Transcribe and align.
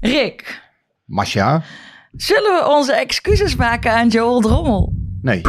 Rick, 0.00 0.62
Masha? 1.04 1.62
zullen 2.12 2.54
we 2.58 2.68
onze 2.68 2.92
excuses 2.92 3.56
maken 3.56 3.92
aan 3.92 4.08
Joel 4.08 4.40
Drommel? 4.40 4.92
Nee. 5.22 5.42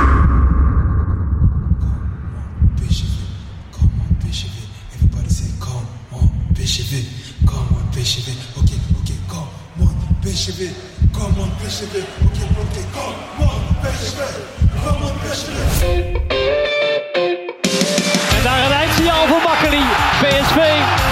En 18.37 18.43
daar 18.43 18.65
een 18.65 18.71
eindsignaal 18.71 19.27
voor 19.27 19.41
Makkeli. 19.41 19.83
PSV, 20.21 20.57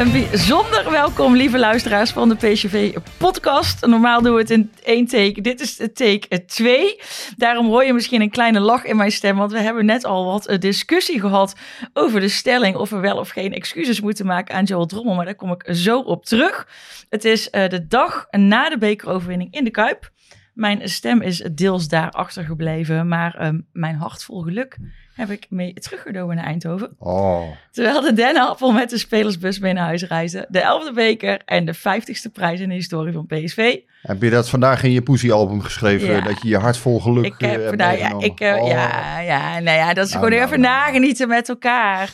Een 0.00 0.12
bijzonder 0.12 0.90
welkom, 0.90 1.36
lieve 1.36 1.58
luisteraars 1.58 2.10
van 2.10 2.28
de 2.28 2.34
PSV-podcast. 2.34 3.86
Normaal 3.86 4.22
doen 4.22 4.34
we 4.34 4.40
het 4.40 4.50
in 4.50 4.72
één 4.84 5.06
take. 5.06 5.40
Dit 5.40 5.60
is 5.60 5.76
take 5.76 6.44
2. 6.46 7.00
Daarom 7.36 7.66
hoor 7.66 7.84
je 7.84 7.92
misschien 7.92 8.20
een 8.20 8.30
kleine 8.30 8.60
lach 8.60 8.84
in 8.84 8.96
mijn 8.96 9.12
stem. 9.12 9.36
Want 9.36 9.52
we 9.52 9.60
hebben 9.60 9.84
net 9.84 10.04
al 10.04 10.24
wat 10.24 10.46
eh, 10.46 10.58
discussie 10.58 11.20
gehad 11.20 11.56
over 11.92 12.20
de 12.20 12.28
stelling... 12.28 12.76
of 12.76 12.90
we 12.90 12.96
wel 12.96 13.16
of 13.16 13.28
geen 13.28 13.52
excuses 13.52 14.00
moeten 14.00 14.26
maken 14.26 14.54
aan 14.54 14.64
Joel 14.64 14.86
Drommel. 14.86 15.14
Maar 15.14 15.24
daar 15.24 15.34
kom 15.34 15.52
ik 15.52 15.74
zo 15.74 16.00
op 16.00 16.24
terug. 16.24 16.68
Het 17.08 17.24
is 17.24 17.50
eh, 17.50 17.68
de 17.68 17.86
dag 17.86 18.26
na 18.30 18.68
de 18.68 18.78
bekeroverwinning 18.78 19.54
in 19.54 19.64
de 19.64 19.70
Kuip. 19.70 20.10
Mijn 20.54 20.88
stem 20.88 21.20
is 21.20 21.48
deels 21.52 21.88
daar 21.88 22.10
achtergebleven. 22.10 23.08
Maar 23.08 23.34
ehm, 23.34 23.60
mijn 23.72 23.94
hart 23.94 24.24
vol 24.24 24.40
geluk 24.40 24.76
heb 25.14 25.30
ik 25.30 25.46
mee 25.48 25.72
teruggenomen 25.74 26.36
naar 26.36 26.44
Eindhoven. 26.44 26.94
Oh. 26.98 27.42
Terwijl 27.70 28.00
de 28.00 28.12
dennenappel 28.12 28.72
met 28.72 28.90
de 28.90 28.98
spelersbus 28.98 29.58
mee 29.58 29.72
naar 29.72 29.84
huis 29.84 30.04
reisde. 30.04 30.46
De 30.48 30.60
elfde 30.60 30.92
beker 30.92 31.40
en 31.44 31.64
de 31.64 31.74
vijftigste 31.74 32.30
prijs 32.30 32.60
in 32.60 32.68
de 32.68 32.74
historie 32.74 33.12
van 33.12 33.26
PSV. 33.26 33.76
Heb 34.02 34.22
je 34.22 34.30
dat 34.30 34.48
vandaag 34.48 34.82
in 34.82 34.90
je 34.92 35.02
Poesie-album 35.02 35.60
geschreven? 35.62 36.08
Ja. 36.08 36.20
Dat 36.20 36.42
je 36.42 36.48
je 36.48 36.56
hart 36.58 36.76
vol 36.76 37.00
geluk 37.00 37.24
Ik 37.24 37.40
eh, 37.40 37.50
heb, 37.50 37.62
hebt 37.64 37.76
nou 37.76 37.98
ja, 37.98 38.14
ik, 38.18 38.40
eh, 38.40 38.62
Oh. 38.62 38.68
ja, 38.68 39.18
ja, 39.20 39.58
nou 39.60 39.76
ja, 39.76 39.94
dat 39.94 40.06
is 40.06 40.12
Nou, 40.12 40.24
gewoon 40.24 40.38
nou, 40.38 40.50
even 40.50 40.60
nou. 40.60 40.74
nagenieten 40.74 41.28
met 41.28 41.48
elkaar. 41.48 42.10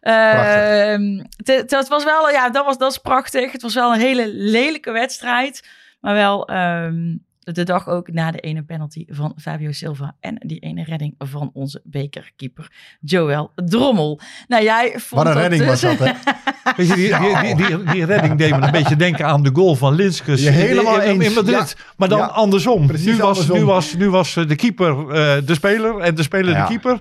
Prachtig. 0.00 0.86
Ehm, 0.92 1.18
het- 1.36 1.46
het 1.46 1.70
het 1.70 1.88
was 1.88 2.04
wel, 2.04 2.30
ja, 2.30 2.50
dat 2.50 2.64
was, 2.64 2.78
dat 2.78 2.90
is 2.90 2.98
prachtig. 2.98 3.52
Het 3.52 3.62
was 3.62 3.74
wel 3.74 3.92
een 3.94 4.00
hele 4.00 4.28
lelijke 4.34 4.90
wedstrijd. 4.92 5.68
Maar 6.00 6.14
wel 6.14 6.48
ehm, 6.48 7.16
de 7.44 7.62
dag 7.64 7.88
ook 7.88 8.12
na 8.12 8.30
de 8.30 8.38
ene 8.40 8.62
penalty 8.62 9.04
van 9.08 9.34
Fabio 9.40 9.72
Silva. 9.72 10.16
En 10.20 10.36
die 10.38 10.58
ene 10.58 10.84
redding 10.84 11.14
van 11.18 11.50
onze 11.52 11.80
bekerkeeper 11.84 12.72
Joël 13.00 13.52
Drommel. 13.54 14.20
Nou, 14.48 14.62
jij 14.62 14.90
vond 14.90 15.22
Wat 15.22 15.26
een 15.26 15.32
dat 15.32 15.40
redding 15.42 15.64
was 15.64 15.80
dus- 15.80 15.98
dat, 15.98 16.08
hè? 16.08 16.12
Weet 16.76 16.88
je, 16.88 16.94
die, 16.94 17.18
die, 17.18 17.54
die, 17.54 17.66
die, 17.76 17.92
die 17.92 18.04
redding 18.04 18.38
deed 18.38 18.50
me 18.58 18.66
een 18.66 18.70
beetje 18.72 18.96
denken 18.96 19.26
aan 19.26 19.42
de 19.42 19.50
goal 19.52 19.74
van 19.74 19.94
Linskes 19.94 20.42
Ja, 20.42 20.50
helemaal 20.50 21.00
in, 21.02 21.20
in. 21.22 21.32
Madrid. 21.32 21.74
Ja. 21.78 21.84
Maar 21.96 22.08
dan 22.08 22.18
Ja. 22.18 22.24
andersom. 22.24 22.86
Precies 22.86 23.06
Nu 23.06 23.16
was, 23.16 23.26
andersom. 23.26 23.58
nu, 23.58 23.64
was, 23.64 23.94
nu 23.94 24.10
was 24.10 24.36
eh, 24.36 24.48
de 24.48 24.56
keeper 24.56 24.98
eh, 24.98 25.46
de 25.46 25.54
speler 25.54 25.98
en 25.98 26.14
de 26.14 26.22
speler 26.22 26.50
Ja. 26.54 26.60
de 26.62 26.68
keeper. 26.68 26.98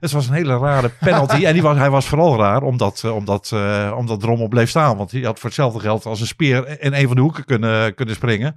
Het 0.00 0.12
was 0.12 0.28
een 0.28 0.34
hele 0.34 0.58
rare 0.58 0.88
penalty. 1.00 1.44
en 1.46 1.52
die 1.52 1.62
was, 1.62 1.76
hij 1.76 1.90
was 1.90 2.06
vooral 2.06 2.38
raar 2.38 2.62
omdat, 2.62 3.02
eh, 3.04 3.14
omdat, 3.14 3.50
eh, 3.54 3.94
omdat 3.96 4.20
Drommel 4.20 4.48
bleef 4.48 4.68
staan. 4.70 4.96
Want 4.96 5.10
hij 5.12 5.20
had 5.20 5.38
voor 5.38 5.48
hetzelfde 5.48 5.80
geld 5.80 6.06
als 6.06 6.20
een 6.20 6.26
speer 6.26 6.80
in 6.82 6.92
een 6.92 7.06
van 7.06 7.16
de 7.16 7.22
hoeken 7.22 7.44
kunnen, 7.44 7.94
kunnen 7.94 8.14
springen. 8.14 8.54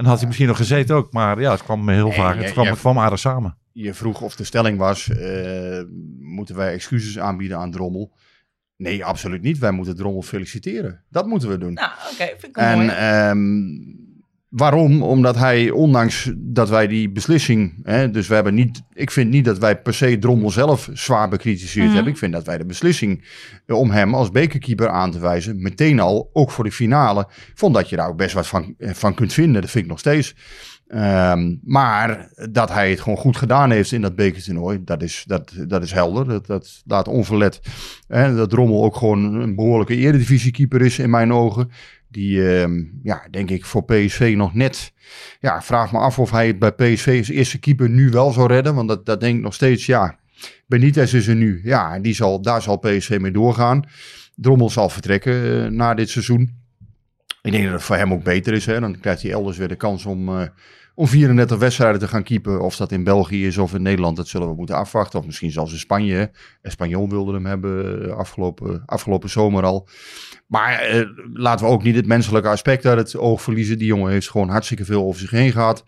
En 0.00 0.06
had 0.06 0.18
hij 0.18 0.26
misschien 0.26 0.48
nog 0.48 0.56
gezeten 0.56 0.96
ook. 0.96 1.12
Maar 1.12 1.40
ja, 1.40 1.50
het 1.50 1.62
kwam 1.62 1.88
heel 1.88 2.12
vaak. 2.12 2.36
Het 2.36 2.52
kwam, 2.52 2.66
het 2.66 2.78
kwam 2.78 2.98
aardig 2.98 3.18
samen. 3.18 3.56
Je 3.72 3.94
vroeg 3.94 4.20
of 4.20 4.36
de 4.36 4.44
stelling 4.44 4.78
was, 4.78 5.08
eh, 5.08 5.82
moeten 6.18 6.56
wij 6.56 6.72
excuses 6.72 7.18
aanbieden 7.18 7.58
aan 7.58 7.70
Drommel? 7.70 8.12
Nee, 8.76 9.04
absoluut 9.04 9.42
niet. 9.42 9.58
Wij 9.58 9.70
moeten 9.70 9.96
Drommel 9.96 10.22
feliciteren. 10.22 11.04
Dat 11.08 11.26
moeten 11.26 11.48
we 11.48 11.58
doen. 11.58 11.72
Nou, 11.72 11.90
oké, 12.12 12.24
vind 12.26 12.46
ik 12.46 12.56
En 12.56 12.76
mooi. 12.78 12.88
ehm, 12.88 13.48
waarom? 14.50 15.02
Omdat 15.02 15.36
hij, 15.36 15.70
ondanks 15.70 16.32
dat 16.36 16.68
wij 16.68 16.86
die 16.86 17.10
beslissing, 17.10 17.80
hè, 17.82 18.10
dus 18.10 18.28
we 18.28 18.34
hebben 18.34 18.54
niet, 18.54 18.82
ik 18.92 19.10
vind 19.10 19.30
niet 19.30 19.44
dat 19.44 19.58
wij 19.58 19.80
per 19.80 19.94
se 19.94 20.18
Drommel 20.18 20.50
zelf 20.50 20.88
zwaar 20.92 21.28
bekritiseerd 21.28 21.86
Mhm. 21.86 21.94
hebben. 21.94 22.12
Ik 22.12 22.18
vind 22.18 22.32
dat 22.32 22.46
wij 22.46 22.58
de 22.58 22.64
beslissing 22.66 23.24
eh, 23.66 23.76
om 23.76 23.90
hem 23.90 24.14
als 24.14 24.30
bekerkeeper 24.30 24.88
aan 24.88 25.10
te 25.10 25.18
wijzen, 25.18 25.62
meteen 25.62 26.00
al, 26.00 26.30
ook 26.32 26.50
voor 26.50 26.64
de 26.64 26.72
finale, 26.72 27.28
vond 27.54 27.74
dat 27.74 27.88
je 27.88 27.96
daar 27.96 28.08
ook 28.08 28.16
best 28.16 28.34
wat 28.34 28.46
van, 28.46 28.74
eh, 28.78 28.90
van 28.92 29.14
kunt 29.14 29.32
vinden. 29.32 29.60
Dat 29.60 29.70
vind 29.70 29.84
ik 29.84 29.90
nog 29.90 29.98
steeds. 29.98 30.34
Ehm, 30.88 31.56
maar 31.62 32.28
dat 32.50 32.68
hij 32.72 32.90
het 32.90 33.00
gewoon 33.00 33.18
goed 33.18 33.36
gedaan 33.36 33.70
heeft 33.70 33.92
in 33.92 34.00
dat 34.00 34.14
bekertoernooi, 34.14 34.80
dat 34.84 35.02
is, 35.02 35.24
dat, 35.26 35.52
dat 35.68 35.82
is 35.82 35.92
helder. 35.92 36.28
Dat, 36.28 36.46
dat 36.46 36.82
laat 36.86 37.08
onverlet 37.08 37.60
hè, 38.06 38.34
dat 38.36 38.50
Drommel 38.50 38.84
ook 38.84 38.96
gewoon 38.96 39.34
een 39.34 39.54
behoorlijke 39.54 39.96
eredivisiekeeper 39.96 40.80
is 40.80 40.98
in 40.98 41.10
mijn 41.10 41.32
ogen. 41.32 41.70
Die, 42.10 42.58
ehm, 42.58 42.82
ja, 43.02 43.26
denk 43.30 43.50
ik 43.50 43.64
voor 43.64 43.84
PSV 43.84 44.34
nog 44.36 44.54
net. 44.54 44.92
Ja, 45.40 45.62
vraag 45.62 45.92
me 45.92 45.98
af 45.98 46.18
of 46.18 46.30
hij 46.30 46.46
het 46.46 46.58
bij 46.58 46.72
PSV 46.72 47.16
als 47.18 47.28
eerste 47.28 47.58
keeper 47.58 47.90
nu 47.90 48.10
wel 48.10 48.30
zou 48.32 48.48
redden. 48.48 48.74
Want 48.74 48.88
dat, 48.88 49.06
dat 49.06 49.20
denk 49.20 49.36
ik 49.36 49.42
nog 49.42 49.54
steeds, 49.54 49.86
ja. 49.86 50.18
Benitez 50.66 51.12
is 51.12 51.26
er 51.26 51.34
nu. 51.34 51.60
Ja, 51.64 51.98
die 51.98 52.14
zal, 52.14 52.42
daar 52.42 52.62
zal 52.62 52.76
PSV 52.76 53.18
mee 53.20 53.32
doorgaan. 53.32 53.84
Drommel 54.34 54.70
zal 54.70 54.88
vertrekken 54.88 55.64
eh, 55.64 55.70
na 55.70 55.94
dit 55.94 56.10
seizoen. 56.10 56.58
Ik 57.42 57.52
denk 57.52 57.64
dat 57.64 57.72
het 57.72 57.82
voor 57.82 57.96
hem 57.96 58.12
ook 58.12 58.24
beter 58.24 58.52
is. 58.52 58.66
Hè? 58.66 58.80
Dan 58.80 59.00
krijgt 59.00 59.22
hij 59.22 59.30
elders 59.30 59.56
weer 59.56 59.68
de 59.68 59.76
kans 59.76 60.06
om, 60.06 60.28
eh, 60.28 60.46
om 60.94 61.06
34 61.06 61.58
wedstrijden 61.58 62.00
te 62.00 62.08
gaan 62.08 62.22
keepen. 62.22 62.60
Of 62.60 62.76
dat 62.76 62.92
in 62.92 63.04
België 63.04 63.46
is 63.46 63.58
of 63.58 63.74
in 63.74 63.82
Nederland, 63.82 64.16
dat 64.16 64.28
zullen 64.28 64.48
we 64.48 64.54
moeten 64.54 64.76
afwachten. 64.76 65.18
Of 65.18 65.26
misschien 65.26 65.50
zelfs 65.50 65.72
in 65.72 65.78
Spanje. 65.78 66.30
Espanyol 66.62 67.08
wilde 67.08 67.32
hem 67.32 67.46
hebben 67.46 68.04
eh, 68.08 68.16
afgelopen, 68.16 68.82
afgelopen 68.86 69.30
zomer 69.30 69.64
al. 69.64 69.88
Maar 70.46 70.78
eh, 70.78 71.06
laten 71.32 71.66
we 71.66 71.72
ook 71.72 71.82
niet 71.82 71.96
het 71.96 72.06
menselijke 72.06 72.48
aspect 72.48 72.86
uit 72.86 72.98
het 72.98 73.16
oog 73.16 73.42
verliezen. 73.42 73.78
Die 73.78 73.86
jongen 73.86 74.12
heeft 74.12 74.30
gewoon 74.30 74.48
hartstikke 74.48 74.84
veel 74.84 75.04
over 75.04 75.20
zich 75.20 75.30
heen 75.30 75.52
gehad. 75.52 75.84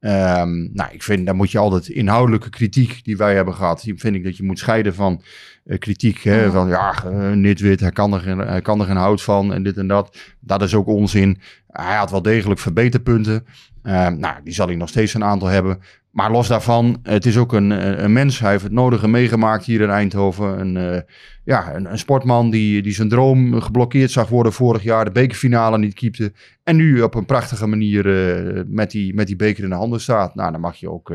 Ehm, 0.00 0.72
nou, 0.72 0.92
ik 0.92 1.02
vind, 1.02 1.26
dan 1.26 1.36
moet 1.36 1.50
je 1.50 1.58
altijd 1.58 1.88
inhoudelijke 1.88 2.50
kritiek 2.50 3.04
die 3.04 3.16
wij 3.16 3.34
hebben 3.34 3.54
gehad, 3.54 3.82
die 3.82 3.98
vind 3.98 4.14
ik 4.14 4.24
dat 4.24 4.36
je 4.36 4.42
moet 4.42 4.58
scheiden 4.58 4.94
van 4.94 5.22
eh, 5.64 5.78
kritiek. 5.78 6.22
Hè, 6.22 6.44
Ja. 6.44 6.50
Van 6.50 6.68
ja, 6.68 7.04
eh, 7.04 7.30
Nitwit, 7.30 7.80
hij 7.80 7.90
kan, 7.90 8.12
er 8.12 8.20
geen, 8.20 8.38
hij 8.38 8.60
kan 8.60 8.80
er 8.80 8.86
geen 8.86 8.96
hout 8.96 9.22
van 9.22 9.52
en 9.52 9.62
dit 9.62 9.76
en 9.76 9.88
dat. 9.88 10.16
Dat 10.40 10.62
is 10.62 10.74
ook 10.74 10.86
onzin. 10.86 11.40
Hij 11.66 11.96
had 11.96 12.10
wel 12.10 12.22
degelijk 12.22 12.60
verbeterpunten. 12.60 13.46
Ehm, 13.88 14.18
nou, 14.18 14.34
die 14.44 14.54
zal 14.54 14.66
hij 14.66 14.76
nog 14.76 14.88
steeds 14.88 15.14
een 15.14 15.24
aantal 15.24 15.48
hebben. 15.48 15.78
Maar 16.10 16.30
los 16.30 16.48
daarvan, 16.48 16.98
het 17.02 17.26
is 17.26 17.36
ook 17.36 17.52
een, 17.52 17.72
eh, 17.72 18.02
een 18.02 18.12
mens. 18.12 18.38
Hij 18.38 18.50
heeft 18.50 18.62
het 18.62 18.72
nodige 18.72 19.08
meegemaakt 19.08 19.64
hier 19.64 19.80
in 19.80 19.90
Eindhoven. 19.90 20.60
Een, 20.60 20.76
eh, 20.76 21.00
ja, 21.44 21.74
een, 21.74 21.90
een 21.90 21.98
sportman 21.98 22.50
die, 22.50 22.82
die 22.82 22.92
zijn 22.92 23.08
droom 23.08 23.60
geblokkeerd 23.60 24.10
zag 24.10 24.28
worden 24.28 24.52
vorig 24.52 24.82
jaar. 24.82 25.04
De 25.04 25.10
bekerfinale 25.10 25.78
niet 25.78 25.94
keepte. 25.94 26.32
En 26.64 26.76
nu 26.76 27.02
op 27.02 27.14
een 27.14 27.24
prachtige 27.24 27.66
manier 27.66 28.06
eh, 28.06 28.62
met, 28.66 28.90
die, 28.90 29.14
met 29.14 29.26
die 29.26 29.36
beker 29.36 29.64
in 29.64 29.70
de 29.70 29.76
handen 29.76 30.00
staat. 30.00 30.34
Nou, 30.34 30.50
daar 30.50 30.60
mag 30.60 30.76
je 30.76 30.90
ook 30.90 31.12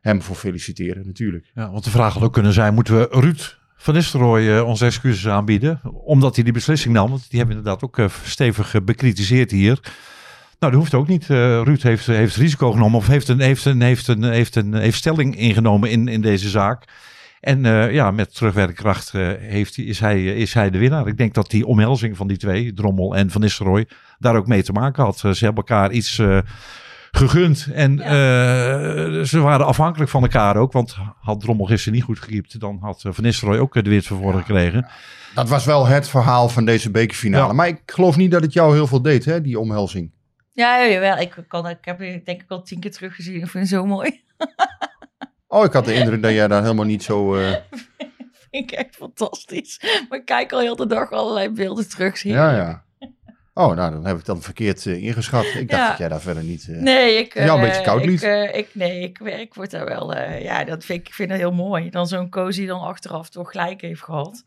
hem 0.00 0.22
voor 0.22 0.36
feliciteren 0.36 1.06
natuurlijk. 1.06 1.50
Ja, 1.54 1.70
want 1.70 1.84
de 1.84 1.90
vraag 1.90 2.14
had 2.14 2.22
ook 2.22 2.32
kunnen 2.32 2.52
zijn, 2.52 2.74
moeten 2.74 2.98
we 2.98 3.08
Ruud 3.10 3.56
van 3.76 3.94
Nistelrooy 3.94 4.58
onze 4.58 4.84
excuses 4.84 5.28
aanbieden? 5.28 5.80
Omdat 6.04 6.34
hij 6.34 6.44
die 6.44 6.52
beslissing 6.52 6.94
nam, 6.94 7.10
want 7.10 7.30
die 7.30 7.38
hebben 7.38 7.56
inderdaad 7.56 7.82
ook 7.82 8.10
stevig 8.24 8.84
bekritiseerd 8.84 9.50
hier. 9.50 9.80
Nou, 10.58 10.72
dat 10.72 10.80
hoeft 10.80 10.94
ook 10.94 11.08
niet. 11.08 11.30
Eh, 11.30 11.36
Ruud 11.62 11.82
heeft, 11.82 12.06
heeft 12.06 12.36
risico 12.36 12.70
genomen 12.72 12.98
of 12.98 13.06
heeft, 13.06 13.28
een, 13.28 13.40
heeft, 13.40 13.64
een, 13.64 13.80
heeft, 13.82 14.06
een, 14.06 14.22
heeft, 14.22 14.56
een, 14.56 14.74
heeft 14.74 14.96
stelling 14.98 15.36
ingenomen 15.36 15.90
in, 15.90 16.08
in 16.08 16.20
deze 16.20 16.48
zaak. 16.48 16.84
En 17.40 17.64
eh, 17.66 17.92
ja, 17.92 18.10
met 18.10 18.34
terugwerkende 18.34 18.80
kracht 18.82 19.12
heeft, 19.38 19.76
hij- 19.76 19.84
is, 19.84 20.00
hij, 20.00 20.24
is 20.24 20.54
hij 20.54 20.70
de 20.70 20.78
winnaar. 20.78 21.06
Ik 21.06 21.16
denk 21.16 21.34
dat 21.34 21.50
die 21.50 21.66
omhelzing 21.66 22.16
van 22.16 22.26
die 22.28 22.36
twee, 22.36 22.72
Drommel 22.72 23.16
en 23.16 23.30
Van 23.30 23.40
Nistelrooy, 23.40 23.88
daar 24.18 24.36
ook 24.36 24.46
mee 24.46 24.62
te 24.62 24.72
maken 24.72 25.04
had. 25.04 25.18
Ze 25.18 25.26
hebben 25.44 25.54
elkaar 25.66 25.90
iets 25.90 26.22
gegund. 27.10 27.68
En 27.74 27.98
ze 29.26 29.38
waren 29.40 29.66
afhankelijk 29.66 30.10
van 30.10 30.22
elkaar 30.22 30.56
ook. 30.56 30.72
Want 30.72 30.96
had 31.20 31.40
Drommel 31.40 31.66
gisteren 31.66 31.94
niet 31.94 32.02
goed 32.04 32.18
gekiept, 32.18 32.60
dan 32.60 32.78
had 32.80 33.04
Van 33.08 33.24
Nistelrooy 33.24 33.58
ook 33.58 33.74
de 33.74 33.90
wit 33.90 34.06
van 34.06 34.18
voren 34.20 34.38
gekregen. 34.38 34.86
Dat 35.34 35.48
was 35.48 35.64
wel 35.64 35.86
het 35.86 36.08
verhaal 36.08 36.48
van 36.48 36.64
deze 36.64 36.90
bekerfinale. 36.90 37.46
Ja. 37.46 37.52
Maar 37.52 37.68
ik 37.68 37.80
geloof 37.86 38.16
niet 38.16 38.30
dat 38.30 38.42
het 38.42 38.52
jou 38.52 38.74
heel 38.74 38.86
veel 38.86 39.02
deed, 39.02 39.24
hè, 39.24 39.40
die 39.40 39.58
omhelzing. 39.58 40.10
Ja, 40.58 40.86
jawel. 40.86 41.18
Ik, 41.18 41.34
kan, 41.48 41.68
ik 41.68 41.78
heb 41.84 41.98
denk 41.98 42.42
ik 42.42 42.44
al 42.50 42.62
tien 42.62 42.80
keer 42.80 42.90
teruggezien. 42.92 43.34
Ik 43.34 43.40
vind 43.48 43.52
het 43.64 43.68
zo 43.72 43.86
mooi. 43.86 44.20
Oh, 45.50 45.64
ik 45.64 45.72
had 45.72 45.84
de 45.84 45.94
indruk 45.94 46.22
dat 46.22 46.32
jij 46.32 46.48
daar 46.48 46.62
helemaal 46.62 46.84
niet 46.84 47.02
zo... 47.02 47.36
eh, 47.36 47.50
vind 48.50 48.70
ik 48.70 48.70
echt 48.70 48.96
fantastisch. 48.96 49.80
Maar 50.08 50.18
ik 50.18 50.24
kijk 50.24 50.52
al 50.52 50.60
heel 50.60 50.76
de 50.76 50.86
dag 50.86 51.10
allerlei 51.12 51.48
beelden 51.50 51.88
terug. 51.88 52.22
Ja, 52.22 52.54
ja. 52.56 52.84
Oh, 53.54 53.76
nou, 53.76 53.90
dan 53.92 54.06
heb 54.06 54.18
ik 54.18 54.24
dat 54.24 54.44
verkeerd 54.44 54.86
eh, 54.86 55.02
ingeschat. 55.02 55.44
Ik 55.44 55.70
dacht 55.70 55.82
Ja. 55.82 55.88
dat 55.88 55.98
jij 55.98 56.08
daar 56.08 56.20
verder 56.20 56.42
niet... 56.42 56.68
eh, 56.68 56.76
Nee, 56.80 57.18
ik, 57.18 57.34
Ja, 57.34 57.54
een 57.54 57.60
beetje 57.60 57.82
koud 57.82 58.00
ik, 58.00 58.06
liet. 58.06 58.22
ik, 58.54 58.68
nee, 58.72 59.00
ik, 59.00 59.18
ik 59.18 59.54
word 59.54 59.70
daar 59.70 59.84
wel. 59.84 60.16
ja, 60.18 60.64
dat 60.64 60.84
vind 60.84 61.06
ik, 61.08 61.14
vind 61.14 61.30
het 61.30 61.38
heel 61.38 61.52
mooi. 61.52 61.90
Dan 61.90 62.06
zo'n 62.06 62.30
cozy 62.30 62.66
dan 62.66 62.80
achteraf 62.80 63.28
toch 63.28 63.50
gelijk 63.50 63.80
heeft 63.80 64.02
gehad. 64.02 64.44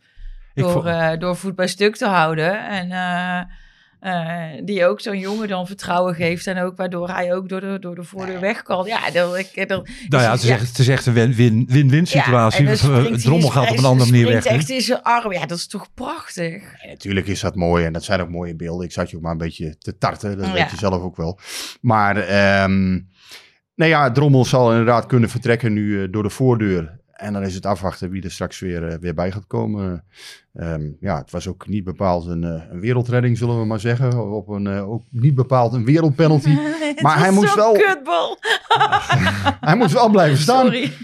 Door, 0.53 0.91
door 1.19 1.35
voet 1.35 1.55
bij 1.55 1.67
stuk 1.67 1.95
te 1.95 2.05
houden. 2.07 2.67
En 2.67 2.87
eh, 4.01 4.43
die 4.63 4.85
ook 4.85 5.01
zo'n 5.01 5.19
jongen 5.19 5.47
dan 5.47 5.67
vertrouwen 5.67 6.15
geeft. 6.15 6.47
En 6.47 6.57
ook 6.61 6.77
waardoor 6.77 7.09
hij 7.09 7.33
ook 7.33 7.49
door 7.49 7.61
de, 7.61 7.77
door 7.79 7.95
de 7.95 8.03
voordeur 8.03 8.39
weg 8.39 8.61
kan. 8.61 8.85
Ja, 8.85 9.11
dat, 9.11 9.37
ik, 9.37 9.67
dat, 9.67 9.87
Nou 10.09 10.23
ja, 10.23 10.31
het 10.31 10.43
is, 10.43 10.49
echt, 10.49 10.67
het 10.67 10.79
is 10.79 10.87
echt 10.87 11.05
een 11.05 11.13
win- 11.13 11.33
win- 11.33 11.65
win-win 11.69 12.05
situatie. 12.07 12.65
Drommel 13.17 13.49
gaat 13.49 13.71
op 13.71 13.77
een 13.77 13.85
andere 13.85 14.11
manier 14.11 14.27
weg. 14.27 14.45
echt 14.45 14.69
in 14.69 14.81
zijn 14.81 15.01
arm. 15.01 15.31
Ja, 15.33 15.45
dat 15.45 15.57
is 15.57 15.67
toch 15.67 15.93
prachtig. 15.93 16.63
Natuurlijk 16.87 17.27
is 17.27 17.39
dat 17.39 17.55
mooi 17.55 17.85
en 17.85 17.93
dat 17.93 18.03
zijn 18.03 18.21
ook 18.21 18.29
mooie 18.29 18.55
beelden. 18.55 18.85
Ik 18.85 18.91
zat 18.91 19.09
je 19.09 19.15
ook 19.15 19.21
maar 19.21 19.31
een 19.31 19.37
beetje 19.37 19.77
te 19.77 19.97
tarten, 19.97 20.37
dat 20.37 20.51
weet 20.51 20.71
je 20.71 20.77
zelf 20.77 21.01
ook 21.01 21.15
wel. 21.17 21.39
Maar, 21.81 22.17
ehm 22.17 22.99
nou 23.75 23.91
ja, 23.93 24.11
Drommel 24.11 24.45
zal 24.45 24.69
inderdaad 24.71 25.05
kunnen 25.05 25.29
vertrekken 25.29 25.73
nu 25.73 26.01
eh, 26.03 26.07
door 26.11 26.23
de 26.23 26.29
voordeur. 26.29 26.99
En 27.11 27.33
dan 27.33 27.43
is 27.43 27.53
het 27.55 27.65
afwachten 27.65 28.09
wie 28.09 28.23
er 28.23 28.31
straks 28.31 28.59
weer, 28.59 28.87
eh, 28.87 28.97
weer 28.99 29.13
bij 29.13 29.31
gaat 29.31 29.47
komen. 29.47 30.03
Ehm, 30.55 30.81
ja, 30.99 31.17
het 31.17 31.31
was 31.31 31.47
ook 31.47 31.67
niet 31.67 31.83
bepaald 31.83 32.25
een, 32.27 32.43
eh, 32.43 32.61
een 32.71 32.79
wereldredding, 32.79 33.37
zullen 33.37 33.59
we 33.59 33.65
maar 33.65 33.79
zeggen. 33.79 34.31
Op 34.33 34.47
een, 34.47 34.67
eh, 34.67 34.89
ook 34.91 35.03
niet 35.09 35.35
bepaald 35.35 35.73
een 35.73 35.85
wereldpenalty. 35.85 36.57
Maar 37.01 37.19
hij 37.19 37.31
moest 37.31 37.47
zo'n 37.47 37.57
wel- 37.57 37.73
kutbal. 37.73 38.37
Hij 39.67 39.75
moest 39.75 39.93
wel 39.93 40.09
blijven 40.09 40.37
staan. 40.37 40.65
Sorry. 40.65 40.91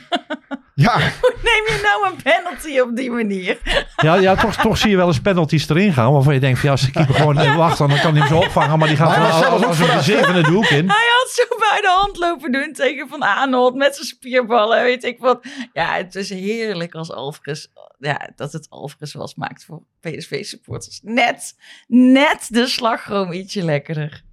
Ja, 0.74 0.94
Hoe 0.94 1.34
neem 1.44 1.64
je 1.78 1.80
nou 1.84 2.14
een 2.14 2.22
penalty 2.24 2.80
op 2.80 2.96
die 2.96 3.12
manier? 3.12 3.58
Ja, 3.96 4.16
ja 4.16 4.36
toch, 4.36 4.56
toch 4.56 4.78
zie 4.78 4.90
je 4.90 4.96
wel 4.96 5.08
eens 5.08 5.22
penalties 5.22 5.70
erin 5.70 5.94
gaan. 5.94 6.12
Waarvan 6.14 6.34
je 6.34 6.40
denkt, 6.40 6.60
van, 6.60 6.66
ja, 6.70 6.72
als 6.76 6.86
de 6.86 6.92
keeper 6.92 7.16
gewoon 7.16 7.38
even 7.40 7.56
wacht, 7.58 7.78
dan 7.78 7.88
kan 7.88 8.12
hij 8.16 8.20
hem 8.20 8.28
zo 8.28 8.38
opvangen. 8.38 8.80
Maar 8.80 8.88
die 8.88 8.98
gaat 8.98 9.18
Maar 9.18 9.32
zelf 9.34 9.64
als, 9.66 9.66
als 9.66 9.80
een 9.80 10.04
zevende 10.04 10.42
doek 10.42 10.66
in. 10.66 10.90
Hij 10.90 11.08
had 11.18 11.30
zo 11.30 11.44
bij 11.58 11.82
de 11.82 11.96
hand 12.00 12.18
lopen 12.18 12.52
doen 12.52 12.74
tegen 12.74 13.08
Van 13.08 13.24
Aanholt 13.24 13.76
met 13.76 13.96
zijn 13.96 14.08
spierballen, 14.08 14.84
weet 14.84 15.04
ik 15.04 15.20
wat. 15.20 15.46
Ja, 15.74 15.94
het 15.94 16.16
is 16.16 16.30
heerlijk 16.30 16.94
als 16.96 17.12
Alvarez, 17.12 17.66
ja, 18.00 18.32
dat 18.36 18.52
het 18.54 18.70
Alvarez 18.70 19.14
was, 19.14 19.36
maakt 19.36 19.66
voor 19.66 19.82
PSV-supporters. 20.00 21.00
Net, 21.04 21.56
net 21.88 22.48
de 22.52 22.68
slagroom 22.68 23.32
ietsje 23.32 23.64
lekkerder. 23.64 24.24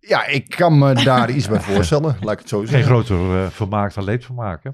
ja, 0.00 0.26
ik 0.26 0.48
kan 0.48 0.78
me 0.78 0.94
daar 1.04 1.30
iets 1.30 1.48
bij 1.48 1.60
voorstellen, 1.70 2.16
laat 2.20 2.32
ik 2.32 2.38
het 2.38 2.48
zo 2.48 2.58
Geen 2.58 2.66
zeggen. 2.68 2.88
groter 2.88 3.44
eh, 3.44 3.50
vermaak 3.50 3.94
dan 3.94 4.04
leedvermaak. 4.04 4.64
hè. 4.64 4.70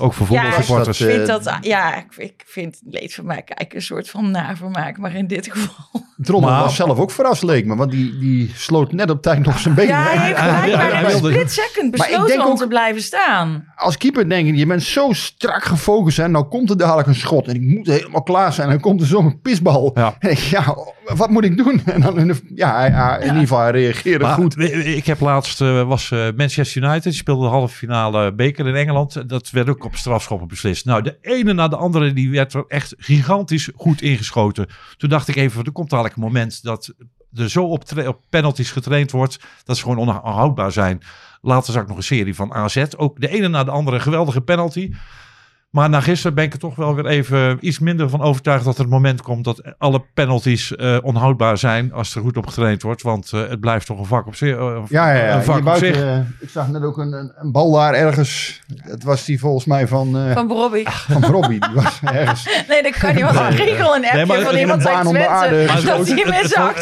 Ook 0.00 0.12
voor 0.12 0.26
Ja, 0.30 0.42
voetbalsupporters. 0.42 0.98
dat, 0.98 1.08
Ik 1.08 1.14
eh, 1.14 1.24
vind 1.24 1.44
dat, 1.44 1.58
ja, 1.60 1.96
ik, 1.96 2.04
ik 2.16 2.42
vind 2.46 2.80
leedvermaak 2.90 3.34
eigenlijk 3.48 3.74
een 3.74 3.82
soort 3.82 4.10
van 4.10 4.30
navermaak, 4.30 4.98
maar 4.98 5.14
in 5.14 5.26
dit 5.26 5.48
geval. 5.52 6.02
Drommel 6.16 6.50
Maar- 6.50 6.60
was 6.62 6.76
zelf 6.76 6.98
ook 6.98 7.10
verrast, 7.10 7.42
leek 7.42 7.64
me. 7.66 7.76
Want 7.76 7.90
die, 7.90 8.18
die 8.18 8.52
sloot 8.54 8.92
net 8.92 9.10
op 9.10 9.22
tijd 9.22 9.44
nog 9.44 9.58
zijn 9.58 9.74
benen. 9.74 9.90
Ja, 9.90 10.02
hij 10.02 10.26
heeft 10.26 10.92
in 10.92 10.98
een 10.98 11.06
wilde- 11.06 11.30
split 11.32 11.52
second 11.52 11.74
Maar 11.76 11.84
ik 11.84 12.12
besloten 12.12 12.26
denk 12.26 12.44
om 12.44 12.50
ook- 12.52 12.58
te 12.58 12.66
blijven 12.68 13.02
staan. 13.02 13.64
als 13.76 13.96
keeper 13.96 14.28
denk 14.28 14.46
je, 14.46 14.54
je 14.54 14.66
bent 14.66 14.82
zo 14.82 15.12
strak 15.12 15.64
gefocust. 15.64 16.18
En 16.18 16.30
nou 16.30 16.44
komt 16.44 16.70
er 16.70 16.76
dadelijk 16.76 17.08
een 17.08 17.14
schot. 17.14 17.48
En 17.48 17.54
ik 17.54 17.60
moet 17.60 17.86
helemaal 17.86 18.22
klaar 18.22 18.52
zijn. 18.52 18.66
En 18.66 18.72
dan 18.72 18.82
komt 18.82 19.00
er 19.00 19.06
zo'n 19.06 19.40
pisbal. 19.40 19.90
Ja. 19.94 20.14
En 20.18 20.30
ik, 20.30 20.38
ja, 20.38 20.76
wat 21.14 21.30
moet 21.30 21.44
ik 21.44 21.56
doen? 21.56 21.82
En 21.94 22.00
dan 22.00 22.18
in, 22.18 22.26
de, 22.28 22.36
ja, 22.54 22.74
hij- 22.76 22.90
hij- 22.90 23.16
in 23.18 23.24
ieder 23.26 23.38
geval 23.40 23.58
hij 23.60 23.70
reageerde 23.70 24.24
Maar 24.24 24.34
goed. 24.34 24.58
Ik 24.86 25.06
heb 25.06 25.20
laatst, 25.20 25.60
eh, 25.60 25.82
was 25.88 26.10
eh, 26.10 26.26
Manchester 26.36 26.82
United, 26.82 27.02
die 27.02 27.12
speelde 27.12 27.42
de 27.44 27.50
halve 27.50 27.74
finale 27.76 28.34
beker 28.34 28.66
in 28.68 28.74
Engeland. 28.74 29.28
Dat 29.28 29.50
werd 29.50 29.68
ook 29.68 29.83
op 29.84 29.96
strafschoppen 29.96 30.48
beslist. 30.48 30.84
Nou, 30.84 31.02
de 31.02 31.18
ene 31.20 31.52
na 31.52 31.68
de 31.68 31.76
andere, 31.76 32.12
die 32.12 32.30
werd 32.30 32.54
er 32.54 32.64
echt 32.68 32.94
gigantisch 32.98 33.70
goed 33.76 34.02
ingeschoten. 34.02 34.66
Toen 34.96 35.08
dacht 35.08 35.28
ik 35.28 35.36
even, 35.36 35.64
er 35.64 35.72
komt 35.72 35.90
dadelijk 35.90 36.16
een 36.16 36.22
moment 36.22 36.62
dat 36.62 36.94
er 37.34 37.50
zo 37.50 37.64
op, 37.64 37.84
op 38.06 38.20
penalties 38.28 38.70
getraind 38.70 39.10
wordt, 39.10 39.38
dat 39.64 39.76
ze 39.76 39.82
gewoon 39.82 39.98
onhoudbaar 39.98 40.72
zijn. 40.72 41.02
Later 41.40 41.72
zag 41.72 41.82
ik 41.82 41.88
nog 41.88 41.96
een 41.96 42.02
serie 42.02 42.34
van 42.34 42.54
AZ. 42.54 42.84
Ook 42.96 43.20
de 43.20 43.28
ene 43.28 43.48
na 43.48 43.64
de 43.64 43.70
andere 43.70 44.00
geweldige 44.00 44.40
penalty. 44.40 44.92
Maar 45.74 45.88
na 45.88 46.00
gisteren 46.00 46.34
ben 46.34 46.44
ik 46.44 46.52
er 46.52 46.58
toch 46.58 46.76
wel 46.76 46.94
weer 46.94 47.06
even 47.06 47.58
iets 47.60 47.78
minder 47.78 48.08
van 48.08 48.20
overtuigd 48.22 48.64
dat 48.64 48.78
er 48.78 48.84
een 48.84 48.90
moment 48.90 49.22
komt 49.22 49.44
dat 49.44 49.62
alle 49.78 50.02
penalties 50.14 50.76
eh, 50.76 50.96
onhoudbaar 51.02 51.58
zijn 51.58 51.92
als 51.92 52.14
er 52.14 52.20
goed 52.20 52.36
op 52.36 52.46
getraind 52.46 52.82
wordt. 52.82 53.02
Want 53.02 53.30
eh, 53.32 53.40
het 53.48 53.60
blijft 53.60 53.86
toch 53.86 53.98
een 53.98 54.04
vak 54.04 54.26
op 54.26 54.34
zich. 54.34 54.56
eh, 54.56 54.76
Ja, 54.88 55.12
ja, 55.12 55.24
ja. 55.24 55.34
Een 55.36 55.42
vak 55.44 55.66
op 55.66 55.74
zich. 55.74 55.96
ik 56.40 56.48
zag 56.48 56.68
net 56.68 56.82
ook 56.82 56.98
een, 56.98 57.12
een, 57.12 57.32
een 57.36 57.52
bal 57.52 57.72
daar 57.72 57.94
ergens. 57.94 58.60
Het 58.82 59.04
was 59.04 59.24
die 59.24 59.38
volgens 59.38 59.64
mij 59.64 59.88
van, 59.88 60.16
eh 60.18 60.32
Van 60.32 60.48
Robbie. 60.48 60.88
van 60.90 61.24
Robbie. 61.24 61.60
Die 61.60 61.74
was 61.74 62.00
ergens. 62.04 62.48
Nee, 62.68 62.82
dat 62.82 62.96
kan 62.98 63.14
niet. 63.14 63.24
Was 63.24 63.36
een 63.36 63.56
regel 63.56 63.96
een 63.96 64.04
appje 64.04 64.16
Nee, 64.16 64.26
maar 64.26 64.40
van 64.40 64.56
iemand 64.56 64.80
Twente. 64.80 65.18
geschoten. 65.68 66.16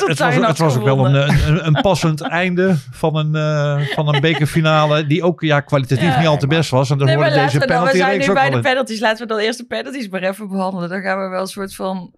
Dat 0.01 0.09
het, 0.09 0.17
zijn 0.17 0.41
was, 0.41 0.49
het, 0.49 0.59
het 0.59 0.77
ook 0.77 0.85
wel 0.85 1.07
een, 1.07 1.15
gevonden. 1.23 1.55
een, 1.57 1.67
een 1.67 1.83
passend 1.83 2.21
einde 2.43 2.75
van 2.91 3.17
een, 3.17 3.35
eh, 3.35 3.87
van 3.95 4.15
een 4.15 4.21
bekerfinale. 4.21 5.07
Die 5.07 5.23
ook 5.23 5.41
ja, 5.41 5.61
kwalitatief 5.61 6.05
Ja. 6.13 6.19
niet 6.19 6.29
al 6.29 6.37
te 6.37 6.47
best 6.47 6.71
was. 6.71 6.91
En 6.91 6.99
dan 6.99 7.09
hoorde 7.11 7.31
deze 7.31 7.59
penalty 7.59 7.97
zijn 7.97 8.11
reeks 8.11 8.29
ook. 8.29 8.35
Penalties. 8.83 9.01
Laten 9.01 9.27
we 9.27 9.33
dan 9.33 9.43
eerst 9.43 9.59
de 9.59 9.67
penalties 9.67 10.09
maar 10.09 10.23
even 10.23 10.49
behandelen. 10.49 10.89
Dan 10.89 11.03
gaan 11.03 11.23
we 11.23 11.29
wel 11.29 11.41
een 11.41 11.47
soort 11.47 11.75
van... 11.75 12.15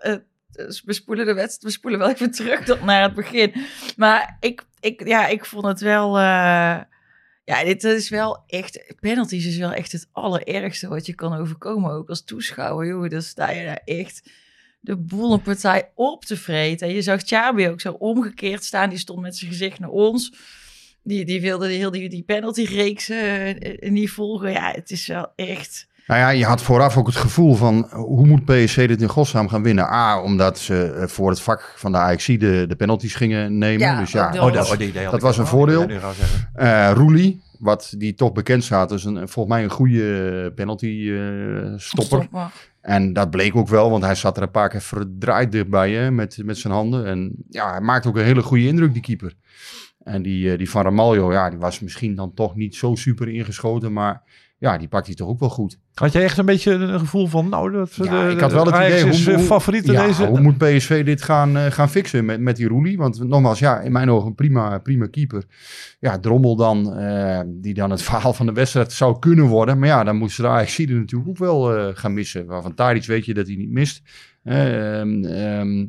eh, 0.00 0.16
dus 0.50 0.82
we 0.82 0.92
spoelen 0.92 1.26
de 1.26 1.34
wedstrijd, 1.34 1.62
we 1.62 1.70
spoelen 1.70 2.00
wel 2.00 2.10
even 2.10 2.30
terug 2.30 2.64
tot 2.64 2.82
naar 2.82 3.02
het 3.02 3.14
begin. 3.14 3.52
Maar 3.96 4.36
ik, 4.40 4.64
ik, 4.80 5.06
ja, 5.06 5.26
ik 5.26 5.44
vond 5.44 5.66
het 5.66 5.80
wel... 5.80 6.16
eh, 6.16 6.80
ja, 7.44 7.64
dit 7.64 7.84
is 7.84 8.08
wel 8.08 8.42
echt... 8.46 8.94
Penalties 9.00 9.46
is 9.46 9.56
wel 9.56 9.72
echt 9.72 9.92
het 9.92 10.08
allerergste 10.12 10.88
wat 10.88 11.06
je 11.06 11.14
kan 11.14 11.38
overkomen. 11.38 11.90
Ook 11.90 12.08
als 12.08 12.24
toeschouwer, 12.24 12.86
joh. 12.86 13.08
Dan 13.08 13.22
sta 13.22 13.50
je 13.50 13.64
daar 13.64 13.82
echt 13.84 14.30
de 14.80 14.96
boel 14.96 15.32
een 15.32 15.42
partij 15.42 15.90
op 15.94 16.24
te 16.24 16.36
vreten. 16.36 16.88
En 16.88 16.94
je 16.94 17.02
zag 17.02 17.22
Chabi 17.22 17.68
ook 17.68 17.80
zo 17.80 17.92
omgekeerd 17.92 18.64
staan. 18.64 18.88
Die 18.88 18.98
stond 18.98 19.20
met 19.20 19.36
zijn 19.36 19.50
gezicht 19.50 19.78
naar 19.78 19.90
ons. 19.90 20.32
Die, 21.04 21.24
die 21.24 21.40
wilde 21.40 21.66
heel 21.68 21.90
die, 21.90 22.08
die 22.08 22.22
penalty-reeks 22.22 23.08
eh, 23.10 23.90
niet 23.90 24.10
volgen. 24.10 24.50
Ja, 24.52 24.70
het 24.74 24.90
is 24.90 25.06
wel 25.06 25.26
echt... 25.36 25.90
Nou 26.06 26.20
ja, 26.20 26.28
je 26.28 26.44
had 26.44 26.62
vooraf 26.62 26.96
ook 26.96 27.06
het 27.06 27.16
gevoel 27.16 27.54
van 27.54 27.88
hoe 27.90 28.26
moet 28.26 28.44
PSV 28.44 28.88
dit 28.88 29.02
in 29.02 29.08
godsnaam 29.08 29.48
gaan 29.48 29.62
winnen? 29.62 29.84
A, 29.84 30.22
omdat 30.22 30.58
ze 30.58 30.84
eh, 30.84 31.06
voor 31.08 31.30
het 31.30 31.40
vak 31.40 31.72
van 31.76 31.92
de 31.92 31.98
AXC 31.98 32.26
de, 32.26 32.64
de 32.68 32.76
penalties 32.76 33.14
gingen 33.14 33.58
nemen. 33.58 33.86
Ja, 33.86 34.00
dus 34.00 34.12
ja, 34.12 34.26
Oh, 34.28 34.42
dat- 34.42 34.54
dat, 34.54 34.70
oh, 34.70 34.78
die 34.78 34.88
idee 34.88 35.02
had 35.02 35.12
dat 35.12 35.20
was 35.22 35.38
een 35.38 35.46
voordeel. 35.46 35.88
Eh 36.54 36.90
Roelie, 36.94 37.42
wat 37.58 37.94
die 37.98 38.14
toch 38.14 38.32
bekend 38.32 38.64
staat, 38.64 38.90
is 38.90 39.04
een, 39.04 39.28
volgens 39.28 39.54
mij 39.54 39.64
een 39.64 39.70
goede 39.70 40.52
penalty 40.54 41.10
eh, 41.12 41.72
stopper. 41.76 42.28
En 42.80 43.12
dat 43.12 43.30
bleek 43.30 43.56
ook 43.56 43.68
wel, 43.68 43.90
want 43.90 44.04
hij 44.04 44.14
zat 44.14 44.36
er 44.36 44.42
een 44.42 44.50
paar 44.50 44.68
keer 44.68 44.80
verdraaid 44.82 45.52
dichtbij 45.52 45.90
hè, 45.92 46.10
met, 46.10 46.38
met 46.44 46.58
zijn 46.58 46.72
handen. 46.72 47.06
En 47.06 47.32
ja, 47.50 47.70
hij 47.70 47.80
maakte 47.80 48.08
ook 48.08 48.16
een 48.16 48.24
hele 48.24 48.42
goede 48.42 48.66
indruk, 48.66 48.92
die 48.92 49.02
keeper. 49.02 49.34
En 50.04 50.22
die, 50.22 50.52
eh, 50.52 50.58
die 50.58 50.70
van 50.70 50.82
Ramaljo, 50.82 51.32
ja, 51.32 51.50
die 51.50 51.58
was 51.58 51.80
misschien 51.80 52.14
dan 52.14 52.34
toch 52.34 52.56
niet 52.56 52.74
zo 52.74 52.94
super 52.94 53.28
ingeschoten, 53.28 53.92
maar 53.92 54.22
ja, 54.58 54.78
die 54.78 54.88
pakt 54.88 55.06
hij 55.06 55.14
toch 55.14 55.28
ook 55.28 55.40
wel 55.40 55.48
goed. 55.48 55.78
Had 55.94 56.12
jij 56.12 56.22
echt 56.22 56.38
een 56.38 56.44
beetje 56.46 56.72
een 56.72 56.98
gevoel 56.98 57.26
van, 57.26 57.48
nou, 57.48 57.72
dat, 57.72 57.94
Ja, 57.94 58.26
de, 58.26 58.32
ik 58.32 58.40
had 58.40 58.52
wel 58.52 58.64
het 58.64 58.74
Ajax 58.74 59.00
idee, 59.00 59.10
is 59.10 59.24
hoe, 59.24 59.32
eh, 59.32 59.38
hoe- 59.38 59.46
favoriet 59.48 59.84
in 59.84 59.92
ja, 59.92 60.06
deze. 60.06 60.26
hoe 60.26 60.40
moet 60.40 60.58
PSV 60.58 61.04
dit 61.04 61.22
gaan, 61.22 61.56
eh, 61.56 61.66
gaan 61.70 61.88
fixen 61.90 62.24
met, 62.24 62.40
met 62.40 62.56
die 62.56 62.68
Roelie? 62.68 62.96
Want 62.96 63.24
nogmaals, 63.28 63.58
ja, 63.58 63.80
in 63.80 63.92
mijn 63.92 64.10
ogen 64.10 64.28
een 64.28 64.34
prima, 64.34 64.78
prima 64.78 65.06
keeper. 65.06 65.44
Ja, 66.00 66.18
Drommel 66.18 66.56
dan, 66.56 66.82
die 67.46 67.74
dan 67.74 67.90
het 67.90 68.02
verhaal 68.12 68.32
van 68.32 68.46
de 68.46 68.52
wedstrijd 68.52 68.92
zou 68.92 69.18
kunnen 69.18 69.46
worden. 69.46 69.78
Maar 69.78 69.88
ja, 69.88 70.04
dan 70.04 70.16
moesten 70.16 70.44
de 70.44 70.50
Ajax 70.50 70.78
er 70.78 70.88
natuurlijk 70.94 71.30
ook 71.30 71.38
wel 71.38 71.92
gaan 71.94 72.14
missen. 72.14 72.46
Waarvan 72.46 72.74
Tadic 72.74 73.04
weet 73.04 73.24
je 73.24 73.34
dat 73.34 73.46
hij 73.46 73.56
niet 73.56 73.70
mist. 73.70 74.02
Ehm 74.44 75.84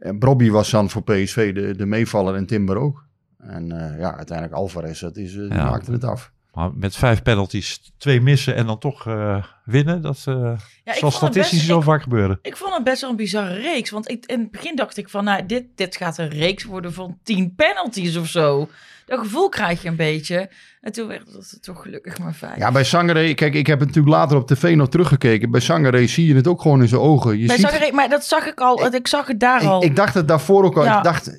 en 0.00 0.18
Brobby 0.18 0.50
was 0.50 0.70
dan 0.70 0.90
voor 0.90 1.02
PSV 1.02 1.54
de, 1.54 1.76
de 1.76 1.86
meevaller 1.86 2.34
en 2.34 2.46
Timber 2.46 2.76
ook. 2.76 3.04
En 3.38 3.72
eh, 3.72 3.98
ja, 3.98 4.16
uiteindelijk 4.16 4.56
Alvarez, 4.58 5.00
dat 5.00 5.16
is, 5.16 5.36
eh, 5.36 5.48
Ja. 5.48 5.70
maakte 5.70 5.92
het 5.92 6.04
af. 6.04 6.32
Maar 6.54 6.70
met 6.74 6.96
vijf 6.96 7.22
penalties, 7.22 7.92
twee 7.98 8.20
missen 8.20 8.54
en 8.54 8.66
dan 8.66 8.78
toch 8.78 9.06
eh, 9.06 9.44
winnen, 9.64 10.02
dat 10.02 10.22
eh 10.26 10.34
Ja, 10.34 10.52
ik 10.52 10.58
zal 10.84 11.10
vond 11.10 11.12
het 11.12 11.12
statistisch 11.14 11.58
best- 11.58 11.70
zo 11.70 11.78
ik- 11.78 11.84
vaak 11.84 12.02
gebeuren. 12.02 12.38
Ik 12.42 12.56
vond 12.56 12.74
het 12.74 12.84
best 12.84 13.00
wel 13.00 13.10
een 13.10 13.16
bizarre 13.16 13.54
reeks. 13.54 13.90
Want 13.90 14.10
ik, 14.10 14.26
in 14.26 14.40
het 14.40 14.50
begin 14.50 14.76
dacht 14.76 14.96
ik 14.96 15.08
van, 15.08 15.24
nou, 15.24 15.46
dit, 15.46 15.64
dit 15.74 15.96
gaat 15.96 16.18
een 16.18 16.28
reeks 16.28 16.64
worden 16.64 16.92
van 16.92 17.18
tien 17.22 17.54
penalties 17.54 18.16
of 18.16 18.26
zo. 18.28 18.68
Dat 19.10 19.18
gevoel 19.18 19.48
krijg 19.48 19.82
je 19.82 19.88
een 19.88 19.96
beetje. 19.96 20.48
En 20.80 20.92
toen 20.92 21.08
werd 21.08 21.22
het 21.32 21.62
toch 21.62 21.82
gelukkig 21.82 22.18
maar 22.18 22.34
vijf. 22.34 22.56
Ja, 22.56 22.72
bij 22.72 22.84
Sangare, 22.84 23.34
kijk, 23.34 23.54
ik 23.54 23.66
heb 23.66 23.78
het 23.78 23.88
natuurlijk 23.88 24.16
later 24.16 24.36
op 24.36 24.46
tv 24.46 24.74
nog 24.74 24.88
teruggekeken. 24.88 25.50
Bij 25.50 25.60
Sangare 25.60 26.06
zie 26.06 26.26
je 26.26 26.34
het 26.34 26.46
ook 26.46 26.62
gewoon 26.62 26.80
in 26.80 26.88
zijn 26.88 27.00
ogen. 27.00 27.38
Je 27.38 27.46
Bij 27.46 27.56
ziet, 27.56 27.92
maar 27.92 28.08
dat 28.08 28.24
zag 28.24 28.46
ik 28.46 28.60
al. 28.60 28.94
Ik, 28.94 29.08
zag 29.08 29.26
het 29.26 29.40
daar 29.40 29.66
al. 29.66 29.82
ik, 29.82 29.88
ik 29.88 29.96
dacht 29.96 30.14
het 30.14 30.28
daarvoor 30.28 30.64
ook 30.64 30.76
al. 30.76 30.84
Ja. 30.84 30.96
Ik 30.96 31.04
dacht, 31.04 31.38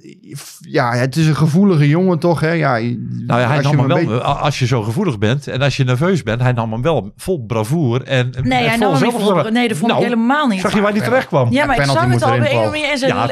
ja, 0.60 0.94
het 0.94 1.16
is 1.16 1.28
een 1.28 1.36
gevoelige 1.36 1.88
jongen 1.88 2.20
toch, 2.20 2.40
hè? 2.40 2.51
Ja, 2.51 2.72
Nou 2.72 2.92
ja, 3.42 3.48
hij 3.48 3.58
als 3.58 3.63
nam 3.63 3.72
je 3.72 3.78
hem 3.78 3.88
wel, 3.88 3.98
beetje- 3.98 4.22
als 4.22 4.60
je 4.60 4.66
zo 4.66 4.82
gevoelig 4.82 5.18
bent 5.18 5.48
en 5.48 5.62
als 5.62 5.78
je 5.78 5.84
nerveus 5.84 6.24
bent, 6.24 6.42
hij 6.42 6.51
nam 6.51 6.72
hem 6.72 6.82
wel 6.82 7.13
vol 7.16 7.46
bravoer 7.46 8.04
en 8.04 8.34
nee, 8.42 8.68
hij 8.68 8.78
nam 8.78 8.94
hem 8.94 9.04
niet 9.04 9.13
vol. 9.13 9.51
Nee, 9.51 9.68
dat 9.68 9.78
vond 9.78 9.92
Nou, 9.92 10.04
ik 10.04 10.10
helemaal 10.10 10.48
niet. 10.48 10.62
Zag 10.62 10.74
je 10.74 10.82
waar 10.82 10.92
hij 10.92 11.01
terecht 11.01 11.28
kwam? 11.28 11.51
Ja, 11.51 11.66
maar 11.66 11.78
ik 11.80 11.86
zag 11.86 12.10
het 12.12 12.24
al 12.24 12.38
bij 12.40 12.54
een 12.54 12.92
in 12.92 12.98
zijn... 12.98 13.16
Ja, 13.16 13.28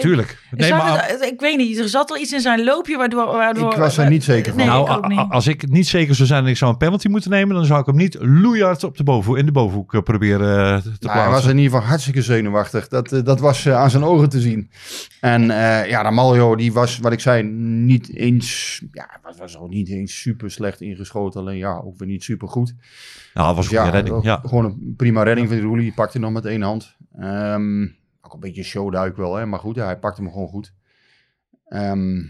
tuurlijk. 0.00 0.38
Nee. 0.50 0.68
Ik 0.70 0.76
maar 0.76 1.16
ik 1.20 1.40
weet 1.40 1.56
niet, 1.56 1.78
er 1.78 1.88
zat 1.88 2.10
al 2.10 2.16
iets 2.16 2.32
in 2.32 2.40
zijn 2.40 2.64
loopje 2.64 2.96
waardoor... 2.96 3.24
Ik 3.56 3.76
was 3.76 3.98
er 3.98 4.10
niet 4.10 4.24
zeker 4.24 4.52
van. 4.52 4.56
Nee, 4.56 4.66
nou, 4.66 4.98
ik 4.98 5.08
niet. 5.08 5.18
als 5.28 5.46
ik 5.46 5.68
niet 5.68 5.88
zeker 5.88 6.14
zou 6.14 6.28
zijn 6.28 6.44
en 6.44 6.50
ik 6.50 6.56
zou 6.56 6.70
een 6.70 6.76
penalty 6.76 7.08
moeten 7.08 7.30
nemen, 7.30 7.54
dan 7.54 7.64
zou 7.64 7.80
ik 7.80 7.86
hem 7.86 7.96
niet 7.96 8.16
loeihard 8.20 8.84
op 8.84 8.96
de 8.96 9.04
boven, 9.04 9.36
in 9.36 9.46
de 9.46 9.52
bovenhoek 9.52 9.94
eh, 9.94 10.02
proberen 10.02 10.74
eh, 10.74 10.82
te 10.82 10.90
Nou, 11.00 11.12
hij 11.12 11.16
was 11.16 11.28
plaatsen. 11.28 11.50
in 11.50 11.56
ieder 11.56 11.72
geval 11.72 11.88
hartstikke 11.88 12.22
zenuwachtig. 12.22 12.88
Dat, 12.88 13.12
eh, 13.12 13.24
dat 13.24 13.40
was 13.40 13.66
eh, 13.66 13.76
aan 13.76 13.90
zijn 13.90 14.04
ogen 14.04 14.28
te 14.28 14.40
zien. 14.40 14.70
En 15.20 15.50
eh 15.50 15.88
ja, 15.88 16.02
Ramaljo, 16.02 16.56
die 16.56 16.72
was, 16.72 16.98
wat 16.98 17.12
ik 17.12 17.20
zei, 17.20 17.42
niet 17.42 18.16
eens... 18.16 18.82
Ja, 18.92 19.18
was, 19.22 19.38
was 19.38 19.58
ook 19.58 19.70
niet 19.70 19.88
eens 19.88 20.20
super 20.20 20.50
slecht 20.50 20.80
ingeschoten. 20.80 21.40
Alleen 21.40 21.56
ja, 21.56 21.80
ook 21.84 21.98
weer 21.98 22.08
niet 22.08 22.22
super 22.22 22.48
goed. 22.48 22.74
Nou, 23.34 23.46
dat 23.46 23.56
was 23.56 23.66
een 23.66 23.72
ja, 23.72 23.82
goede 23.82 23.96
redding. 23.96 24.22
Ja. 24.22 24.40
Gewoon 24.44 24.64
een 24.64 24.94
prima 24.96 25.22
redding 25.22 25.48
van 25.48 25.60
Roelie. 25.60 25.84
Die 25.84 25.94
pakte 25.94 26.12
hem 26.12 26.26
nog 26.26 26.42
met 26.42 26.44
één 26.44 26.62
hand. 26.62 26.96
Ehm, 27.18 27.82
ook 28.20 28.34
een 28.34 28.40
beetje 28.40 28.62
showduik 28.62 29.16
wel, 29.16 29.34
hè. 29.34 29.46
Maar 29.46 29.58
goed, 29.58 29.74
ja, 29.74 29.84
hij 29.84 29.98
pakte 29.98 30.22
hem 30.22 30.32
gewoon 30.32 30.48
goed. 30.48 30.74
Ehm, 31.68 32.20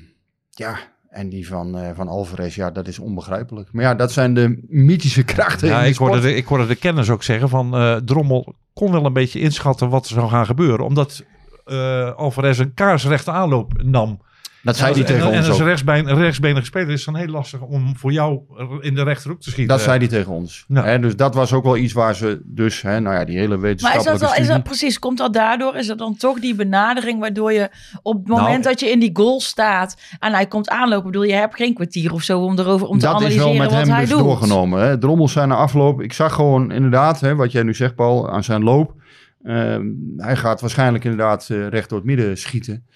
ja, 0.50 0.79
en 1.12 1.28
die 1.28 1.49
van, 1.49 1.78
eh, 1.78 1.90
van 1.95 2.09
Alvarez, 2.09 2.54
ja, 2.54 2.71
dat 2.71 2.88
is 2.88 2.99
onbegrijpelijk. 2.99 3.69
Maar 3.73 3.85
ja, 3.85 3.95
dat 3.95 4.12
zijn 4.12 4.35
de 4.35 4.64
mythische 4.69 5.23
krachten 5.23 5.69
Ja, 5.69 5.83
in 5.83 5.90
ik 5.90 5.97
hoorde, 5.97 6.21
de, 6.21 6.35
ik 6.35 6.47
hoorde 6.47 6.66
de 6.66 6.75
kenners 6.75 7.11
ook 7.11 7.23
zeggen 7.23 7.49
van 7.49 7.76
eh, 7.76 7.97
Drommel 7.97 8.54
kon 8.73 8.92
wel 8.92 9.04
een 9.04 9.12
beetje 9.12 9.40
inschatten 9.40 9.88
wat 9.88 10.04
er 10.04 10.14
zou 10.14 10.28
gaan 10.28 10.47
gebeuren. 10.47 10.87
Omdat 10.87 11.25
eh 11.64 12.14
Alvarez 12.14 12.59
een 12.59 12.75
kaarsrechte 12.75 13.31
aanloop 13.31 13.83
nam. 13.83 14.21
Dat 14.62 14.76
zei 14.76 14.88
en, 14.88 14.95
hij 14.95 15.02
als- 15.04 15.12
tegen 15.12 15.31
en, 15.31 15.37
ons 15.37 15.45
en 15.47 15.50
als 15.52 15.61
ook. 15.61 15.66
rechtsbeen, 15.66 16.09
een 16.09 16.16
rechtsbenige 16.16 16.64
speler 16.64 16.88
is 16.90 17.04
het 17.04 17.14
dan 17.14 17.23
heel 17.25 17.33
lastig 17.33 17.61
om 17.61 17.97
voor 17.97 18.12
jou 18.12 18.40
in 18.81 18.95
de 18.95 19.02
rechterhoek 19.02 19.40
te 19.40 19.50
schieten. 19.50 19.76
Dat 19.76 19.85
zei 19.85 19.99
hij 19.99 20.09
tegen 20.09 20.33
ons. 20.33 20.64
Ja. 20.69 20.85
Hè, 20.85 20.99
dus 20.99 21.16
dat 21.16 21.35
was 21.35 21.52
ook 21.52 21.64
wel 21.64 21.76
iets 21.76 21.92
waar 21.92 22.14
ze 22.14 22.40
dus, 22.45 22.83
hè, 22.83 23.00
nou 23.00 23.14
ja, 23.16 23.25
die 23.25 23.37
hele 23.38 23.49
Maar 23.49 23.57
is 23.57 23.62
wetenschappelijke 23.62 24.19
dat, 24.21 24.31
wel, 24.31 24.40
is 24.40 24.47
dat 24.49 24.62
precies, 24.62 24.99
komt 24.99 25.19
dat 25.19 25.33
daardoor? 25.33 25.76
Is 25.76 25.87
dat 25.87 25.99
dan 25.99 26.16
toch 26.16 26.40
die 26.40 26.54
benadering 26.54 27.21
waardoor 27.21 27.52
je 27.52 27.69
op 28.02 28.19
het 28.19 28.26
Nou, 28.26 28.40
moment 28.42 28.64
dat 28.64 28.81
je 28.81 28.90
in 28.90 29.00
die 29.00 29.11
goal 29.12 29.40
staat 29.40 29.97
en 30.19 30.33
hij 30.33 30.47
komt 30.47 30.69
aanlopen, 30.69 31.07
bedoel 31.11 31.23
je 31.23 31.35
hebt 31.35 31.57
geen 31.57 31.75
kwartier 31.75 32.12
of 32.12 32.23
zo 32.23 32.40
om 32.40 32.59
erover 32.59 32.87
om 32.87 32.99
te 32.99 33.04
dat 33.07 33.14
is 33.14 33.21
analyseren 33.21 33.49
wel 33.49 33.57
met 33.62 33.71
wat 33.71 33.81
hem 33.81 33.90
hij 33.90 34.00
dus 34.00 34.11
doet. 34.11 34.19
doorgenomen. 34.19 34.83
Hè. 34.83 34.99
Drommel 34.99 35.28
zijn 35.28 35.49
na 35.49 35.54
afloop. 35.54 36.00
Ik 36.02 36.12
zag 36.12 36.35
gewoon 36.35 36.71
inderdaad, 36.73 37.21
hè, 37.21 37.35
wat 37.35 37.52
jij 37.52 37.62
nu 37.62 37.75
zegt 37.75 37.95
Paul, 37.95 38.31
aan 38.31 38.45
zijn 38.45 38.62
loop. 38.62 38.95
Ehm, 39.42 39.87
hij 40.16 40.37
gaat 40.37 40.61
waarschijnlijk 40.61 41.04
inderdaad 41.04 41.49
eh, 41.50 41.69
recht 41.69 41.88
door 41.88 41.99
het 41.99 42.07
midden 42.07 42.38
schieten. 42.38 42.87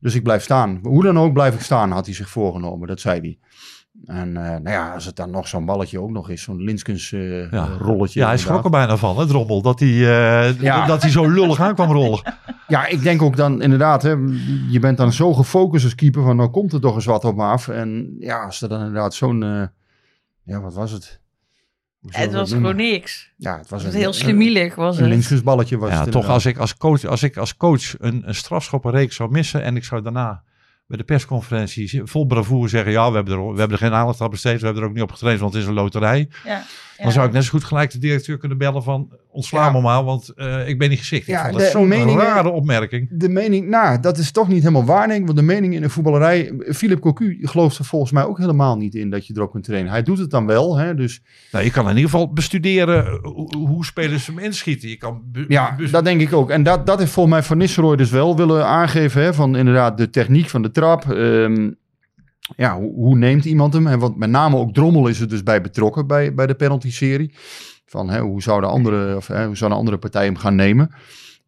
Dus 0.00 0.14
ik 0.14 0.22
blijf 0.22 0.42
staan. 0.42 0.78
Hoe 0.82 1.02
dan 1.02 1.18
ook 1.18 1.32
blijf 1.32 1.54
ik 1.54 1.60
staan, 1.60 1.90
had 1.90 2.06
hij 2.06 2.14
zich 2.14 2.28
voorgenomen. 2.28 2.88
Dat 2.88 3.00
zei 3.00 3.20
hij. 3.20 3.38
En 4.04 4.36
eh, 4.36 4.42
nou 4.42 4.70
ja, 4.70 4.92
als 4.94 5.04
het 5.04 5.16
dan 5.16 5.30
nog 5.30 5.48
zo'n 5.48 5.64
balletje 5.64 6.00
ook 6.00 6.10
nog 6.10 6.28
is, 6.30 6.42
zo'n 6.42 6.62
Linskens 6.62 7.12
eh, 7.12 7.50
Ja. 7.50 7.68
rolletje. 7.78 8.20
Ja, 8.20 8.26
hij 8.26 8.36
schrok 8.38 8.64
er 8.64 8.70
bijna 8.70 8.96
van, 8.96 9.18
hè, 9.18 9.26
Drommel. 9.26 9.62
Dat 9.62 9.80
hij, 9.80 9.88
eh, 9.88 10.60
Ja. 10.60 10.86
dat 10.86 11.02
hij 11.02 11.10
zo 11.10 11.28
lullig 11.28 11.60
aan 11.60 11.74
kwam 11.74 11.90
rollen. 11.92 12.20
Ja, 12.68 12.86
ik 12.86 13.02
denk 13.02 13.22
ook 13.22 13.36
dan 13.36 13.62
inderdaad, 13.62 14.02
hè, 14.02 14.10
je 14.70 14.78
bent 14.80 14.96
dan 14.96 15.12
zo 15.12 15.32
gefocust 15.34 15.84
als 15.84 15.94
keeper 15.94 16.22
van, 16.22 16.36
nou 16.36 16.48
komt 16.50 16.72
er 16.72 16.80
toch 16.80 16.94
eens 16.94 17.04
wat 17.04 17.24
op 17.24 17.36
me 17.36 17.42
af. 17.42 17.68
En 17.68 18.16
ja, 18.18 18.44
als 18.44 18.62
er 18.62 18.68
dan 18.68 18.78
inderdaad 18.78 19.14
zo'n, 19.14 19.40
ja, 20.42 20.60
wat 20.60 20.74
was 20.74 20.90
het? 20.90 21.19
Het 22.08 22.32
was 22.32 22.52
gewoon 22.52 22.76
niks. 22.76 23.30
Ja, 23.36 23.58
het 23.58 23.68
was 23.68 23.82
Het 23.82 23.84
was 23.84 23.94
een, 23.94 24.00
heel 24.00 24.12
slimielig 24.12 24.74
was 24.74 24.96
Een 24.98 25.02
het. 25.02 25.12
linksballetje 25.12 25.78
was 25.78 25.90
Ja, 25.90 26.00
het 26.00 26.10
toch 26.12 26.28
als 26.28 26.46
ik 26.46 26.58
als 26.58 26.76
coach, 26.76 27.04
als 27.04 27.22
ik 27.22 27.36
als 27.36 27.56
coach 27.56 28.00
een, 28.00 28.28
een 28.28 28.34
strafschoppenreeks 28.34 29.16
zou 29.16 29.30
missen 29.30 29.62
en 29.62 29.76
ik 29.76 29.84
zou 29.84 30.02
daarna 30.02 30.42
bij 30.86 30.96
de 30.98 31.04
persconferentie 31.04 32.00
vol 32.04 32.26
bravoure 32.26 32.68
zeggen, 32.68 32.92
ja, 32.92 33.08
we 33.08 33.14
hebben 33.14 33.34
er, 33.34 33.40
we 33.52 33.58
hebben 33.58 33.78
er 33.78 33.84
geen 33.84 33.92
aandacht 33.92 34.20
aan 34.20 34.30
besteed, 34.30 34.58
we 34.60 34.64
hebben 34.64 34.82
er 34.82 34.88
ook 34.88 34.94
niet 34.94 35.02
op 35.04 35.12
getraind, 35.12 35.40
want 35.40 35.52
het 35.52 35.62
is 35.62 35.68
een 35.68 35.74
loterij. 35.74 36.28
Ja. 36.44 36.62
Dan 37.02 37.12
zou 37.12 37.26
ik 37.26 37.32
net 37.32 37.44
zo 37.44 37.50
goed 37.50 37.64
gelijk 37.64 37.90
de 37.90 37.98
directeur 37.98 38.38
kunnen 38.38 38.58
bellen 38.58 38.82
van, 38.82 39.08
ontsla 39.30 39.64
Ja. 39.64 39.70
me 39.72 39.80
maar, 39.80 40.04
want 40.04 40.28
eh, 40.36 40.68
ik 40.68 40.78
ben 40.78 40.88
niet 40.88 40.98
geschikt. 40.98 41.28
Ik 41.28 41.34
Ja, 41.34 41.50
dat 41.50 41.62
zo'n 41.62 41.88
meningen- 41.88 42.24
rare 42.24 42.48
opmerking. 42.50 43.08
De 43.12 43.28
mening, 43.28 43.68
nou, 43.68 44.00
dat 44.00 44.18
is 44.18 44.30
toch 44.30 44.48
niet 44.48 44.58
helemaal 44.62 44.84
waar, 44.84 45.06
denk 45.08 45.20
ik. 45.20 45.26
Want 45.26 45.38
de 45.38 45.44
mening 45.44 45.74
in 45.74 45.80
de 45.80 45.88
voetballerij... 45.88 46.52
Philip 46.72 47.00
Cocu 47.00 47.38
gelooft 47.42 47.78
er 47.78 47.84
volgens 47.84 48.12
mij 48.12 48.24
ook 48.24 48.38
helemaal 48.38 48.76
niet 48.76 48.94
in 48.94 49.10
dat 49.10 49.26
je 49.26 49.32
erop 49.36 49.50
kunt 49.50 49.64
trainen. 49.64 49.90
Hij 49.90 50.02
doet 50.02 50.18
het 50.18 50.30
dan 50.30 50.46
wel, 50.46 50.76
hè, 50.76 50.94
dus... 50.94 51.22
Nou, 51.52 51.64
je 51.64 51.70
kan 51.70 51.84
in 51.88 51.96
ieder 51.96 52.10
geval 52.10 52.32
bestuderen 52.32 53.18
hoe, 53.22 53.56
hoe 53.56 53.84
spelers 53.84 54.26
hem 54.26 54.38
inschieten. 54.38 54.88
Je 54.88 54.96
kan 54.96 55.22
Ja, 55.48 55.76
dat 55.90 56.04
denk 56.04 56.20
ik 56.20 56.32
ook. 56.32 56.50
En 56.50 56.62
dat, 56.62 56.86
dat 56.86 56.98
heeft 56.98 57.12
volgens 57.12 57.34
mij 57.34 57.44
Van 57.44 57.58
Nistelrooy 57.58 57.96
dus 57.96 58.10
wel 58.10 58.36
willen 58.36 58.66
aangeven. 58.66 59.22
Hè, 59.22 59.34
van 59.34 59.56
inderdaad 59.56 59.98
de 59.98 60.10
techniek 60.10 60.48
van 60.48 60.62
de 60.62 60.70
trap. 60.70 61.10
Ehm, 61.12 61.70
ja, 62.56 62.78
hoe, 62.78 62.94
hoe 62.94 63.16
neemt 63.16 63.44
iemand 63.44 63.72
hem? 63.72 63.86
En 63.86 63.98
want 63.98 64.16
met 64.16 64.30
name 64.30 64.56
ook 64.56 64.74
Drommel 64.74 65.08
is 65.08 65.20
er 65.20 65.28
dus 65.28 65.42
bij 65.42 65.60
betrokken 65.60 66.06
bij, 66.06 66.34
bij 66.34 66.46
de 66.46 66.54
penalty-serie. 66.54 67.34
Van 67.86 68.10
hè, 68.10 68.20
hoe, 68.20 68.42
zouden 68.42 68.70
andere, 68.70 69.16
of, 69.16 69.26
hè, 69.26 69.46
hoe 69.46 69.56
zouden 69.56 69.78
andere 69.78 69.98
partijen 69.98 70.32
hem 70.32 70.42
gaan 70.42 70.54
nemen? 70.54 70.90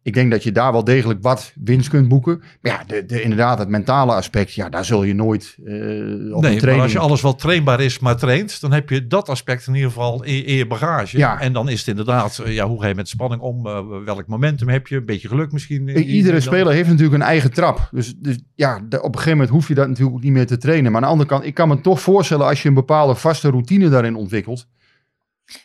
Ik 0.03 0.13
denk 0.13 0.31
dat 0.31 0.43
je 0.43 0.51
daar 0.51 0.71
wel 0.71 0.83
degelijk 0.83 1.19
wat 1.21 1.53
winst 1.55 1.89
kunt 1.89 2.07
boeken. 2.07 2.41
Maar 2.61 2.71
ja, 2.71 2.83
de, 2.87 3.05
de, 3.05 3.21
inderdaad, 3.21 3.59
het 3.59 3.69
mentale 3.69 4.13
aspect, 4.13 4.53
ja, 4.53 4.69
daar 4.69 4.85
zul 4.85 5.03
je 5.03 5.13
nooit 5.13 5.55
eh 5.65 6.35
op 6.35 6.41
nee, 6.41 6.61
maar 6.61 6.81
als 6.81 6.91
je 6.91 6.99
alles 6.99 7.21
wat 7.21 7.39
trainbaar 7.39 7.81
is, 7.81 7.99
maar 7.99 8.17
traint, 8.17 8.61
dan 8.61 8.71
heb 8.71 8.89
je 8.89 9.07
dat 9.07 9.29
aspect 9.29 9.67
in 9.67 9.73
ieder 9.73 9.89
geval 9.89 10.23
in, 10.23 10.45
in 10.45 10.55
je 10.55 10.67
bagage. 10.67 11.17
Ja. 11.17 11.39
En 11.39 11.53
dan 11.53 11.69
is 11.69 11.79
het 11.79 11.87
inderdaad, 11.87 12.37
eh, 12.45 12.53
ja, 12.53 12.67
hoe 12.67 12.81
ga 12.81 12.87
je 12.87 12.95
met 12.95 13.07
spanning 13.07 13.41
om? 13.41 13.67
Eh, 13.67 13.79
welk 14.05 14.27
momentum 14.27 14.69
heb 14.69 14.87
je? 14.87 14.95
Een 14.95 15.05
beetje 15.05 15.27
geluk 15.27 15.51
misschien. 15.51 15.87
in 15.87 16.03
Iedere 16.03 16.39
speler 16.39 16.73
heeft 16.73 16.89
natuurlijk 16.89 17.15
een 17.15 17.21
eigen 17.27 17.53
trap. 17.53 17.87
Dus, 17.91 18.13
dus 18.17 18.37
ja, 18.55 18.79
de- 18.89 18.97
op 18.97 19.05
een 19.05 19.11
gegeven 19.13 19.31
moment 19.31 19.49
hoef 19.49 19.67
je 19.67 19.73
dat 19.73 19.87
natuurlijk 19.87 20.15
ook 20.15 20.23
niet 20.23 20.33
meer 20.33 20.47
te 20.47 20.57
trainen. 20.57 20.91
Maar 20.91 21.01
aan 21.01 21.07
de 21.07 21.11
andere 21.13 21.29
kant, 21.29 21.45
ik 21.45 21.53
kan 21.53 21.67
me 21.67 21.81
toch 21.81 22.01
voorstellen 22.01 22.45
als 22.47 22.61
je 22.61 22.67
een 22.67 22.73
bepaalde 22.73 23.15
vaste 23.15 23.49
routine 23.49 23.89
daarin 23.89 24.15
ontwikkelt. 24.15 24.67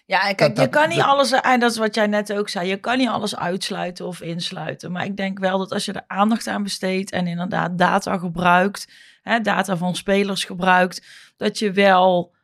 Ja, 0.07 0.19
kijk, 0.33 0.39
Dat- 0.39 0.59
je 0.65 0.69
kan 0.71 0.89
niet 0.89 0.99
dat- 0.99 1.07
alles, 1.07 1.33
en 1.33 1.61
dat 1.61 1.71
is 1.71 1.77
wat 1.77 1.95
jij 1.95 2.07
net 2.07 2.33
ook 2.33 2.49
zei, 2.49 2.69
je 2.69 2.77
kan 2.77 2.99
niet 2.99 3.09
alles 3.09 3.37
uitsluiten 3.37 4.07
of 4.07 4.21
insluiten. 4.21 4.93
Maar 4.93 5.05
ik 5.05 5.17
denk 5.17 5.39
wel 5.39 5.59
dat 5.59 5.73
als 5.73 5.85
je 5.85 5.93
er 5.93 6.05
aandacht 6.07 6.47
aan 6.47 6.63
besteedt 6.63 7.11
en 7.11 7.27
inderdaad 7.27 7.79
data 7.79 8.19
gebruikt, 8.19 8.89
hè, 9.23 9.41
data 9.41 9.77
van 9.77 9.95
spelers 9.97 10.45
gebruikt, 10.45 11.07
dat 11.37 11.59
je 11.59 11.73
wel 11.73 12.35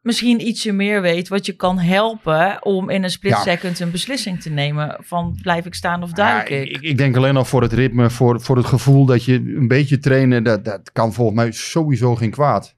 misschien 0.00 0.46
ietsje 0.48 0.72
meer 0.72 1.02
weet 1.02 1.28
wat 1.28 1.46
je 1.46 1.52
kan 1.52 1.78
helpen 1.78 2.64
om 2.64 2.90
in 2.90 3.02
een 3.02 3.10
split 3.10 3.32
Ja. 3.32 3.42
second 3.42 3.80
een 3.80 3.90
beslissing 3.90 4.42
te 4.42 4.50
nemen 4.50 4.96
van 5.00 5.38
blijf 5.42 5.66
ik 5.66 5.74
staan 5.74 6.02
of 6.02 6.12
duik 6.12 6.48
Ja, 6.48 6.56
ik. 6.56 6.68
ik, 6.70 6.82
ik 6.82 6.98
denk 6.98 7.16
alleen 7.16 7.36
al 7.36 7.44
voor 7.44 7.62
het 7.62 7.72
ritme, 7.72 8.10
voor, 8.10 8.40
voor 8.40 8.56
het 8.56 8.66
gevoel 8.66 9.04
dat 9.04 9.24
je 9.24 9.34
een 9.34 9.68
beetje 9.68 9.98
trainen, 9.98 10.42
dat, 10.44 10.64
dat 10.64 10.92
kan 10.92 11.12
volgens 11.12 11.36
mij 11.36 11.52
sowieso 11.52 12.14
geen 12.14 12.30
kwaad. 12.30 12.74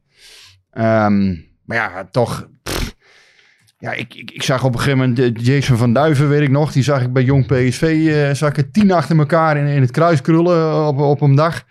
Ehm, 0.71 1.29
maar 1.65 1.77
ja, 1.77 2.05
toch. 2.11 2.49
pff. 2.63 2.80
Ja, 3.81 3.93
ik, 3.93 4.15
ik, 4.15 4.31
ik 4.31 4.43
zag 4.43 4.65
op 4.65 4.73
een 4.73 4.79
gegeven 4.79 4.99
moment 4.99 5.19
eh, 5.19 5.45
Jason 5.45 5.77
van 5.77 5.93
Duiven, 5.93 6.29
weet 6.29 6.41
ik 6.41 6.51
nog. 6.51 6.73
Die 6.73 6.83
zag 6.83 7.03
ik 7.03 7.13
bij 7.13 7.23
Jong 7.23 7.47
PSV, 7.47 7.83
eh, 7.83 8.35
zag 8.35 8.49
ik 8.49 8.57
er 8.57 8.71
tien 8.71 8.93
achter 8.93 9.19
elkaar 9.19 9.57
in, 9.57 9.67
in 9.67 9.81
het 9.81 9.91
kruis 9.91 10.21
krullen 10.21 10.87
op, 10.87 10.99
op 10.99 11.21
een 11.21 11.35
dag. 11.35 11.65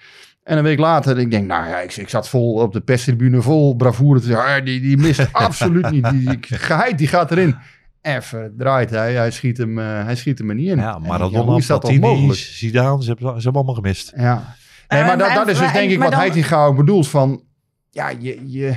En 0.43 0.57
een 0.57 0.63
week 0.63 0.79
later, 0.79 1.19
ik 1.19 1.31
denk, 1.31 1.47
nou 1.47 1.67
ja, 1.67 1.79
ik, 1.79 1.95
ik 1.95 2.09
zat 2.09 2.29
vol 2.29 2.53
op 2.53 2.73
de 2.73 2.79
perstribune, 2.81 3.41
vol 3.41 3.75
bravoure 3.75 4.37
ah, 4.37 4.65
die, 4.65 4.81
die 4.81 4.97
mist 4.97 5.27
absoluut 5.31 5.91
niet. 5.91 6.09
Die, 6.09 6.39
die, 6.39 6.39
geheid, 6.41 6.97
die 6.97 7.07
gaat 7.07 7.31
erin. 7.31 7.55
Even 8.01 8.53
draait 8.57 8.89
hij, 8.89 9.13
hij 9.13 9.31
schiet 9.31 9.57
hem, 9.57 9.79
eh, 9.79 10.03
hij 10.03 10.15
schiet 10.15 10.37
hem 10.37 10.49
er 10.49 10.55
niet 10.55 10.69
in. 10.69 10.77
Ja, 10.77 10.97
ik 10.97 11.07
dat 11.19 11.31
ja, 11.31 11.67
dat 11.67 11.79
Platini? 11.79 12.33
Zidane, 12.33 13.03
ze 13.03 13.07
hebben, 13.07 13.27
ze 13.27 13.33
hebben 13.43 13.53
allemaal 13.53 13.73
gemist. 13.73 14.13
Ja. 14.15 14.55
Nee, 14.87 14.99
Eh, 15.01 15.07
maar 15.07 15.17
dat, 15.17 15.27
maar- 15.27 15.35
dat 15.37 15.47
is 15.47 15.59
dus 15.59 15.71
denk 15.71 15.91
ik 15.91 15.99
wat 15.99 16.11
dan- 16.11 16.19
Heitinga 16.19 16.65
ook 16.65 16.75
bedoelt 16.75 17.07
van, 17.07 17.43
ja, 17.89 18.09
je, 18.19 18.51
je 18.51 18.75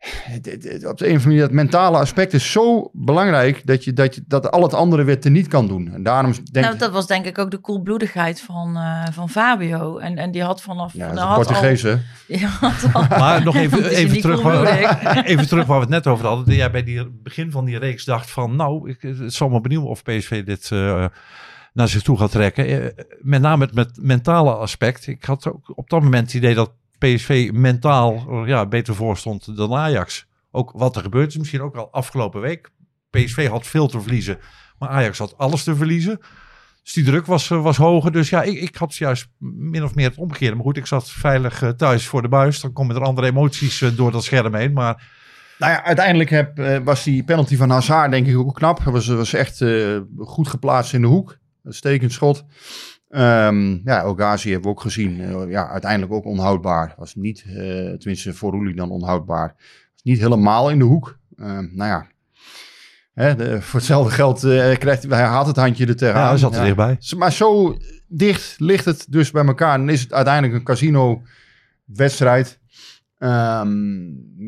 het, 0.00 0.46
het- 0.46 0.64
het- 0.64 0.86
op 0.86 0.98
de 0.98 1.08
een 1.08 1.16
of 1.16 1.24
andere 1.24 1.26
manier, 1.26 1.40
dat 1.40 1.50
mentale 1.50 1.98
aspect 1.98 2.32
is 2.32 2.52
zo 2.52 2.90
belangrijk 2.92 3.66
dat 3.66 3.84
je 3.84 3.92
dat, 3.92 4.14
je, 4.14 4.22
dat 4.26 4.50
al 4.50 4.62
het 4.62 4.74
andere 4.74 5.04
weer 5.04 5.20
teniet 5.20 5.48
kan 5.48 5.66
doen. 5.66 5.92
En 5.92 6.02
daarom 6.02 6.32
denk 6.32 6.64
nou, 6.64 6.72
ik, 6.74 6.80
dat 6.80 6.92
was 6.92 7.06
denk 7.06 7.24
ik 7.26 7.38
ook 7.38 7.50
de 7.50 7.58
koelbloedigheid 7.58 8.40
van, 8.40 8.76
eh, 8.76 9.06
van 9.12 9.28
Fabio. 9.30 9.98
En, 9.98 10.16
en 10.16 10.30
die 10.30 10.42
had 10.42 10.62
vanaf... 10.62 10.92
ja, 10.92 11.06
dat 11.06 11.14
nou, 11.14 11.40
is 11.40 11.46
had 11.46 11.60
Portugees, 11.60 11.82
had 12.60 12.94
al- 12.94 13.18
Maar 13.18 13.44
nog 13.44 13.56
even, 13.64 13.90
Is 13.90 13.96
even, 13.96 14.20
terug 14.20 14.42
waar, 14.42 15.22
even 15.24 15.48
terug 15.48 15.66
waar 15.66 15.76
we 15.76 15.82
het 15.84 15.92
net 16.04 16.06
over 16.06 16.26
hadden. 16.26 16.46
Dat 16.46 16.54
jij 16.54 16.70
bij 16.70 16.82
die 16.82 17.08
begin 17.22 17.50
van 17.50 17.64
die 17.64 17.78
reeks 17.78 18.04
dacht 18.04 18.30
van... 18.30 18.56
Nou, 18.56 18.90
ik, 18.90 19.02
het 19.02 19.34
zal 19.34 19.48
me 19.48 19.60
benieuwen 19.60 19.88
of 19.88 20.02
PSV 20.02 20.44
dit 20.44 20.70
eh, 20.72 21.04
naar 21.72 21.88
zich 21.88 22.02
toe 22.02 22.18
gaat 22.18 22.30
trekken. 22.30 22.66
Eh, 22.66 23.04
met 23.20 23.40
name 23.40 23.64
het 23.64 23.74
met 23.74 23.98
mentale 24.02 24.54
aspect. 24.54 25.06
Ik 25.06 25.24
had 25.24 25.48
ook 25.52 25.72
op 25.74 25.90
dat 25.90 26.02
moment 26.02 26.26
het 26.26 26.34
idee 26.34 26.54
dat 26.54 26.72
PSV 27.00 27.50
mentaal 27.52 28.26
eh, 28.28 28.42
ja, 28.46 28.66
beter 28.66 28.94
voor 28.94 29.16
stond 29.16 29.56
dan 29.56 29.74
Ajax. 29.74 30.26
Ook 30.50 30.72
wat 30.74 30.96
er 30.96 31.02
gebeurd 31.02 31.28
is, 31.28 31.36
misschien 31.36 31.60
ook 31.60 31.76
al 31.76 31.92
afgelopen 31.92 32.40
week. 32.40 32.70
PSV 33.10 33.48
had 33.48 33.66
veel 33.66 33.88
te 33.88 34.00
verliezen, 34.00 34.38
maar 34.78 34.88
Ajax 34.88 35.18
had 35.18 35.38
alles 35.38 35.64
te 35.64 35.76
verliezen. 35.76 36.20
Dus 36.82 36.92
die 36.92 37.04
druk 37.04 37.26
was, 37.26 37.50
eh, 37.50 37.62
was 37.62 37.76
hoger. 37.76 38.12
Dus 38.12 38.28
ja, 38.28 38.42
ik, 38.42 38.60
ik 38.60 38.76
had 38.76 38.94
juist 38.94 39.28
min 39.38 39.84
of 39.84 39.94
meer 39.94 40.08
het 40.08 40.18
omgekeerde. 40.18 40.54
Maar 40.54 40.64
goed, 40.64 40.76
ik 40.76 40.86
zat 40.86 41.10
veilig 41.10 41.62
eh, 41.62 41.68
thuis 41.68 42.06
voor 42.06 42.22
de 42.22 42.28
buis. 42.28 42.60
Dan 42.60 42.72
komen 42.72 42.96
er 42.96 43.02
andere 43.02 43.26
emoties 43.26 43.78
door 43.78 44.12
dat 44.12 44.24
scherm 44.24 44.54
heen. 44.54 44.72
Maar 44.72 45.08
Nou 45.58 45.72
ja, 45.72 45.84
uiteindelijk 45.84 46.30
heb, 46.30 46.80
was 46.84 47.04
die 47.04 47.24
penalty 47.24 47.56
van 47.56 47.70
Hazard 47.70 48.10
denk 48.10 48.26
ik 48.26 48.38
ook 48.38 48.54
knap. 48.54 48.84
Hij 48.84 48.92
was, 48.92 49.06
was 49.06 49.32
echt 49.32 49.64
goed 50.18 50.48
geplaatst 50.48 50.92
in 50.92 51.00
de 51.00 51.06
hoek. 51.06 51.38
Een 51.62 51.74
stekend 51.74 52.12
schot. 52.12 52.44
Ehm 53.10 53.78
ja, 53.84 54.02
Ogazi 54.02 54.50
hebben 54.50 54.70
we 54.70 54.76
ook 54.76 54.80
gezien. 54.80 55.20
Eh, 55.20 55.50
ja, 55.50 55.68
uiteindelijk 55.68 56.12
ook 56.12 56.24
onhoudbaar. 56.24 56.94
Was 56.98 57.14
niet, 57.14 57.44
eh, 57.46 57.54
tenminste 57.92 58.34
voor 58.34 58.50
Roelie 58.52 58.74
dan 58.74 58.90
onhoudbaar. 58.90 59.54
Was 59.92 60.02
niet 60.02 60.18
helemaal 60.20 60.70
in 60.70 60.78
de 60.78 60.84
hoek. 60.84 61.18
Ehm, 61.36 61.66
nou 61.72 61.90
ja, 61.90 62.06
Hè, 63.14 63.34
de- 63.36 63.62
voor 63.62 63.78
hetzelfde 63.78 64.12
geld 64.12 64.44
eh, 64.44 64.76
krijgt 64.78 65.02
hij 65.08 65.22
had 65.24 65.46
het 65.46 65.56
handje 65.56 65.86
er 65.86 65.96
tegenaan. 65.96 66.22
ja, 66.22 66.28
hij 66.28 66.38
zat 66.38 66.56
er 66.56 66.64
dichtbij. 66.64 66.98
Maar 67.16 67.32
zo 67.32 67.76
dicht 68.08 68.54
ligt 68.60 68.84
het 68.84 69.06
dus 69.08 69.30
bij 69.30 69.44
elkaar. 69.44 69.78
Dan 69.78 69.88
is 69.88 70.00
het 70.00 70.12
uiteindelijk 70.12 70.54
een 70.54 70.64
casino-wedstrijd. 70.64 72.58
Ehm, 73.18 73.68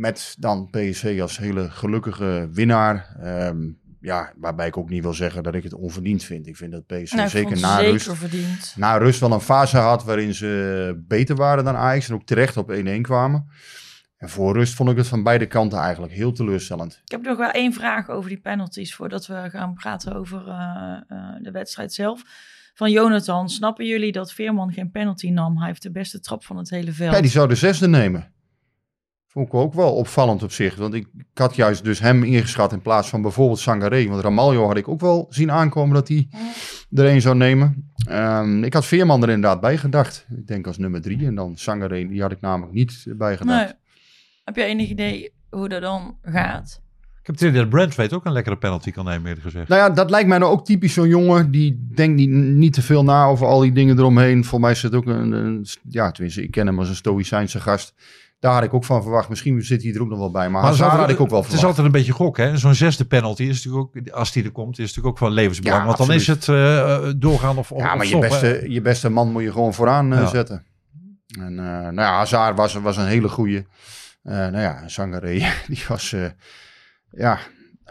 met 0.01 0.37
dan 0.39 0.69
PSV 0.71 1.19
als 1.23 1.39
hele 1.39 1.71
gelukkige 1.71 2.49
winnaar. 2.53 3.17
Ehm, 3.21 3.57
ja, 4.03 4.33
waarbij 4.37 4.67
ik 4.67 4.77
ook 4.77 4.89
niet 4.89 5.03
wil 5.03 5.13
zeggen 5.15 5.43
dat 5.43 5.55
ik 5.55 5.63
het 5.63 5.75
onverdiend 5.75 6.25
vind. 6.25 6.47
Ik 6.47 6.57
vind 6.57 6.73
dat 6.73 6.87
PSV 6.87 7.13
Nou, 7.13 7.29
zeker 7.29 7.61
na 7.61 7.79
ze 7.79 7.85
rust, 7.91 8.05
zeker 8.05 8.19
verdiend. 8.19 8.75
na 8.77 8.97
rust 8.97 9.21
wel 9.21 9.33
een 9.33 9.41
fase 9.41 9.77
had 9.77 10.05
waarin 10.05 10.35
ze 10.35 11.03
beter 11.09 11.37
waren 11.37 11.65
dan 11.65 11.77
Ajax. 11.77 12.09
En 12.09 12.15
ook 12.15 12.25
terecht 12.27 12.57
op 12.57 12.73
1-1 12.73 13.01
kwamen. 13.01 13.47
En 14.17 14.29
voor 14.29 14.53
rust 14.53 14.75
vond 14.75 14.91
ik 14.91 14.97
het 14.97 15.09
van 15.09 15.23
beide 15.23 15.47
kanten 15.47 15.79
eigenlijk 15.79 16.13
heel 16.13 16.33
teleurstellend. 16.33 17.01
Ik 17.05 17.11
heb 17.11 17.23
nog 17.23 17.37
wel 17.37 17.51
één 17.51 17.73
vraag 17.73 18.09
over 18.09 18.29
die 18.29 18.41
penalties 18.41 18.95
voordat 18.95 19.27
we 19.27 19.49
gaan 19.51 19.75
praten 19.75 20.15
over 20.15 20.49
eh, 20.49 20.97
eh, 21.09 21.19
de 21.41 21.51
wedstrijd 21.51 21.93
zelf. 21.93 22.23
Van 22.75 22.91
Jonathan, 22.91 23.49
snappen 23.49 23.87
jullie 23.87 24.13
dat 24.13 24.33
Veerman 24.33 24.73
geen 24.73 24.91
penalty 24.91 25.31
nam? 25.31 25.59
Hij 25.59 25.67
heeft 25.67 25.83
de 25.83 25.91
beste 25.91 26.21
trap 26.21 26.45
van 26.45 26.57
het 26.57 26.71
hele 26.71 26.93
veld. 26.93 27.15
Ja, 27.15 27.21
die 27.21 27.31
zou 27.31 27.49
de 27.49 27.55
zesde 27.55 27.89
nemen. 27.89 28.33
Vond 29.33 29.47
ik 29.47 29.55
ook 29.55 29.75
wel 29.75 29.95
opvallend 29.95 30.43
op 30.43 30.53
zich. 30.53 30.75
Want 30.77 30.95
ik, 30.95 31.07
ik 31.19 31.25
had 31.39 31.57
juist 31.57 31.85
dus 31.85 31.99
hem 31.99 32.23
ingeschat 32.23 32.73
in 32.73 32.81
plaats 32.83 33.09
van 33.09 33.23
bijvoorbeeld 33.23 33.59
Sangaré. 33.59 34.09
Want 34.09 34.23
Ramaljo 34.23 34.67
had 34.67 34.77
ik 34.77 34.89
ook 34.89 35.01
wel 35.01 35.27
zien 35.31 35.51
aankomen 35.51 35.95
dat 35.95 36.09
hij 36.09 36.29
er 36.93 37.05
een 37.07 37.21
zou 37.21 37.37
nemen. 37.37 37.93
Ehm, 38.09 38.65
ik 38.65 38.73
had 38.73 38.87
Veerman 38.87 39.23
er 39.23 39.29
inderdaad 39.31 39.61
bij 39.61 39.77
gedacht. 39.79 40.27
Ik 40.37 40.47
denk 40.47 40.67
als 40.67 40.79
nummer 40.79 41.01
drie. 41.01 41.27
En 41.27 41.35
dan 41.35 41.57
Sangaré, 41.57 42.07
die 42.09 42.21
had 42.23 42.33
ik 42.33 42.41
namelijk 42.41 42.73
niet 42.73 43.05
bij 43.17 43.37
gedacht. 43.37 43.65
Nee. 43.65 43.75
Heb 44.45 44.57
je 44.57 44.63
enig 44.63 44.89
idee 44.89 45.33
hoe 45.51 45.69
dat 45.69 45.81
dan 45.83 46.17
gaat? 46.23 46.81
Ik 47.21 47.27
heb 47.29 47.37
het 47.39 47.45
idee 47.49 47.61
dat 47.61 47.69
Brentford 47.71 48.13
ook 48.13 48.25
een 48.25 48.33
lekkere 48.33 48.57
penalty 48.59 48.91
kan 48.91 49.05
nemen, 49.05 49.27
eerlijk 49.27 49.43
gezegd. 49.43 49.69
Nou 49.69 49.81
ja, 49.81 49.91
dat 49.91 50.11
lijkt 50.11 50.29
mij 50.29 50.39
nou 50.39 50.53
ook 50.53 50.65
typisch 50.65 50.93
zo'n 50.95 51.09
jongen. 51.09 51.51
Die 51.51 51.89
denkt 51.95 52.17
niet, 52.17 52.31
niet 52.31 52.73
te 52.73 52.83
veel 52.83 53.05
na 53.05 53.25
over 53.25 53.47
al 53.47 53.61
die 53.61 53.73
dingen 53.73 53.99
eromheen. 53.99 54.45
Voor 54.45 54.61
mij 54.61 54.71
is 54.71 54.83
het 54.83 54.95
ook 54.95 55.07
een, 55.07 55.33
een- 55.33 55.67
Ja, 55.89 56.11
tenminste, 56.11 56.43
ik 56.43 56.51
ken 56.51 56.67
hem 56.67 56.79
als 56.79 56.89
een 56.89 56.95
stoïcijnse 56.95 57.61
gast. 57.61 57.95
Daar 58.43 58.53
had 58.53 58.63
ik 58.63 58.75
ook 58.75 58.85
van 58.85 59.03
verwacht. 59.03 59.29
Misschien 59.29 59.63
zit 59.63 59.83
hij 59.83 59.93
er 59.95 60.01
ook 60.03 60.09
nog 60.09 60.19
wel 60.19 60.31
bij. 60.31 60.49
Maar, 60.51 60.63
altijd- 60.63 60.91
had 60.91 61.11
ik 61.11 61.21
ook 61.21 61.29
wel 61.31 61.39
Het 61.43 61.49
is 61.53 61.55
verwacht. 61.55 61.65
altijd 61.65 61.87
een 61.87 61.93
beetje 62.01 62.13
gok, 62.13 62.37
hè? 62.37 62.57
Zo'n 62.57 62.75
zesde 62.75 63.05
penalty 63.05 63.43
is 63.43 63.65
natuurlijk 63.65 63.97
ook, 63.97 64.09
als 64.15 64.33
die 64.33 64.45
er 64.45 64.51
komt, 64.51 64.79
is 64.79 64.87
natuurlijk 64.87 65.07
ook 65.07 65.19
van 65.19 65.31
levensbelang. 65.33 65.81
Ja, 65.81 65.87
Want 65.87 65.99
dan 65.99 66.13
is 66.13 66.27
het 66.27 66.49
eh, 66.49 67.09
doorgaan 67.17 67.57
of, 67.59 67.73
of 67.73 67.81
Ja, 67.83 67.95
maar 67.95 68.07
je 68.07 68.19
beste, 68.19 68.65
je 68.69 68.81
beste 68.81 69.09
man 69.09 69.33
moet 69.33 69.43
je 69.43 69.53
gewoon 69.53 69.75
vooraan 69.75 70.13
eh, 70.13 70.19
Ja. 70.21 70.27
zetten. 70.27 70.65
En 71.39 71.59
eh, 71.59 71.65
nou 71.65 71.95
ja, 71.95 72.13
Hazard 72.17 72.57
was, 72.57 72.75
was 72.75 72.97
een 72.97 73.07
hele 73.07 73.29
goeie. 73.29 73.67
Eh 74.23 74.33
nou 74.35 74.59
ja, 74.59 74.89
Sangaré, 74.89 75.43
die 75.69 75.85
was 75.89 76.13
eh, 76.13 76.25
ja, 77.11 77.39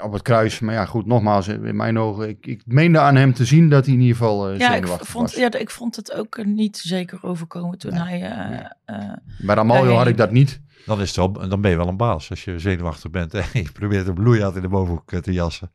op 0.01 0.11
het 0.11 0.21
kruis. 0.21 0.59
Maar 0.59 0.73
ja, 0.73 0.85
goed, 0.85 1.05
nogmaals, 1.05 1.47
in 1.47 1.75
mijn 1.75 1.99
ogen, 1.99 2.29
ik, 2.29 2.45
ik 2.45 2.61
meende 2.65 2.99
aan 2.99 3.15
hem 3.15 3.33
te 3.33 3.45
zien 3.45 3.69
dat 3.69 3.85
hij 3.85 3.93
in 3.93 3.99
ieder 3.99 4.15
geval 4.15 4.49
eh 4.49 4.57
Ja 4.59 4.75
ik, 4.75 4.87
vond, 4.87 5.31
was. 5.31 5.35
ja, 5.35 5.53
ik 5.53 5.69
vond 5.69 5.95
het 5.95 6.13
ook 6.13 6.37
eh, 6.37 6.45
niet 6.45 6.77
zeker 6.77 7.19
overkomen 7.21 7.77
toen 7.77 7.93
hij... 7.93 8.21
eh, 8.21 8.59
eh, 8.85 9.13
Bij 9.37 9.55
Ramaljo 9.55 9.95
had 9.95 10.07
ik 10.07 10.17
dat 10.17 10.31
niet. 10.31 10.61
Dan, 10.85 11.01
is 11.01 11.07
het 11.07 11.15
wel, 11.15 11.31
dan 11.49 11.61
ben 11.61 11.71
je 11.71 11.77
wel 11.77 11.87
een 11.87 11.97
baas 11.97 12.29
als 12.29 12.43
je 12.43 12.59
zenuwachtig 12.59 13.11
bent. 13.11 13.33
En 13.33 13.45
je 13.63 13.71
probeert 13.71 14.07
een 14.07 14.13
bloeiaat 14.13 14.55
in 14.55 14.61
de 14.61 14.67
bovenhoek 14.67 15.11
eh, 15.11 15.19
te 15.19 15.31
jassen. 15.33 15.71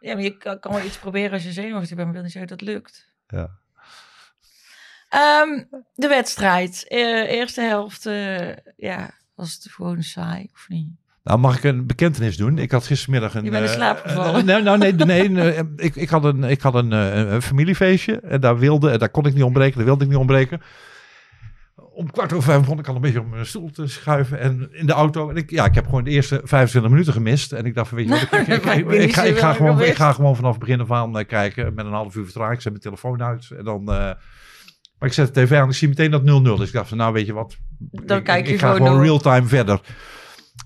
ja, 0.00 0.14
maar 0.14 0.22
je 0.22 0.36
kan, 0.36 0.60
kan 0.60 0.72
wel 0.72 0.84
iets 0.84 0.98
proberen 0.98 1.32
als 1.32 1.42
je 1.44 1.52
zenuwachtig 1.52 1.88
bent, 1.96 2.04
maar 2.04 2.12
wil 2.12 2.22
niet 2.22 2.32
zeggen 2.32 2.56
dat 2.56 2.66
lukt. 2.68 3.08
Ja. 3.26 3.50
Ehm, 5.08 5.64
de 5.94 6.08
wedstrijd. 6.08 6.84
Eh, 6.88 7.30
eerste 7.30 7.60
helft, 7.60 8.06
eh, 8.06 8.48
ja, 8.76 9.10
was 9.34 9.54
het 9.54 9.72
gewoon 9.72 10.02
saai 10.02 10.48
of 10.54 10.64
niet? 10.68 10.88
Nou, 11.28 11.40
mag 11.40 11.56
ik 11.56 11.64
een 11.64 11.86
bekentenis 11.86 12.36
doen? 12.36 12.58
Ik 12.58 12.70
had 12.70 12.86
gistermiddag 12.86 13.34
een... 13.34 13.44
Je 13.44 13.50
bent 13.50 13.64
in 13.64 13.70
eh, 13.70 13.76
slaap 13.76 14.02
gevallen. 14.04 14.44
nee, 14.44 14.62
nou, 14.62 14.78
nee, 14.78 14.92
nee, 14.92 15.28
nee, 15.28 15.52
eh, 15.52 15.64
ik, 15.76 15.96
ik 15.96 16.08
had, 16.08 16.24
een, 16.24 16.44
ik 16.44 16.60
had 16.60 16.74
een, 16.74 16.92
eh, 16.92 17.32
een 17.32 17.42
familiefeestje. 17.42 18.20
En 18.20 18.40
daar, 18.40 18.58
wilde, 18.58 18.90
en 18.90 18.98
daar 18.98 19.08
kon 19.08 19.26
ik 19.26 19.34
niet 19.34 19.42
ontbreken. 19.42 19.76
Daar 19.76 19.84
wilde 19.84 20.04
ik 20.04 20.10
niet 20.10 20.18
ontbreken. 20.18 20.60
Om 21.74 22.10
kwart 22.10 22.32
over 22.32 22.44
vijf 22.44 22.60
begon 22.60 22.78
ik 22.78 22.88
al 22.88 22.94
een 22.94 23.00
beetje 23.00 23.20
op 23.20 23.30
mijn 23.30 23.46
stoel 23.46 23.70
te 23.70 23.86
schuiven. 23.86 24.40
En 24.40 24.68
in 24.72 24.86
de 24.86 24.92
auto. 24.92 25.30
En 25.30 25.36
ik, 25.36 25.50
ja, 25.50 25.64
ik 25.64 25.74
heb 25.74 25.84
gewoon 25.84 26.04
de 26.04 26.10
eerste 26.10 26.40
25 26.44 26.90
minuten 26.90 27.12
gemist. 27.12 27.52
En 27.52 27.64
ik 27.64 27.74
dacht 27.74 27.88
van, 27.88 27.98
weet 27.98 28.08
je 28.08 28.12
wat, 28.12 28.40
ik, 28.40 28.46
ik, 28.46 28.64
ik, 28.64 28.90
ik, 28.90 29.14
ga, 29.14 29.22
ik, 29.22 29.38
ga 29.38 29.52
gewoon, 29.52 29.82
ik 29.82 29.94
ga 29.94 30.12
gewoon 30.12 30.36
vanaf 30.36 30.50
het 30.50 30.60
begin 30.60 30.80
af 30.80 30.90
aan 30.90 31.18
eh, 31.18 31.26
kijken. 31.26 31.74
Met 31.74 31.86
een 31.86 31.92
half 31.92 32.14
uur 32.14 32.24
vertraging. 32.24 32.54
Ik 32.54 32.62
zet 32.62 32.72
mijn 32.72 32.84
telefoon 32.84 33.22
uit. 33.22 33.50
En 33.58 33.64
dan... 33.64 33.84
maar 33.84 34.18
ik 35.00 35.12
zet 35.12 35.34
de 35.34 35.44
tv 35.44 35.52
aan. 35.52 35.68
Ik 35.68 35.74
zie 35.74 35.88
meteen 35.88 36.10
dat 36.10 36.22
0-0. 36.22 36.24
Dus 36.24 36.66
ik 36.66 36.72
dacht 36.72 36.88
van, 36.88 36.98
nou 36.98 37.12
weet 37.12 37.26
je 37.26 37.32
wat. 37.32 37.56
Dan 37.78 38.18
ik, 38.18 38.24
kijk 38.24 38.46
je 38.46 38.52
ik 38.52 38.58
ga 38.58 38.72
gewoon 38.72 38.86
gewoon 38.86 39.02
real-time 39.02 39.46
verder. 39.46 39.80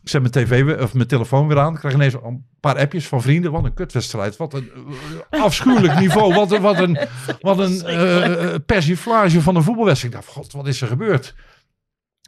Ik 0.03 0.09
zet 0.09 0.21
mijn 0.21 0.33
tv 0.33 0.81
of 0.83 0.95
mijn 0.95 1.09
telefoon 1.09 1.49
weer 1.49 1.59
aan. 1.59 1.73
Ik 1.73 1.79
krijg 1.79 1.95
ineens 1.95 2.15
een 2.15 2.47
paar 2.61 2.79
appjes 2.79 3.07
van 3.09 3.23
vrienden. 3.23 3.53
Wat 3.53 3.65
een 3.65 3.75
kutwedstrijd. 3.75 4.37
Wat 4.37 4.55
een 4.55 4.71
eh, 5.31 5.43
afschuwelijk 5.43 5.99
niveau. 5.99 6.35
Wat 6.35 6.51
een, 6.53 6.61
wat 6.63 6.79
een, 6.79 6.99
wat 7.41 7.59
een 7.59 7.83
eh, 7.85 8.55
persiflage 8.67 9.41
van 9.43 9.57
een 9.57 9.63
voetbalwedstrijd. 9.63 10.15
Ik 10.15 10.21
dacht, 10.21 10.33
god, 10.33 10.53
wat 10.53 10.67
is 10.67 10.81
er 10.81 10.89
gebeurd? 10.89 11.35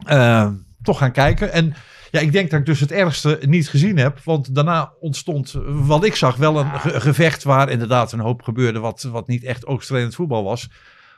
Eh, 0.05 0.49
toch 0.81 0.97
gaan 0.97 1.11
kijken. 1.11 1.51
En 1.51 1.73
ja, 2.11 2.19
ik 2.19 2.31
denk 2.31 2.49
dat 2.49 2.59
ik 2.59 2.65
dus 2.65 2.79
het 2.79 2.91
ergste 2.91 3.39
niet 3.45 3.69
gezien 3.69 3.97
heb. 3.97 4.19
Want 4.23 4.55
daarna 4.55 4.93
ontstond, 4.99 5.53
eh, 5.53 5.61
wat 5.65 6.03
ik 6.05 6.15
zag, 6.15 6.35
wel 6.35 6.59
een 6.59 6.79
ge- 6.79 7.01
gevecht 7.01 7.43
waar 7.43 7.69
inderdaad 7.69 8.11
een 8.11 8.19
hoop 8.19 8.41
gebeurde. 8.41 8.79
Wat, 8.79 9.01
wat 9.01 9.27
niet 9.27 9.43
echt 9.43 9.65
oogstrelend 9.65 10.15
voetbal 10.15 10.43
was. 10.43 10.69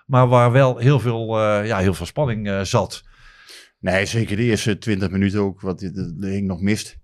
Maar 0.06 0.28
waar 0.28 0.52
wel 0.52 0.78
heel 0.78 1.00
veel, 1.00 1.40
eh, 1.40 1.68
ja, 1.68 1.78
heel 1.78 1.94
veel 1.94 2.06
spanning 2.06 2.48
eh, 2.50 2.62
zat. 2.62 3.04
Nee, 3.80 4.06
zeker 4.06 4.36
de 4.36 4.44
eerste 4.44 4.78
20 4.78 5.10
minuten 5.10 5.40
ook. 5.40 5.62
Wat 5.62 5.82
er 5.82 5.92
hing 6.20 6.48
nog 6.48 6.62
mist. 6.62 6.98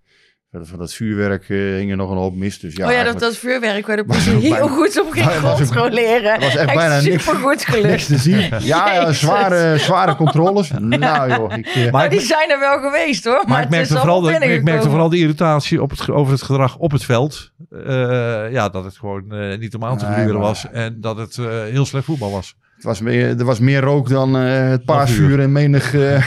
Van 0.62 0.80
dat 0.80 0.94
vuurwerk 0.94 1.42
eh, 1.50 1.58
hing 1.58 1.92
er 1.92 1.98
nog 1.98 2.10
een 2.12 2.18
hoop 2.18 2.36
mist. 2.36 2.62
Dus 2.62 2.76
ja, 2.76 2.88
oh 2.88 2.94
ja, 2.94 3.04
dat, 3.04 3.20
dat 3.20 3.38
vuurwerk 3.38 3.88
waar 3.88 3.96
de 3.96 4.04
politie 4.06 4.34
ook 4.36 4.42
heel 4.42 4.50
bijna- 4.52 4.68
goed 4.68 5.00
op 5.02 5.12
ging 5.12 5.56
controleren. 5.56 6.40
was 6.40 6.56
echt 6.56 6.74
bijna 6.74 7.00
niks- 7.02 7.24
super 7.24 7.40
goed 7.42 7.56
niks 7.56 7.64
gelukt. 7.66 8.06
te 8.08 8.18
zien. 8.18 8.40
Ja, 8.60 8.94
ja 8.94 9.12
zware, 9.24 9.78
zware 9.78 10.16
controles. 10.16 10.72
Nou 10.80 11.30
joh, 11.30 11.58
ik, 11.58 11.66
eh, 11.68 11.92
Maar 11.92 12.10
die 12.10 12.20
zijn 12.22 12.50
er 12.52 12.60
wel 12.60 12.80
geweest 12.80 13.24
hoor. 13.24 13.34
Maar, 13.34 13.48
Maar 13.48 13.58
ik 13.58 13.64
het 13.64 13.72
merkte, 13.72 13.94
is 13.94 14.00
vooral 14.00 14.22
de, 14.22 14.32
ik 14.34 14.64
merkte 14.64 14.90
vooral 14.90 15.10
de 15.10 15.18
irritatie 15.18 15.82
op 15.82 15.90
het, 15.90 16.10
over 16.10 16.34
het 16.34 16.42
gedrag 16.42 16.78
op 16.78 16.92
het 16.92 17.04
veld. 17.04 17.52
Eh, 17.70 18.52
ja, 18.52 18.70
dat 18.70 18.84
het 18.84 18.98
gewoon 18.98 19.24
niet 19.60 19.76
om 19.76 19.84
aan 19.86 19.98
te 19.98 20.06
gluren 20.06 20.40
was. 20.40 20.66
En 20.72 20.98
dat 21.02 21.18
het 21.18 21.38
eh, 21.38 21.46
heel 21.64 21.86
slecht 21.86 22.06
voetbal 22.06 22.32
was. 22.32 22.56
het 22.76 22.84
was 22.84 23.02
meer, 23.02 23.28
er 23.40 23.46
was 23.46 23.60
meer 23.60 23.82
rook 23.82 24.10
dan 24.10 24.38
eh, 24.38 24.70
het 24.70 24.86
paasvuur 24.86 25.40
in 25.40 25.52
menig, 25.52 25.94
eh, 25.94 26.26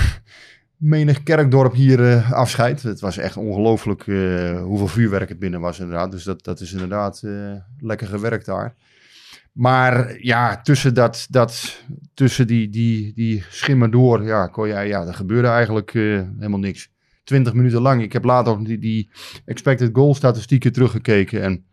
menig 0.76 1.22
kerkdorp 1.22 1.72
hier 1.74 2.12
eh, 2.12 2.32
afscheid. 2.32 2.82
Het 2.82 3.00
was 3.00 3.16
echt 3.16 3.36
ongelooflijk 3.36 4.06
eh, 4.06 4.60
hoeveel 4.62 4.88
vuurwerk 4.88 5.28
het 5.28 5.38
binnen 5.38 5.60
was 5.60 5.78
inderdaad. 5.80 6.10
Dus 6.10 6.24
dat, 6.24 6.44
dat 6.44 6.60
is 6.60 6.72
inderdaad 6.72 7.22
eh, 7.24 7.52
lekker 7.78 8.06
gewerkt 8.06 8.46
daar. 8.46 8.74
Maar 9.52 10.16
ja, 10.22 10.60
tussen, 10.60 10.94
dat, 10.94 11.26
dat, 11.30 11.80
tussen 12.14 12.46
die, 12.46 12.68
die, 12.68 13.12
die 13.14 13.44
schimmen 13.50 13.90
door, 13.90 14.24
ja, 14.24 14.46
kon 14.46 14.68
jij, 14.68 14.88
ja, 14.88 15.06
er 15.06 15.14
gebeurde 15.14 15.48
eigenlijk 15.48 15.94
eh, 15.94 16.02
helemaal 16.38 16.58
niks. 16.58 16.88
20 17.24 17.52
minuten 17.52 17.80
lang. 17.80 18.02
Ik 18.02 18.12
heb 18.12 18.24
later 18.24 18.52
ook 18.52 18.64
die, 18.64 18.78
die 18.78 19.10
expected 19.44 19.90
goal 19.92 20.14
statistieken 20.14 20.72
teruggekeken 20.72 21.42
en 21.42 21.64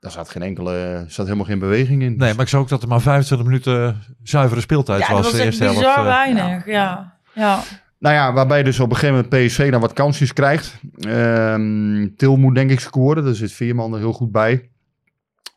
daar 0.00 0.10
zat 0.10 0.28
geen 0.30 0.42
enkele, 0.42 1.04
zat 1.08 1.24
helemaal 1.26 1.46
geen 1.46 1.58
beweging 1.58 2.02
in. 2.02 2.16
Nee, 2.16 2.32
maar 2.34 2.42
ik 2.42 2.48
zag 2.48 2.60
ook 2.60 2.68
dat 2.68 2.82
er 2.82 2.88
maar 2.88 3.00
25 3.00 3.46
minuten 3.46 4.02
zuivere 4.22 4.60
speeltijd 4.60 5.00
Ja, 5.00 5.06
dat 5.08 5.16
was. 5.16 5.30
was 5.30 5.40
echt 5.40 5.58
helft. 5.58 5.78
bizar 5.78 6.04
weinig. 6.04 6.66
Ja. 6.66 7.18
Ja. 7.34 7.62
Nou 8.00 8.14
ja, 8.14 8.32
waarbij 8.32 8.62
dus 8.62 8.80
op 8.80 8.90
een 8.90 8.96
gegeven 8.96 9.14
moment 9.14 9.46
PSV 9.46 9.70
dan 9.70 9.80
wat 9.80 9.92
kansjes 9.92 10.32
krijgt. 10.32 10.80
Ehm, 10.98 12.08
Til 12.16 12.36
moet 12.36 12.54
denk 12.54 12.70
ik 12.70 12.80
scoren, 12.80 13.24
daar 13.24 13.34
zit 13.34 13.52
Veerman 13.52 13.92
er 13.92 13.98
heel 13.98 14.12
goed 14.12 14.32
bij. 14.32 14.70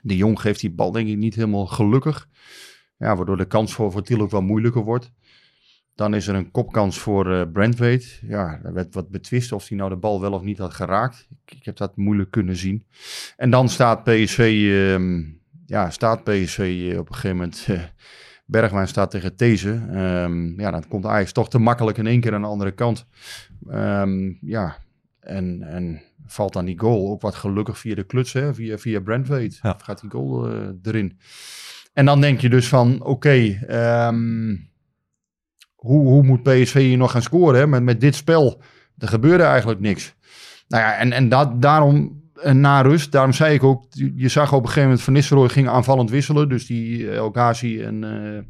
De 0.02 0.16
Jong 0.16 0.40
geeft 0.42 0.60
die 0.60 0.72
bal 0.72 0.92
denk 0.92 1.08
ik 1.08 1.18
niet 1.18 1.36
helemaal 1.36 1.66
gelukkig. 1.66 2.28
Ja, 2.98 3.16
waardoor 3.16 3.38
de 3.38 3.46
kans 3.46 3.74
voor, 3.74 3.92
voor 3.92 4.04
Til 4.04 4.22
ook 4.22 4.32
wel 4.32 4.42
moeilijker 4.42 4.84
wordt. 4.84 5.12
Dan 5.96 6.14
is 6.14 6.28
er 6.28 6.36
een 6.36 6.52
kopkans 6.52 6.98
voor 7.00 7.48
Brentwaite. 7.48 8.08
Ja, 8.28 8.60
er 8.64 8.74
werd 8.74 8.94
wat 8.94 9.10
betwist 9.10 9.52
of 9.52 9.68
hij 9.68 9.78
nou 9.78 9.90
de 9.90 9.96
bal 9.96 10.22
wel 10.22 10.32
of 10.34 10.42
niet 10.42 10.58
had 10.58 10.74
geraakt. 10.74 11.28
Ik, 11.46 11.56
ik 11.58 11.66
heb 11.66 11.78
dat 11.78 11.98
moeilijk 11.98 12.32
kunnen 12.32 12.56
zien. 12.56 12.86
En 13.38 13.50
dan 13.50 13.70
staat 13.70 14.04
PSV, 14.04 14.40
ehm, 14.40 15.22
ja, 15.66 15.90
staat 15.90 16.24
PSV 16.24 16.90
eh, 16.92 17.00
op 17.00 17.10
een 17.10 17.16
gegeven 17.16 17.38
moment... 17.38 17.66
eh, 17.70 17.82
Bergwijn 18.46 18.88
staat 18.88 19.12
tegen 19.12 19.36
These. 19.36 19.82
Ehm, 19.90 20.60
ja, 20.60 20.72
dan 20.72 20.88
komt 20.88 21.06
Ajax 21.06 21.32
toch 21.32 21.50
te 21.50 21.60
makkelijk 21.60 21.98
in 21.98 22.08
één 22.08 22.20
keer 22.20 22.34
aan 22.34 22.42
de 22.42 22.48
andere 22.48 22.72
kant. 22.72 23.06
Ehm, 23.70 24.34
ja, 24.42 24.78
en, 25.20 25.62
en 25.62 26.02
valt 26.26 26.54
dan 26.54 26.66
die 26.66 26.80
goal 26.80 27.12
ook 27.12 27.22
wat 27.22 27.36
gelukkig 27.36 27.80
via 27.80 27.96
de 27.96 28.04
kluts, 28.04 28.34
hè? 28.34 28.54
Via, 28.54 28.78
via 28.78 29.00
Brentwaite. 29.00 29.58
Ja. 29.62 29.78
Gaat 29.84 30.02
die 30.02 30.10
goal 30.10 30.50
eh, 30.50 30.68
erin. 30.84 31.18
En 31.94 32.06
dan 32.06 32.22
denk 32.22 32.42
je 32.42 32.50
dus 32.50 32.68
van, 32.68 33.04
oké, 33.04 33.60
ehm, 33.68 34.56
hoe, 35.76 36.08
hoe 36.08 36.24
moet 36.24 36.44
PSV 36.44 36.74
hier 36.74 36.98
nog 36.98 37.12
gaan 37.12 37.22
scoren? 37.22 37.60
Hè? 37.60 37.68
Met, 37.68 37.84
met 37.84 38.02
dit 38.02 38.16
spel, 38.16 38.62
er 38.98 39.08
gebeurde 39.08 39.44
eigenlijk 39.44 39.80
niks. 39.80 40.16
Nou 40.68 40.84
ja, 40.84 40.96
en, 40.96 41.12
en 41.12 41.30
dat, 41.30 41.62
daarom, 41.62 42.23
en 42.42 42.60
na 42.60 42.82
rust, 42.82 43.12
daarom 43.12 43.34
zei 43.34 43.54
ik 43.54 43.64
ook, 43.64 43.86
je 44.16 44.30
zag 44.30 44.54
op 44.54 44.60
een 44.60 44.66
gegeven 44.66 44.84
moment 44.84 45.02
Van 45.02 45.14
Nistelrooy 45.14 45.50
ging 45.50 45.68
aanvallend 45.68 46.10
wisselen. 46.10 46.50
Dus 46.50 46.66
die 46.66 47.12
El 47.12 47.30
Ghazi 47.32 47.82
en 47.82 48.04
eh 48.04 48.44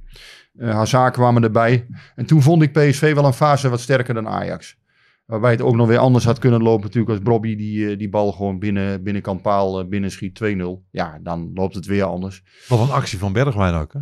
uh, 0.56 0.74
Hazard 0.74 1.14
kwamen 1.14 1.44
erbij. 1.44 1.86
En 2.16 2.26
toen 2.26 2.42
vond 2.42 2.62
ik 2.62 2.72
PSV 2.72 3.14
wel 3.14 3.26
een 3.26 3.34
fase 3.34 3.70
wat 3.70 3.80
sterker 3.80 4.14
dan 4.14 4.28
Ajax. 4.28 4.82
Waarbij 5.26 5.52
het 5.52 5.62
ook 5.62 5.76
nog 5.76 5.88
weer 5.88 5.98
anders 5.98 6.26
had 6.26 6.40
kunnen 6.40 6.62
lopen 6.62 6.84
natuurlijk 6.84 7.12
als 7.12 7.22
Bobby 7.22 7.56
die, 7.56 7.90
eh, 7.90 7.98
die 7.98 8.10
bal 8.10 8.32
gewoon 8.32 8.60
binnen, 8.60 9.04
binnenkant 9.04 9.42
paal 9.42 9.82
uh, 9.82 9.88
binnenschiet 9.88 10.40
2-0. 10.44 10.48
Ja, 10.92 11.20
dan 11.22 11.52
loopt 11.54 11.76
het 11.76 11.86
weer 11.86 12.04
anders. 12.04 12.44
Wat 12.68 12.80
een 12.80 12.92
actie 12.92 13.20
van 13.20 13.34
Bergwijn 13.34 13.74
ook. 13.74 13.94
Hè? 13.94 14.00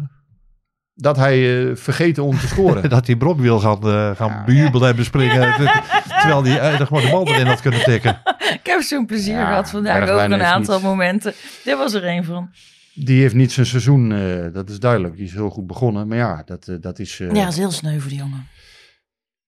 Dat 0.93 1.17
hij 1.17 1.63
uh, 1.63 1.75
vergeten 1.75 2.23
om 2.23 2.37
te 2.37 2.47
scoren. 2.47 2.89
dat 2.89 3.07
hij 3.07 3.15
Brock 3.15 3.39
wil 3.39 3.59
gaan, 3.59 3.79
uh, 3.83 4.15
gaan 4.15 4.29
ja, 4.29 4.43
bejubelen 4.43 4.89
en 4.89 4.95
bespringen. 4.95 5.53
terwijl 6.19 6.43
hij 6.43 6.73
uh, 6.73 6.79
gewoon 6.79 7.03
de 7.03 7.09
bal 7.09 7.27
erin 7.27 7.45
had 7.45 7.61
kunnen 7.61 7.83
tikken. 7.83 8.21
Ik 8.63 8.67
heb 8.71 8.81
zo'n 8.81 9.05
plezier 9.05 9.33
ja, 9.33 9.47
gehad 9.47 9.69
vandaag 9.69 10.09
over 10.09 10.31
een 10.31 10.41
aantal 10.41 10.75
niet... 10.75 10.83
momenten. 10.83 11.33
Dit 11.63 11.77
was 11.77 11.93
er 11.93 12.05
een 12.05 12.23
van. 12.23 12.49
Die 12.93 13.21
heeft 13.21 13.33
niet 13.33 13.51
zijn 13.51 13.65
seizoen, 13.65 14.11
uh, 14.11 14.53
dat 14.53 14.69
is 14.69 14.79
duidelijk. 14.79 15.15
Die 15.15 15.25
is 15.25 15.33
heel 15.33 15.49
goed 15.49 15.67
begonnen. 15.67 16.07
Maar 16.07 16.17
ja, 16.17 16.41
dat, 16.45 16.67
uh, 16.67 16.75
dat 16.79 16.99
is... 16.99 17.19
Uh, 17.19 17.31
ja, 17.31 17.43
dat 17.43 17.51
is 17.51 17.57
heel 17.57 17.71
sneu 17.71 17.99
voor 17.99 18.09
die 18.09 18.19
jongen. 18.19 18.47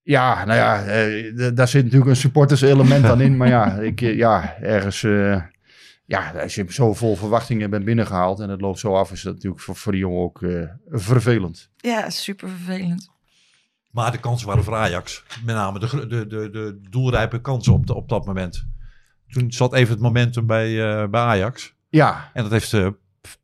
Ja, 0.01 0.45
nou 0.45 0.57
ja, 0.57 1.51
daar 1.51 1.67
zit 1.67 1.83
natuurlijk 1.83 2.09
een 2.09 2.15
supporters 2.15 2.61
element 2.61 3.05
aan 3.05 3.21
in. 3.21 3.37
Maar 3.37 3.47
ja, 3.47 3.65
ik, 3.91 3.99
ja 3.99 4.55
ergens... 4.61 5.01
ja, 6.05 6.31
als 6.41 6.55
je 6.55 6.65
zo 6.67 6.93
vol 6.93 7.15
verwachtingen 7.15 7.69
bent 7.69 7.85
binnengehaald 7.85 8.39
en 8.39 8.49
het 8.49 8.61
loopt 8.61 8.79
zo 8.79 8.95
af... 8.95 9.11
is 9.11 9.21
dat 9.21 9.33
natuurlijk 9.33 9.61
voor, 9.61 9.75
voor 9.75 9.91
die 9.91 10.01
jongen 10.01 10.21
ook 10.21 10.39
vervelend. 10.89 11.69
Ja, 11.77 12.09
super 12.09 12.49
vervelend. 12.49 13.11
Maar 13.91 14.11
de 14.11 14.19
kansen 14.19 14.47
waren 14.47 14.63
voor 14.63 14.75
Ajax. 14.75 15.23
Met 15.45 15.55
name 15.55 15.79
de, 15.79 16.07
de, 16.07 16.27
de, 16.27 16.49
de 16.49 16.79
doelrijpe 16.89 17.41
kansen 17.41 17.73
op, 17.73 17.87
de, 17.87 17.93
op 17.93 18.09
dat 18.09 18.25
moment. 18.25 18.65
Toen 19.33 19.51
zat 19.51 19.73
even 19.73 19.93
het 19.93 20.01
momentum 20.01 20.45
bij, 20.45 20.75
bij 21.09 21.21
Ajax. 21.21 21.75
Ja. 21.89 22.31
En 22.33 22.43
dat 22.43 22.51
heeft 22.51 22.73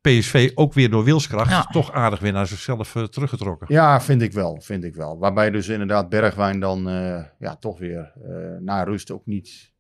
PSV 0.02 0.52
ook 0.56 0.74
weer 0.74 0.90
door 0.90 1.04
wilskracht 1.04 1.50
ja. 1.50 1.64
toch 1.64 1.92
aardig 1.92 2.20
weer 2.20 2.32
naar 2.32 2.48
zichzelf 2.48 2.96
uh, 2.96 3.04
teruggetrokken. 3.04 3.68
Ja, 3.70 4.02
vind 4.02 4.22
ik 4.22 4.34
wel, 4.34 4.62
vind 4.62 4.84
ik 4.84 4.96
wel. 4.96 5.20
Waarbij 5.20 5.50
dus 5.50 5.68
inderdaad 5.68 6.10
Bergwijn 6.10 6.60
dan 6.60 6.90
uh, 6.90 7.24
ja, 7.40 7.56
toch 7.56 7.80
weer 7.80 8.14
uh, 8.26 8.58
na 8.60 8.84
rust 8.84 9.12
ook 9.12 9.26
niet, 9.26 9.74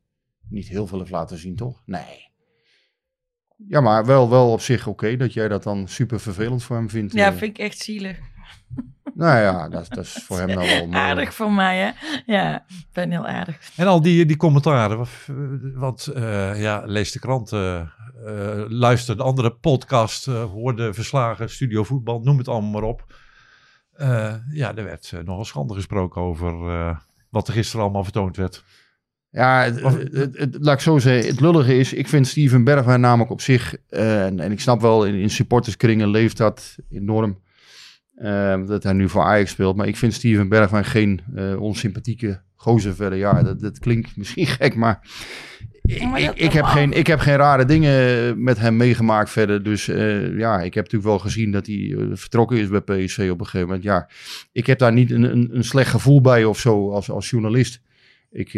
niet 0.49 0.67
heel 0.67 0.87
veel 0.87 0.99
heeft 0.99 1.11
laten 1.11 1.37
zien, 1.37 1.55
toch? 1.55 1.81
Nee. 1.85 2.27
Ja, 3.67 3.81
maar 3.81 4.05
wel, 4.05 4.29
wel 4.29 4.51
op 4.51 4.61
zich 4.61 4.79
oké 4.81 4.89
okay, 4.89 5.17
dat 5.17 5.33
jij 5.33 5.47
dat 5.47 5.63
dan 5.63 5.87
super 5.87 6.19
vervelend 6.19 6.63
voor 6.63 6.75
hem 6.75 6.89
vindt. 6.89 7.13
Ja, 7.13 7.33
vind 7.33 7.57
ik 7.57 7.63
echt 7.63 7.77
zielig. 7.77 8.19
Nou 9.19 9.39
ja, 9.39 9.69
dat, 9.69 9.87
dat 9.89 10.05
is 10.05 10.23
voor 10.25 10.37
hem 10.47 10.47
nou 10.47 10.67
wel 10.67 10.85
mooi. 10.85 10.97
Aardig 10.97 11.33
voor 11.33 11.51
mij, 11.51 11.77
hè? 11.77 11.91
Ja, 12.25 12.55
ik 12.55 12.85
ben 12.93 13.11
heel 13.11 13.27
aardig. 13.27 13.57
En 13.75 13.87
al 13.87 14.01
die, 14.01 14.25
die 14.25 14.37
commentaren, 14.37 15.05
want 15.75 16.09
uh, 16.15 16.61
ja, 16.61 16.83
lees 16.85 17.11
de 17.11 17.19
krant, 17.19 17.51
uh, 17.51 17.81
uh, 18.25 18.63
luister 18.67 19.17
de 19.17 19.23
andere 19.23 19.51
podcast, 19.51 20.27
uh, 20.27 20.43
hoor 20.43 20.75
de 20.75 20.93
verslagen, 20.93 21.49
studio 21.49 21.83
voetbal, 21.83 22.19
noem 22.19 22.37
het 22.37 22.47
allemaal 22.47 22.69
maar 22.71 22.89
op. 22.89 23.05
Uh, 23.97 24.33
ja, 24.51 24.75
er 24.75 24.83
werd 24.83 25.13
nogal 25.25 25.45
schande 25.45 25.73
gesproken 25.73 26.21
over 26.21 26.53
wat 27.29 27.47
er 27.47 27.53
gisteren 27.53 27.81
allemaal 27.81 28.03
vertoond 28.03 28.37
werd. 28.37 28.63
Ja, 29.29 29.63
het, 29.63 29.81
het, 30.13 30.37
het, 30.37 30.57
laat 30.59 30.75
ik 30.75 30.81
zo 30.81 30.97
zeggen. 30.97 31.31
Het 31.31 31.39
lullige 31.39 31.77
is, 31.77 31.93
ik 31.93 32.07
vind 32.07 32.27
Steven 32.27 32.63
Bergwijn 32.63 33.01
namelijk 33.01 33.31
op 33.31 33.41
zich, 33.41 33.77
en, 33.89 34.39
en, 34.39 34.51
ik 34.51 34.59
snap 34.59 34.81
wel, 34.81 35.05
in, 35.05 35.13
in 35.15 35.29
supporterskringen 35.29 36.09
leeft 36.09 36.37
dat 36.37 36.75
enorm. 36.89 37.37
Uh, 38.21 38.67
dat 38.67 38.83
hij 38.83 38.93
nu 38.93 39.09
voor 39.09 39.23
Ajax 39.23 39.51
speelt. 39.51 39.75
Maar 39.75 39.87
ik 39.87 39.97
vind 39.97 40.13
Steven 40.13 40.49
Bergwijn 40.49 40.85
geen 40.85 41.21
uh, 41.35 41.61
onsympathieke 41.61 42.41
gozer 42.55 42.95
verder. 42.95 43.17
Ja, 43.17 43.43
dat, 43.43 43.59
dat 43.59 43.79
klinkt 43.79 44.15
misschien 44.17 44.47
gek, 44.47 44.75
maar... 44.75 44.99
Ik, 45.81 46.31
ik, 46.35 46.53
heb 46.53 46.63
geen, 46.63 46.93
ik 46.93 47.07
heb 47.07 47.19
geen 47.19 47.35
rare 47.35 47.65
dingen 47.65 48.43
met 48.43 48.59
hem 48.59 48.77
meegemaakt 48.77 49.29
verder. 49.29 49.63
Dus 49.63 49.87
uh, 49.87 50.37
ja, 50.37 50.59
ik 50.59 50.73
heb 50.73 50.83
natuurlijk 50.83 51.11
wel 51.11 51.19
gezien 51.19 51.51
dat 51.51 51.65
hij 51.65 51.75
uh, 51.75 52.09
vertrokken 52.13 52.57
is 52.57 52.67
bij 52.67 52.81
PSV 52.81 53.29
op 53.31 53.39
een 53.39 53.45
gegeven 53.45 53.67
moment. 53.67 53.83
Ja, 53.83 54.09
ik 54.51 54.67
heb 54.67 54.79
daar 54.79 54.93
niet 54.93 55.11
een, 55.11 55.23
een, 55.23 55.49
een 55.51 55.63
slecht 55.63 55.89
gevoel 55.89 56.21
bij 56.21 56.45
of 56.45 56.59
zo 56.59 56.91
als, 56.91 57.11
als 57.11 57.29
journalist. 57.29 57.81
Ik, 58.31 58.51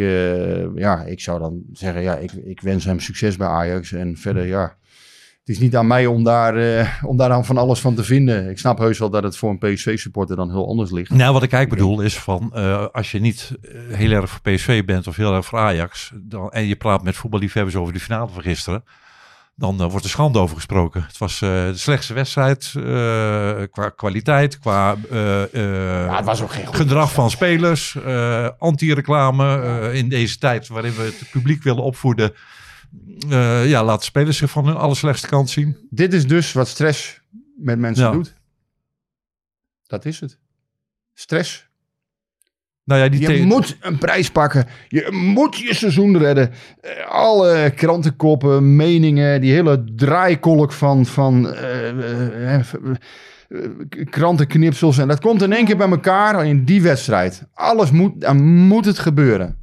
ja, 0.76 1.04
ik 1.04 1.20
zou 1.20 1.40
dan 1.40 1.64
zeggen, 1.72 2.02
ja, 2.02 2.18
ik, 2.18 2.32
ik 2.32 2.62
wens 2.62 2.86
hem 2.86 3.00
succes 3.00 3.38
bij 3.38 3.48
Ajax. 3.48 3.92
En 3.92 4.18
verder, 4.18 4.46
ja, 4.46 4.78
het 5.44 5.50
is 5.50 5.60
niet 5.60 5.76
aan 5.76 5.88
mij 5.88 6.06
om 6.06 6.24
daar, 6.24 6.58
uh, 6.58 7.04
om 7.04 7.18
daar 7.18 7.30
dan 7.30 7.46
van 7.46 7.58
alles 7.58 7.80
van 7.80 7.96
te 7.96 8.04
vinden. 8.04 8.50
Ik 8.50 8.58
snap 8.58 8.78
heus 8.78 9.00
wel 9.00 9.10
dat 9.10 9.24
het 9.24 9.38
voor 9.38 9.50
een 9.50 9.58
PSV-supporter 9.58 10.36
dan 10.36 10.50
heel 10.50 10.68
anders 10.68 10.92
ligt. 10.92 11.10
Nou, 11.10 11.34
wat 11.34 11.44
ik 11.44 11.52
eigenlijk 11.52 11.82
bedoel 11.84 12.02
is 12.02 12.20
van, 12.20 12.52
uh, 12.56 12.86
als 12.92 13.12
je 13.12 13.20
niet 13.20 13.52
heel 13.90 14.12
erg 14.12 14.30
voor 14.30 14.42
PSV 14.42 14.86
bent 14.86 15.08
of 15.08 15.16
heel 15.16 15.36
erg 15.36 15.46
voor 15.46 15.60
Ajax, 15.60 16.12
dan, 16.16 16.52
en 16.52 16.66
je 16.66 16.76
praat 16.76 17.04
met 17.04 17.16
voetballiefhebbers 17.16 17.76
over 17.76 17.94
de 17.94 18.00
finale 18.00 18.30
van 18.34 18.42
gisteren, 18.42 18.84
dan 19.56 19.82
uh, 19.82 19.90
wordt 19.90 20.06
er 20.06 20.12
schande 20.12 20.40
over 20.40 20.56
gesproken. 20.56 21.04
Het 21.08 21.18
was 21.18 21.40
de 21.40 21.72
slechtste 21.74 22.14
wedstrijd 22.14 22.72
qua 23.72 23.90
kwaliteit, 23.96 24.60
qua 24.60 24.96
ja, 25.10 26.16
het 26.16 26.26
was 26.26 26.42
ook 26.42 26.52
geen 26.52 26.74
gedrag 26.74 27.12
van 27.12 27.30
spelers, 27.30 27.98
anti-reclame 28.58 29.90
in 29.94 30.10
deze 30.10 30.38
tijd 30.38 30.68
waarin 30.68 30.94
we 30.94 31.02
het 31.02 31.30
publiek 31.32 31.64
willen 31.64 31.84
opvoeden. 31.84 32.34
Uh, 33.30 33.70
ja, 33.70 33.84
laat 33.84 34.04
spelers 34.04 34.38
zich 34.38 34.50
van 34.50 34.66
hun 34.66 34.76
allerslechtste 34.76 35.28
kant 35.28 35.50
zien. 35.50 35.78
Dit 35.90 36.14
is 36.14 36.28
dus 36.28 36.54
wat 36.54 36.68
stress 36.68 37.22
met 37.58 37.80
mensen 37.80 38.06
ja. 38.06 38.12
doet. 38.12 38.34
Dat 39.88 40.06
is 40.06 40.20
het. 40.20 40.38
Stress. 41.14 41.70
Nou 42.84 43.02
ja, 43.02 43.10
die 43.10 43.38
je 43.38 43.46
moet 43.46 43.78
een 43.82 43.98
prijs 43.98 44.32
pakken. 44.32 44.68
Je 44.88 45.08
moet 45.12 45.58
je 45.58 45.76
seizoen 45.76 46.18
redden. 46.18 46.52
Uh, 46.82 47.08
alle 47.08 47.72
krantenkoppen, 47.76 48.76
meningen, 48.76 49.42
die 49.42 49.52
hele 49.52 49.84
draaikolk 49.96 50.72
van, 50.72 51.06
van 51.06 51.48
uh, 51.48 52.60
krantenknipsels. 54.10 54.98
En 54.98 55.08
dat 55.08 55.20
komt 55.20 55.42
in 55.42 55.54
één 55.54 55.66
keer 55.66 55.78
bij 55.78 55.90
elkaar 55.90 56.46
in 56.46 56.66
die 56.66 56.82
wedstrijd. 56.82 57.44
Alles 57.54 57.92
moet, 57.92 58.22
dan 58.22 58.44
moet 58.44 58.86
het 58.86 59.00
gebeuren. 59.00 59.61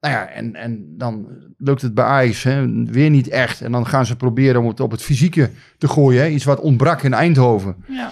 Nou 0.00 0.14
ja, 0.14 0.28
en, 0.28 0.54
en 0.54 0.94
dan 0.96 1.28
lukt 1.58 1.82
het 1.82 1.94
bij 1.94 2.04
Ajax 2.04 2.42
hè, 2.42 2.84
weer 2.84 3.10
niet 3.10 3.28
echt. 3.28 3.60
En 3.60 3.72
dan 3.72 3.86
gaan 3.86 4.06
ze 4.06 4.16
proberen 4.16 4.60
om 4.60 4.68
het 4.68 4.80
op 4.80 4.90
het 4.90 5.02
fysieke 5.02 5.50
te 5.78 5.88
gooien. 5.88 6.22
Hè. 6.22 6.28
Iets 6.28 6.44
wat 6.44 6.60
ontbrak 6.60 7.02
in 7.02 7.14
Eindhoven. 7.14 7.76
Ja. 7.86 8.10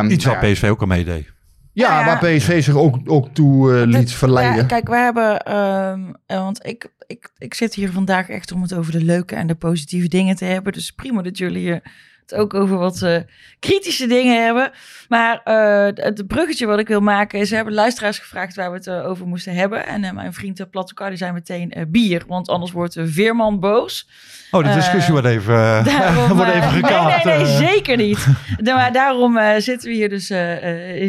Um, 0.00 0.10
Iets 0.10 0.24
wat 0.24 0.40
PSV 0.40 0.68
ook 0.70 0.80
al 0.80 0.86
meedeed. 0.86 1.32
Ja, 1.72 1.98
ja, 1.98 2.04
waar 2.04 2.18
PSV 2.18 2.62
zich 2.62 2.74
ook, 2.74 2.98
ook 3.04 3.28
toe 3.28 3.72
uh, 3.72 3.86
liet 3.86 4.12
verleiden. 4.12 4.56
Ja, 4.56 4.66
kijk, 4.66 4.88
we 4.88 4.96
hebben... 4.96 5.56
Um, 5.56 6.16
want 6.26 6.66
ik, 6.66 6.92
ik, 7.06 7.32
ik 7.38 7.54
zit 7.54 7.74
hier 7.74 7.90
vandaag 7.90 8.28
echt 8.28 8.52
om 8.52 8.62
het 8.62 8.74
over 8.74 8.92
de 8.92 9.04
leuke 9.04 9.34
en 9.34 9.46
de 9.46 9.54
positieve 9.54 10.08
dingen 10.08 10.36
te 10.36 10.44
hebben. 10.44 10.72
Dus 10.72 10.90
prima 10.90 11.22
dat 11.22 11.38
jullie 11.38 11.60
hier 11.60 11.82
het 12.30 12.40
ook 12.40 12.54
over 12.54 12.78
wat 12.78 13.00
uh, 13.02 13.16
kritische 13.58 14.06
dingen 14.06 14.44
hebben. 14.44 14.70
Maar 15.08 15.40
uh, 15.44 16.04
het 16.04 16.26
bruggetje 16.26 16.66
wat 16.66 16.78
ik 16.78 16.88
wil 16.88 17.00
maken 17.00 17.38
is... 17.38 17.48
Ze 17.48 17.54
hebben 17.54 17.74
luisteraars 17.74 18.18
gevraagd 18.18 18.56
waar 18.56 18.70
we 18.70 18.76
het 18.76 18.86
uh, 18.86 19.08
over 19.08 19.26
moesten 19.26 19.54
hebben. 19.54 19.86
En 19.86 20.14
mijn 20.14 20.32
vriend 20.32 20.60
uh, 20.60 20.66
Plattekar, 20.70 21.08
die 21.08 21.18
zei 21.18 21.32
meteen 21.32 21.72
bier. 21.88 22.22
Want 22.26 22.48
anders 22.48 22.72
wordt 22.72 22.96
Veerman 23.00 23.60
boos. 23.60 24.08
Oh, 24.50 24.64
de 24.64 24.74
discussie 24.74 25.12
wordt 25.12 25.26
even, 25.26 25.54
daarom, 25.84 26.28
wordt 26.36 26.50
even 26.50 26.70
gekaapt. 26.70 27.24
Nee, 27.24 27.36
nee, 27.36 27.44
nee, 27.44 27.56
zeker 27.56 27.96
niet. 27.96 28.26
maar 28.64 28.92
daarom 28.92 29.38
zitten 29.58 29.88
we 29.88 29.94
hier 29.94 30.08
dus 30.08 30.32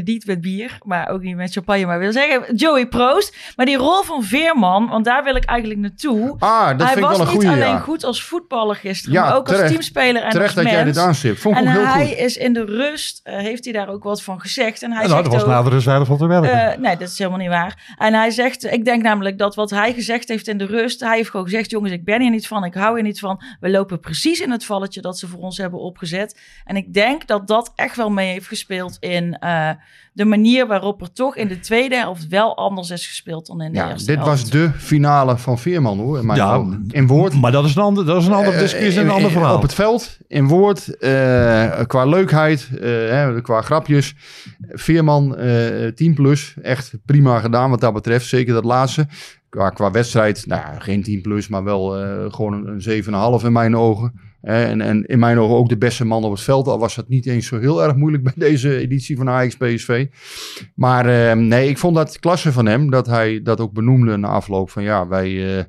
niet 0.03 0.25
met 0.25 0.41
bier. 0.41 0.77
Maar 0.83 1.09
ook 1.09 1.21
niet 1.21 1.35
met 1.35 1.51
champagne. 1.51 1.85
Maar 1.85 1.99
wil 1.99 2.11
zeggen, 2.11 2.55
Joey 2.55 2.87
Proost. 2.87 3.35
Maar 3.55 3.65
die 3.65 3.77
rol 3.77 4.03
van 4.03 4.23
Veerman, 4.23 4.87
want 4.87 5.05
daar 5.05 5.23
wil 5.23 5.35
ik 5.35 5.45
eigenlijk 5.45 5.79
naartoe. 5.79 6.35
Ah, 6.39 6.67
dat 6.67 6.77
Hij 6.77 6.87
vind 6.87 6.97
ik 6.97 7.03
was 7.03 7.17
wel 7.17 7.27
een 7.27 7.33
niet 7.33 7.43
goeie, 7.43 7.49
alleen 7.49 7.73
ja. 7.75 7.79
goed 7.79 8.03
als 8.03 8.23
voetballer 8.23 8.75
gisteren. 8.75 9.13
Ja, 9.13 9.23
maar 9.23 9.35
ook 9.35 9.45
terecht. 9.45 9.63
als 9.63 9.71
teamspeler 9.71 10.23
en 10.23 10.29
Terecht 10.29 10.55
als 10.55 10.63
dat 10.63 10.73
jij 10.73 10.83
mens. 10.83 10.95
dit 10.95 11.05
aanstipt. 11.11 11.39
Vond 11.39 11.57
ik 11.57 11.63
En 11.65 11.71
heel 11.71 11.85
hij 11.85 12.07
goed. 12.07 12.17
is 12.17 12.37
in 12.37 12.53
de 12.53 12.65
rust, 12.65 13.21
uh, 13.23 13.37
heeft 13.37 13.63
hij 13.63 13.73
daar 13.73 13.89
ook 13.89 14.03
wat 14.03 14.23
van 14.23 14.41
gezegd. 14.41 14.81
En 14.81 14.91
hij 14.91 15.07
nou, 15.07 15.09
zegt 15.09 15.23
dat 15.23 15.33
was 15.33 15.41
ook, 15.41 15.47
na 15.47 15.63
de 15.63 15.69
rust 15.69 16.07
van 16.07 16.17
te 16.17 16.27
werken. 16.27 16.49
uh, 16.49 16.77
nee, 16.77 16.97
dat 16.97 17.07
is 17.07 17.17
helemaal 17.17 17.39
niet 17.39 17.49
waar. 17.49 17.95
En 17.97 18.13
hij 18.13 18.29
zegt, 18.29 18.63
ik 18.63 18.85
denk 18.85 19.03
namelijk 19.03 19.37
dat 19.37 19.55
wat 19.55 19.69
hij 19.69 19.93
gezegd 19.93 20.27
heeft 20.27 20.47
in 20.47 20.57
de 20.57 20.65
rust, 20.65 20.99
hij 20.99 21.15
heeft 21.15 21.29
gewoon 21.29 21.45
gezegd, 21.45 21.69
jongens, 21.69 21.91
ik 21.91 22.03
ben 22.03 22.21
hier 22.21 22.29
niet 22.29 22.47
van, 22.47 22.63
ik 22.63 22.73
hou 22.73 22.93
hier 22.93 23.03
niet 23.03 23.19
van. 23.19 23.41
We 23.59 23.69
lopen 23.69 23.99
precies 23.99 24.39
in 24.39 24.51
het 24.51 24.65
valletje 24.65 25.01
dat 25.01 25.19
ze 25.19 25.27
voor 25.27 25.39
ons 25.39 25.57
hebben 25.57 25.79
opgezet. 25.79 26.39
En 26.65 26.75
ik 26.75 26.93
denk 26.93 27.27
dat 27.27 27.47
dat 27.47 27.71
echt 27.75 27.95
wel 27.95 28.09
mee 28.09 28.31
heeft 28.31 28.47
gespeeld 28.47 28.97
in 28.99 29.37
uh, 29.43 29.69
de 30.13 30.25
manier 30.25 30.67
waarop 30.67 31.01
er 31.01 31.13
toch 31.13 31.35
in 31.35 31.47
de 31.47 31.59
tweede 31.59 31.95
helft 31.95 32.27
wel 32.27 32.57
anders 32.57 32.89
is 32.89 33.07
gespeeld 33.07 33.45
dan 33.47 33.61
in 33.61 33.71
de 33.71 33.77
Ja, 33.77 33.89
eerste 33.89 34.05
dit 34.07 34.15
helft. 34.15 34.41
was 34.41 34.49
de 34.49 34.69
finale 34.77 35.37
van 35.37 35.59
Veerman 35.59 35.99
hoor. 35.99 36.17
In, 36.19 36.25
mijn 36.25 36.39
Ja, 36.39 36.55
ogen. 36.55 36.85
in 36.91 37.07
woord. 37.07 37.33
Maar 37.33 37.51
dat 37.51 37.65
is 37.65 37.75
een 37.75 37.81
ander, 37.81 38.05
dat 38.05 38.21
is 38.21 38.27
een 38.27 38.33
andere 38.33 38.55
Eh, 38.55 38.61
discussie 38.61 39.01
een 39.01 39.09
ander 39.09 39.25
in- 39.25 39.31
verhaal. 39.31 39.55
Op 39.55 39.61
het 39.61 39.73
veld, 39.73 40.17
in 40.27 40.47
woord, 40.47 40.97
eh, 40.97 41.79
qua 41.87 42.05
leukheid, 42.05 42.69
eh, 42.73 42.79
hè, 42.89 43.41
qua 43.41 43.61
grapjes. 43.61 44.15
Veerman, 44.69 45.37
eh 45.37 45.87
10 45.87 46.13
plus, 46.13 46.53
echt 46.61 46.93
prima 47.05 47.39
gedaan 47.39 47.69
wat 47.69 47.81
dat 47.81 47.93
betreft. 47.93 48.25
Zeker 48.27 48.53
dat 48.53 48.63
laatste. 48.65 49.07
Qua, 49.51 49.69
qua 49.69 49.91
wedstrijd, 49.91 50.45
nou 50.47 50.79
geen 50.79 51.03
10 51.03 51.21
plus, 51.21 51.47
maar 51.47 51.63
wel 51.63 51.97
eh, 51.97 52.33
gewoon 52.33 52.53
een, 52.53 52.87
een 52.87 53.39
7,5 53.39 53.45
in 53.45 53.51
mijn 53.51 53.75
ogen. 53.75 54.13
En, 54.41 54.81
en 54.81 55.05
in 55.05 55.19
mijn 55.19 55.39
ogen 55.39 55.55
ook 55.55 55.69
de 55.69 55.77
beste 55.77 56.05
man 56.05 56.23
op 56.23 56.31
het 56.31 56.41
veld. 56.41 56.67
Al 56.67 56.79
was 56.79 56.95
dat 56.95 57.09
niet 57.09 57.25
eens 57.25 57.47
zo 57.47 57.59
heel 57.59 57.83
erg 57.83 57.95
moeilijk 57.95 58.23
bij 58.33 58.33
deze 58.35 58.77
editie 58.77 59.17
van 59.17 59.29
Ajax 59.29 59.55
PSV. 59.55 60.07
Maar 60.75 61.05
eh, 61.05 61.37
nee, 61.37 61.69
ik 61.69 61.77
vond 61.77 61.95
dat 61.95 62.19
klasse 62.19 62.51
van 62.51 62.65
hem. 62.65 62.89
Dat 62.89 63.07
hij 63.07 63.41
dat 63.41 63.59
ook 63.59 63.73
benoemde 63.73 64.17
na 64.17 64.27
afloop. 64.27 64.69
Van 64.69 64.83
ja, 64.83 65.07
wij, 65.07 65.57
eh, 65.57 65.63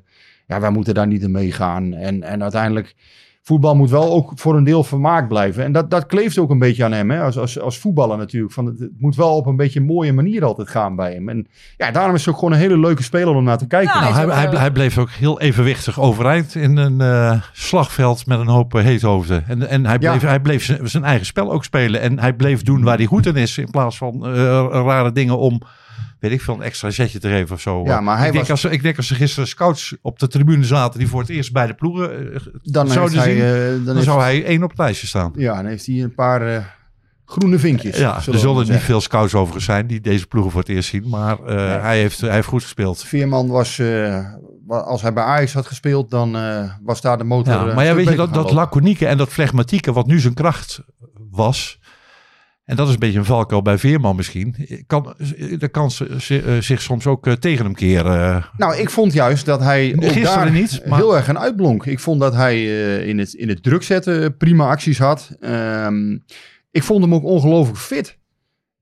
ja, 0.47 0.59
wij 0.59 0.71
moeten 0.71 0.93
daar 0.93 1.07
niet 1.07 1.21
in 1.21 1.31
meegaan. 1.31 1.93
En, 1.93 2.23
en 2.23 2.41
uiteindelijk, 2.41 2.95
voetbal 3.45 3.75
moet 3.75 3.89
wel 3.89 4.11
ook 4.11 4.31
voor 4.35 4.55
een 4.57 4.63
deel 4.63 4.83
vermaakt 4.83 5.27
blijven. 5.27 5.63
En 5.63 5.71
dat, 5.71 5.89
dat 5.89 6.05
kleeft 6.05 6.37
ook 6.37 6.49
een 6.49 6.59
beetje 6.59 6.83
aan 6.83 6.91
hem. 6.91 7.11
Hè? 7.11 7.21
Als, 7.21 7.37
als, 7.37 7.59
als 7.59 7.77
voetballer 7.77 8.17
natuurlijk. 8.17 8.53
Van 8.53 8.65
het, 8.65 8.79
het 8.79 8.91
moet 8.97 9.15
wel 9.15 9.35
op 9.35 9.45
een 9.45 9.55
beetje 9.55 9.79
een 9.79 9.85
mooie 9.85 10.13
manier 10.13 10.45
altijd 10.45 10.69
gaan 10.69 10.95
bij 10.95 11.13
hem. 11.13 11.29
En 11.29 11.47
ja, 11.77 11.91
daarom 11.91 12.15
is 12.15 12.25
het 12.25 12.29
ook 12.33 12.39
gewoon 12.39 12.53
een 12.53 12.59
hele 12.59 12.79
leuke 12.79 13.03
speler 13.03 13.35
om 13.35 13.43
naar 13.43 13.57
te 13.57 13.67
kijken. 13.67 13.93
Ja, 13.93 13.99
Nou, 14.09 14.31
hij, 14.31 14.47
eh, 14.47 14.59
hij 14.59 14.71
bleef 14.71 14.97
ook 14.97 15.09
heel 15.09 15.41
evenwichtig 15.41 15.99
overeind 15.99 16.55
in 16.55 16.77
een 16.77 17.01
eh, 17.01 17.41
slagveld 17.53 18.25
met 18.25 18.39
een 18.39 18.47
hoop 18.47 18.75
eh, 18.75 18.83
heethoofden. 18.83 19.43
En, 19.47 19.69
en 19.69 19.85
hij 19.85 19.97
Ja. 19.99 20.09
bleef, 20.09 20.21
hij 20.21 20.39
bleef 20.39 20.63
zijn, 20.63 20.89
zijn 20.89 21.03
eigen 21.03 21.25
spel 21.25 21.51
ook 21.51 21.63
spelen. 21.63 22.01
En 22.01 22.19
hij 22.19 22.33
bleef 22.33 22.61
doen 22.61 22.83
waar 22.83 22.97
hij 22.97 23.05
goed 23.05 23.25
in 23.25 23.35
is. 23.35 23.57
In 23.57 23.69
plaats 23.71 23.97
van 23.97 24.25
eh, 24.25 24.31
rare 24.71 25.11
dingen 25.11 25.37
om, 25.37 25.61
weet 26.23 26.31
ik 26.31 26.41
veel, 26.41 26.53
een 26.53 26.61
extra 26.61 26.89
zetje 26.89 27.19
te 27.19 27.27
geven 27.27 27.55
of 27.55 27.61
zo. 27.61 27.83
Ja, 27.85 28.01
maar 28.01 28.17
hij 28.17 28.27
ik, 28.27 28.33
denk 28.33 28.47
was- 28.47 28.63
als, 28.63 28.73
ik 28.73 28.81
denk 28.83 28.97
als 28.97 29.09
er 29.09 29.15
gisteren 29.15 29.47
scouts 29.47 29.95
op 30.01 30.19
de 30.19 30.27
tribune 30.27 30.63
zaten 30.63 30.99
die 30.99 31.07
voor 31.07 31.19
het 31.21 31.29
eerst 31.29 31.51
bij 31.53 31.67
de 31.67 31.73
ploegen 31.73 32.33
eh, 32.33 32.39
dan 32.63 32.87
zouden 32.87 33.19
hij, 33.19 33.33
zien, 33.33 33.41
eh, 33.43 33.51
dan 33.51 33.83
dan 33.85 33.93
heeft- 33.95 34.07
zou 34.07 34.21
hij 34.21 34.45
één 34.45 34.63
op 34.63 34.69
het 34.69 34.77
lijstje 34.79 35.07
staan. 35.07 35.31
Ja, 35.35 35.55
dan 35.55 35.65
heeft 35.65 35.85
hij 35.85 35.95
een 36.03 36.13
paar 36.15 36.47
eh, 36.55 36.63
groene 37.25 37.59
vinkjes. 37.59 37.97
Ja, 37.97 38.15
er 38.15 38.21
zullen 38.39 38.57
niet 38.57 38.65
zeggen. 38.67 38.85
veel 38.85 39.01
scouts 39.01 39.33
overigens 39.33 39.65
zijn 39.65 39.87
die 39.87 40.01
deze 40.01 40.27
ploegen 40.27 40.51
voor 40.51 40.61
het 40.61 40.69
eerst 40.69 40.89
zien. 40.89 41.09
Maar 41.09 41.37
hij, 41.81 41.99
heeft, 41.99 42.21
hij 42.21 42.33
heeft 42.33 42.47
goed 42.47 42.61
gespeeld. 42.63 43.03
Veerman 43.03 43.47
was, 43.47 43.77
wa- 44.67 44.77
als 44.79 45.01
hij 45.01 45.13
bij 45.13 45.23
Ajax 45.23 45.53
had 45.53 45.67
gespeeld, 45.67 46.09
dan 46.09 46.37
was 46.83 47.01
daar 47.01 47.17
de 47.17 47.23
motor. 47.23 47.53
Ja, 47.53 47.73
maar 47.73 47.85
ja, 47.85 47.95
weet 47.95 48.09
je, 48.09 48.15
dat, 48.15 48.33
dat 48.33 48.51
laconieke 48.51 49.05
en 49.07 49.17
dat 49.17 49.29
flegmatieke, 49.29 49.93
wat 49.93 50.07
nu 50.07 50.19
zijn 50.19 50.33
kracht 50.33 50.81
was. 51.31 51.79
En 52.65 52.75
dat 52.75 52.87
is 52.87 52.93
een 52.93 52.99
beetje 52.99 53.19
een 53.19 53.25
valkuil 53.25 53.61
bij 53.61 53.77
Veerman 53.77 54.15
misschien. 54.15 54.55
Kan, 54.87 55.15
de 55.59 55.67
kans 55.71 56.07
eh, 56.07 56.57
zich 56.59 56.81
soms 56.81 57.07
ook 57.07 57.27
eh, 57.27 57.33
tegen 57.33 57.65
hem 57.65 57.73
keren. 57.73 58.45
Nou, 58.57 58.75
ik 58.77 58.89
vond 58.89 59.13
juist 59.13 59.45
dat 59.45 59.59
hij 59.59 59.93
ook 59.95 60.03
Gisteren 60.03 60.23
daar 60.23 60.51
niet, 60.51 60.81
maar- 60.85 60.99
heel 60.99 61.15
erg 61.15 61.27
een 61.27 61.39
uitblonk. 61.39 61.85
Ik 61.85 61.99
vond 61.99 62.19
dat 62.19 62.33
hij 62.33 62.55
eh, 62.55 63.07
in, 63.07 63.19
het, 63.19 63.33
in 63.33 63.49
het 63.49 63.63
druk 63.63 63.83
zetten 63.83 64.37
prima 64.37 64.67
acties 64.67 64.97
had. 64.97 65.35
Ehm, 65.39 66.17
ik 66.71 66.83
vond 66.83 67.03
hem 67.03 67.13
ook 67.13 67.23
ongelooflijk 67.23 67.79
fit. 67.79 68.17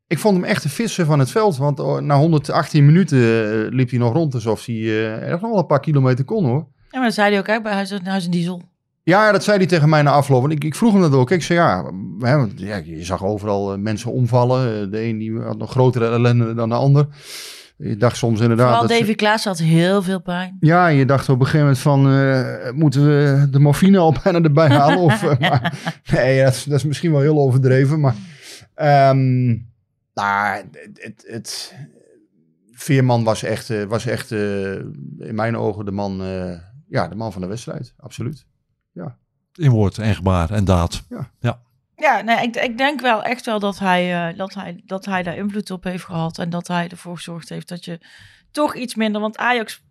Ik 0.08 0.20
vond 0.20 0.36
hem 0.36 0.46
echt 0.46 0.64
de 0.64 0.70
fitste 0.70 1.06
van 1.06 1.20
het 1.20 1.32
veld. 1.32 1.58
Want 1.58 1.80
oh, 1.80 2.00
na 2.00 2.18
118 2.18 2.86
minuten 2.86 3.18
eh, 3.20 3.72
liep 3.74 3.90
hij 3.90 4.00
nog 4.00 4.14
rond 4.14 4.34
alsof 4.34 4.66
hij 4.66 4.76
eh 4.76 5.22
echt 5.32 5.42
nog 5.42 5.50
wel 5.52 5.60
een 5.60 5.66
paar 5.66 5.80
kilometer 5.80 6.26
kon 6.26 6.46
hoor. 6.46 6.68
Ja, 6.90 6.98
maar 7.00 7.08
dat 7.08 7.14
zei 7.14 7.30
hij 7.30 7.40
ook 7.40 7.48
hè, 7.48 7.62
bij 7.62 7.74
Huis, 7.74 8.00
Huis 8.04 8.26
en 8.26 8.32
Diesel. 8.32 8.62
Ja, 9.04 9.32
dat 9.32 9.44
zei 9.44 9.58
hij 9.58 9.66
tegen 9.68 9.90
mij 9.90 10.02
na 10.02 10.12
afloop. 10.12 10.42
Want 10.42 10.54
ik, 10.54 10.64
ik 10.64 10.76
vroeg 10.76 10.92
hem 10.94 11.02
dat 11.02 11.14
ook. 11.14 11.32
Ik 11.32 11.44
zei 11.44 11.60
ja, 11.60 11.84
hè, 12.20 12.38
want, 12.38 12.60
ja 12.60 12.76
je 12.76 13.04
zag 13.04 13.24
overal 13.26 13.74
eh, 13.74 13.80
mensen 13.80 14.12
omvallen. 14.12 14.82
Eh, 14.86 14.92
De 14.92 15.02
een 15.04 15.18
die 15.18 15.40
had 15.40 15.58
nog 15.58 15.72
grotere 15.72 16.10
ellende 16.10 16.54
dan 16.54 16.70
de 16.70 16.76
ander. 16.76 17.08
Je 17.78 17.98
dacht 17.98 18.18
soms 18.18 18.40
inderdaad... 18.40 18.68
Vooral 18.68 18.88
dat 18.88 19.08
ze- 19.08 19.16
Klaas 19.16 19.44
had 19.44 19.58
heel 19.60 20.02
veel 20.02 20.22
pijn. 20.22 20.58
Ja, 20.60 20.88
je 20.88 21.06
dacht 21.06 21.30
op 21.30 21.40
een 21.40 21.46
gegeven 21.46 21.60
moment 21.66 21.80
van, 21.80 22.10
eh, 22.12 22.72
moeten 22.72 23.06
we 23.06 23.48
de 23.50 23.60
morfine 23.60 23.98
al 23.98 24.16
bijna 24.24 24.42
erbij 24.42 24.68
halen? 24.70 24.98
of, 24.98 25.40
maar, 25.40 25.74
nee, 26.14 26.44
dat 26.44 26.54
is, 26.54 26.64
dat 26.64 26.78
is 26.78 26.84
misschien 26.86 27.12
wel 27.12 27.22
heel 27.22 27.38
overdreven, 27.40 28.00
maar... 28.00 28.16
ehm, 28.74 29.48
nou, 30.14 30.56
het, 30.56 30.90
het, 30.94 31.24
het- 31.28 31.76
Veerman 32.72 33.24
was 33.24 33.44
echt, 33.44 33.86
was 33.88 34.06
echt 34.06 34.32
in 34.32 35.32
mijn 35.36 35.58
ogen 35.58 35.86
de 35.86 35.92
man, 35.92 36.22
ja, 36.88 37.08
de 37.08 37.16
man 37.16 37.32
van 37.32 37.42
de 37.42 37.48
wedstrijd, 37.48 37.94
absoluut. 37.98 38.46
In 39.54 39.70
woord 39.70 39.98
en 39.98 40.16
gebaar 40.16 40.52
en 40.52 40.66
daad. 40.66 41.04
Ja, 41.96 42.22
nee, 42.22 42.48
ik, 42.48 42.56
ik 42.56 42.78
denk 42.78 43.02
wel 43.02 43.24
echt 43.24 43.46
wel 43.46 43.60
dat 43.60 43.80
hij, 43.80 44.30
eh, 44.30 44.38
dat, 44.38 44.54
hij, 44.54 44.82
dat 44.86 45.06
hij 45.06 45.24
daar 45.24 45.38
invloed 45.38 45.72
op 45.72 45.84
heeft 45.84 46.04
gehad. 46.04 46.38
En 46.38 46.50
dat 46.50 46.68
hij 46.68 46.88
ervoor 46.88 47.16
gezorgd 47.16 47.50
heeft 47.50 47.68
dat 47.68 47.86
je 47.86 48.00
toch 48.52 48.76
iets 48.76 48.96
minder... 48.96 49.22
Want 49.22 49.38
Ajax, 49.38 49.84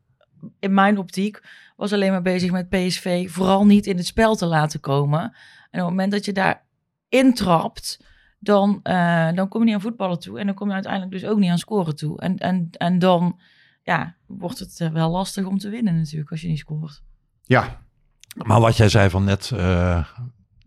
in 0.59 0.75
mijn 0.75 0.99
optiek, 0.99 1.41
was 1.77 1.93
alleen 1.93 2.11
maar 2.11 2.23
bezig 2.23 2.51
met 2.51 2.69
PSV... 2.69 3.31
vooral 3.31 3.67
niet 3.67 3.87
in 3.87 3.97
het 3.97 4.07
spel 4.07 4.37
te 4.37 4.47
laten 4.47 4.81
komen. 4.81 5.21
En 5.21 5.81
op 5.81 5.87
het 5.87 5.89
moment 5.89 6.13
dat 6.13 6.25
je 6.25 6.33
daar 6.33 6.65
intrapt... 7.09 8.09
Dan, 8.43 8.81
eh, 8.83 9.33
dan 9.33 9.49
kom 9.49 9.61
je 9.61 9.67
niet 9.67 9.75
aan 9.75 9.81
voetballen 9.81 10.19
toe. 10.19 10.39
En 10.39 10.47
dan 10.47 10.55
kom 10.55 10.69
je 10.69 10.75
uiteindelijk 10.75 11.13
dus 11.13 11.25
ook 11.25 11.39
niet 11.39 11.51
aan 11.51 11.59
scoren 11.59 11.97
toe. 11.97 12.21
En, 12.21 12.37
en, 12.37 12.69
en 12.71 12.99
dan 12.99 13.41
ja, 13.83 14.17
wordt 14.27 14.59
het 14.59 14.81
eh, 14.81 14.93
wel 14.93 15.11
lastig 15.11 15.45
om 15.45 15.59
te 15.59 15.69
winnen 15.69 15.97
natuurlijk 15.97 16.31
als 16.31 16.41
je 16.41 16.49
niet 16.49 16.59
scoort. 16.59 17.03
Ja, 17.45 17.83
Maar 18.37 18.61
wat 18.61 18.77
jij 18.77 18.89
zei 18.89 19.11
van 19.11 19.25
net, 19.25 19.51
eh, 19.57 20.05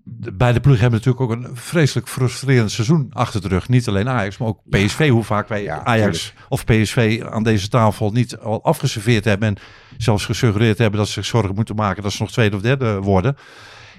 de, 0.03 0.31
beide 0.31 0.59
ploegen 0.59 0.81
hebben 0.81 0.99
natuurlijk 0.99 1.31
ook 1.31 1.43
een 1.43 1.57
vreselijk 1.57 2.07
frustrerend 2.07 2.71
seizoen 2.71 3.09
achter 3.13 3.41
de 3.41 3.47
rug. 3.47 3.69
Niet 3.69 3.87
alleen 3.87 4.09
Ajax, 4.09 4.37
maar 4.37 4.47
ook 4.47 4.59
PSV. 4.69 5.09
Hoe 5.09 5.23
vaak 5.23 5.47
wij 5.47 5.63
Ja, 5.63 5.83
Ajax 5.83 6.33
of 6.49 6.65
PSV 6.65 7.23
aan 7.29 7.43
deze 7.43 7.67
tafel 7.67 8.11
niet 8.11 8.37
al 8.37 8.63
afgeserveerd 8.63 9.25
hebben. 9.25 9.47
En 9.47 9.57
zelfs 9.97 10.25
gesuggereerd 10.25 10.77
hebben 10.77 10.99
dat 10.99 11.07
ze 11.07 11.13
zich 11.13 11.25
zorgen 11.25 11.55
moeten 11.55 11.75
maken 11.75 12.03
dat 12.03 12.11
ze 12.11 12.21
nog 12.21 12.31
tweede 12.31 12.55
of 12.55 12.61
derde 12.61 12.99
worden. 12.99 13.37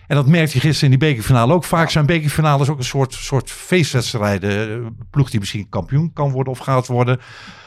En 0.06 0.16
dat 0.16 0.26
merkte 0.26 0.54
je 0.54 0.60
gisteren 0.60 0.92
in 0.92 0.98
die 0.98 1.08
bekerfinale 1.08 1.52
ook. 1.52 1.64
Vaak 1.64 1.90
zijn 1.90 2.06
bekerfinales 2.06 2.68
ook 2.68 2.78
een 2.78 2.84
soort, 2.84 3.12
soort 3.12 3.50
feestwedstrijden. 3.50 4.70
Een 4.70 4.96
ploeg 5.10 5.30
die 5.30 5.40
misschien 5.40 5.68
kampioen 5.68 6.12
kan 6.12 6.30
worden 6.30 6.52
of 6.52 6.58
gaat 6.58 6.86
worden. 6.86 7.20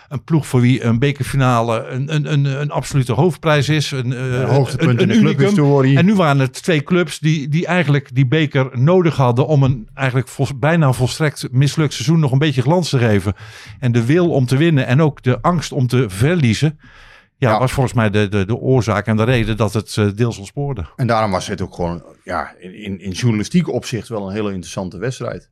Een 0.09 0.23
ploeg 0.23 0.47
voor 0.47 0.61
wie 0.61 0.83
een 0.83 0.99
bekerfinale 0.99 1.85
een, 1.87 2.15
een, 2.15 2.31
een, 2.33 2.45
een 2.45 2.71
absolute 2.71 3.13
hoofdprijs 3.13 3.69
is. 3.69 3.91
Een, 3.91 4.13
eh, 4.13 4.39
een 4.39 4.45
hoogtepunt 4.47 5.01
in 5.01 5.07
de 5.07 5.13
unicum. 5.15 5.35
clubhistorie. 5.35 5.97
En 5.97 6.05
nu 6.05 6.15
waren 6.15 6.39
het 6.41 6.63
twee 6.63 6.83
clubs 6.83 7.19
die, 7.19 7.47
die 7.47 7.65
eigenlijk 7.65 8.15
die 8.15 8.27
beker 8.27 8.69
nodig 8.73 9.15
hadden 9.15 9.47
om 9.47 9.63
een 9.63 9.87
eigenlijk 9.93 10.27
vol, 10.27 10.47
bijna 10.55 10.91
volstrekt 10.93 11.47
mislukt 11.51 11.93
seizoen 11.93 12.19
nog 12.19 12.31
een 12.31 12.39
beetje 12.39 12.61
glans 12.61 12.89
te 12.89 12.97
geven. 12.97 13.33
En 13.79 13.91
de 13.91 14.05
wil 14.05 14.29
om 14.29 14.45
te 14.45 14.57
winnen 14.57 14.87
en 14.87 15.01
ook 15.01 15.23
de 15.23 15.41
angst 15.41 15.71
om 15.71 15.87
te 15.87 16.05
verliezen. 16.09 16.79
Ja, 17.39 17.49
Ja. 17.51 17.59
was 17.59 17.71
volgens 17.71 17.95
mij 17.95 18.09
de, 18.09 18.27
de, 18.27 18.45
de 18.45 18.55
oorzaak 18.55 19.05
en 19.05 19.17
de 19.17 19.23
reden 19.23 19.57
dat 19.57 19.73
het 19.73 19.97
eh, 19.97 20.05
deels 20.15 20.37
ontspoorde. 20.37 20.85
En 20.95 21.07
daarom 21.07 21.31
was 21.31 21.47
het 21.47 21.61
ook 21.61 21.75
gewoon 21.75 22.03
ja, 22.23 22.53
in, 22.59 22.99
in 22.99 23.11
journalistiek 23.11 23.67
opzicht 23.73 24.07
wel 24.07 24.27
een 24.27 24.33
hele 24.33 24.49
interessante 24.49 24.97
wedstrijd. 24.97 25.49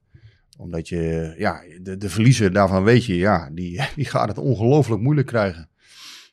Omdat 0.57 0.87
je, 0.87 1.33
ja, 1.37 1.61
de, 1.81 1.97
de 1.97 2.09
verliezer 2.09 2.53
daarvan 2.53 2.83
weet 2.83 3.05
je, 3.05 3.15
ja, 3.17 3.49
die, 3.53 3.81
die 3.95 4.05
gaat 4.05 4.27
het 4.27 4.37
ongelooflijk 4.37 5.01
moeilijk 5.01 5.27
krijgen. 5.27 5.69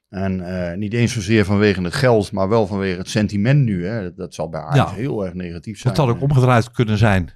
En 0.09 0.41
eh, 0.71 0.77
niet 0.77 0.93
eens 0.93 1.13
zozeer 1.13 1.45
vanwege 1.45 1.83
het 1.83 1.95
geld, 1.95 2.33
maar 2.33 2.49
wel 2.49 2.67
vanwege 2.67 2.99
het 2.99 3.09
sentiment 3.09 3.65
nu. 3.65 3.87
Hè. 3.87 4.03
Dat, 4.03 4.17
dat 4.17 4.35
zal 4.35 4.49
bij 4.49 4.61
Ajax 4.61 4.91
Ja. 4.91 4.97
heel 4.97 5.25
erg 5.25 5.35
negatief 5.35 5.79
zijn. 5.79 5.95
Het 5.95 6.03
had 6.03 6.15
ook 6.15 6.23
omgedraaid 6.23 6.71
kunnen 6.71 6.99
zijn. 6.99 7.31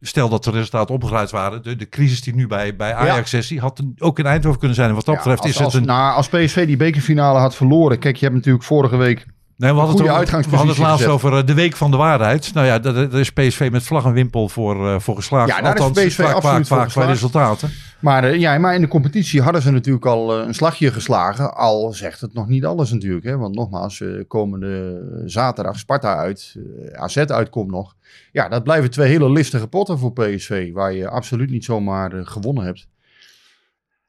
Stel 0.00 0.28
dat 0.28 0.44
de 0.44 0.50
resultaten 0.50 0.94
omgedraaid 0.94 1.30
waren. 1.30 1.62
De, 1.62 1.76
de 1.76 1.88
crisis 1.88 2.22
die 2.22 2.34
nu 2.34 2.46
bij, 2.46 2.76
bij 2.76 2.94
Ajax 2.94 3.34
is, 3.34 3.48
die 3.48 3.60
had 3.60 3.82
ook 3.98 4.18
in 4.18 4.26
Eindhoven 4.26 4.58
kunnen 4.58 4.76
zijn. 4.76 4.88
En 4.88 4.94
wat 4.94 5.04
dat 5.04 5.14
Ja, 5.14 5.20
betreft 5.20 5.42
als, 5.42 5.50
is 5.50 5.58
het 5.58 5.74
een... 5.74 5.84
nou, 5.86 6.14
als 6.14 6.28
PSV 6.28 6.66
die 6.66 6.76
bekerfinale 6.76 7.38
had 7.38 7.54
verloren. 7.56 7.98
Kijk, 7.98 8.16
je 8.16 8.24
hebt 8.24 8.36
natuurlijk 8.36 8.64
vorige 8.64 8.96
week 8.96 9.26
Nee, 9.56 9.72
we 9.72 9.76
hadden, 9.78 9.94
het, 9.96 10.02
over- 10.04 10.12
we 10.14 10.18
uitgangspositie 10.18 10.56
hadden 10.66 10.74
het 10.76 10.84
laatst 10.84 11.04
gezet. 11.04 11.14
over 11.14 11.38
eh, 11.40 11.46
de 11.46 11.54
week 11.54 11.76
van 11.76 11.90
de 11.90 11.96
waarheid. 11.96 12.54
Nou 12.54 12.66
ja, 12.66 12.78
daar 12.78 12.92
daar 13.10 13.20
is 13.20 13.32
PSV 13.32 13.68
met 13.72 13.82
vlag 13.82 14.04
en 14.04 14.12
wimpel 14.12 14.48
voor, 14.48 14.88
eh, 14.88 15.00
voor 15.00 15.16
geslaagd. 15.16 15.48
Ja, 15.48 15.60
daar 15.60 15.76
is 15.76 15.90
PSV 15.90 16.22
qua- 16.22 16.32
absoluut 16.32 16.66
qua 16.66 16.84
geslaagd. 16.84 17.08
resultaten. 17.08 17.70
Maar, 18.00 18.24
eh, 18.24 18.38
ja, 18.40 18.58
maar 18.58 18.74
in 18.74 18.80
de 18.80 18.88
competitie 18.88 19.42
hadden 19.42 19.62
ze 19.62 19.70
natuurlijk 19.70 20.06
al 20.06 20.38
een 20.38 20.54
slagje 20.54 20.92
geslagen. 20.92 21.54
Al 21.54 21.92
zegt 21.92 22.20
het 22.20 22.34
nog 22.34 22.48
niet 22.48 22.64
alles 22.64 22.92
natuurlijk. 22.92 23.24
Hè? 23.24 23.36
Want 23.36 23.54
nogmaals, 23.54 24.02
komende 24.28 25.02
zaterdag 25.24 25.78
Sparta 25.78 26.16
uit. 26.16 26.56
AZ 26.94 27.16
uitkomt 27.16 27.70
nog. 27.70 27.94
Ja, 28.32 28.48
dat 28.48 28.62
blijven 28.64 28.90
twee 28.90 29.08
hele 29.08 29.30
listige 29.30 29.66
potten 29.66 29.98
voor 29.98 30.12
PSV. 30.12 30.72
Waar 30.72 30.92
je 30.92 31.08
absoluut 31.08 31.50
niet 31.50 31.64
zomaar 31.64 32.12
gewonnen 32.24 32.64
hebt. 32.64 32.86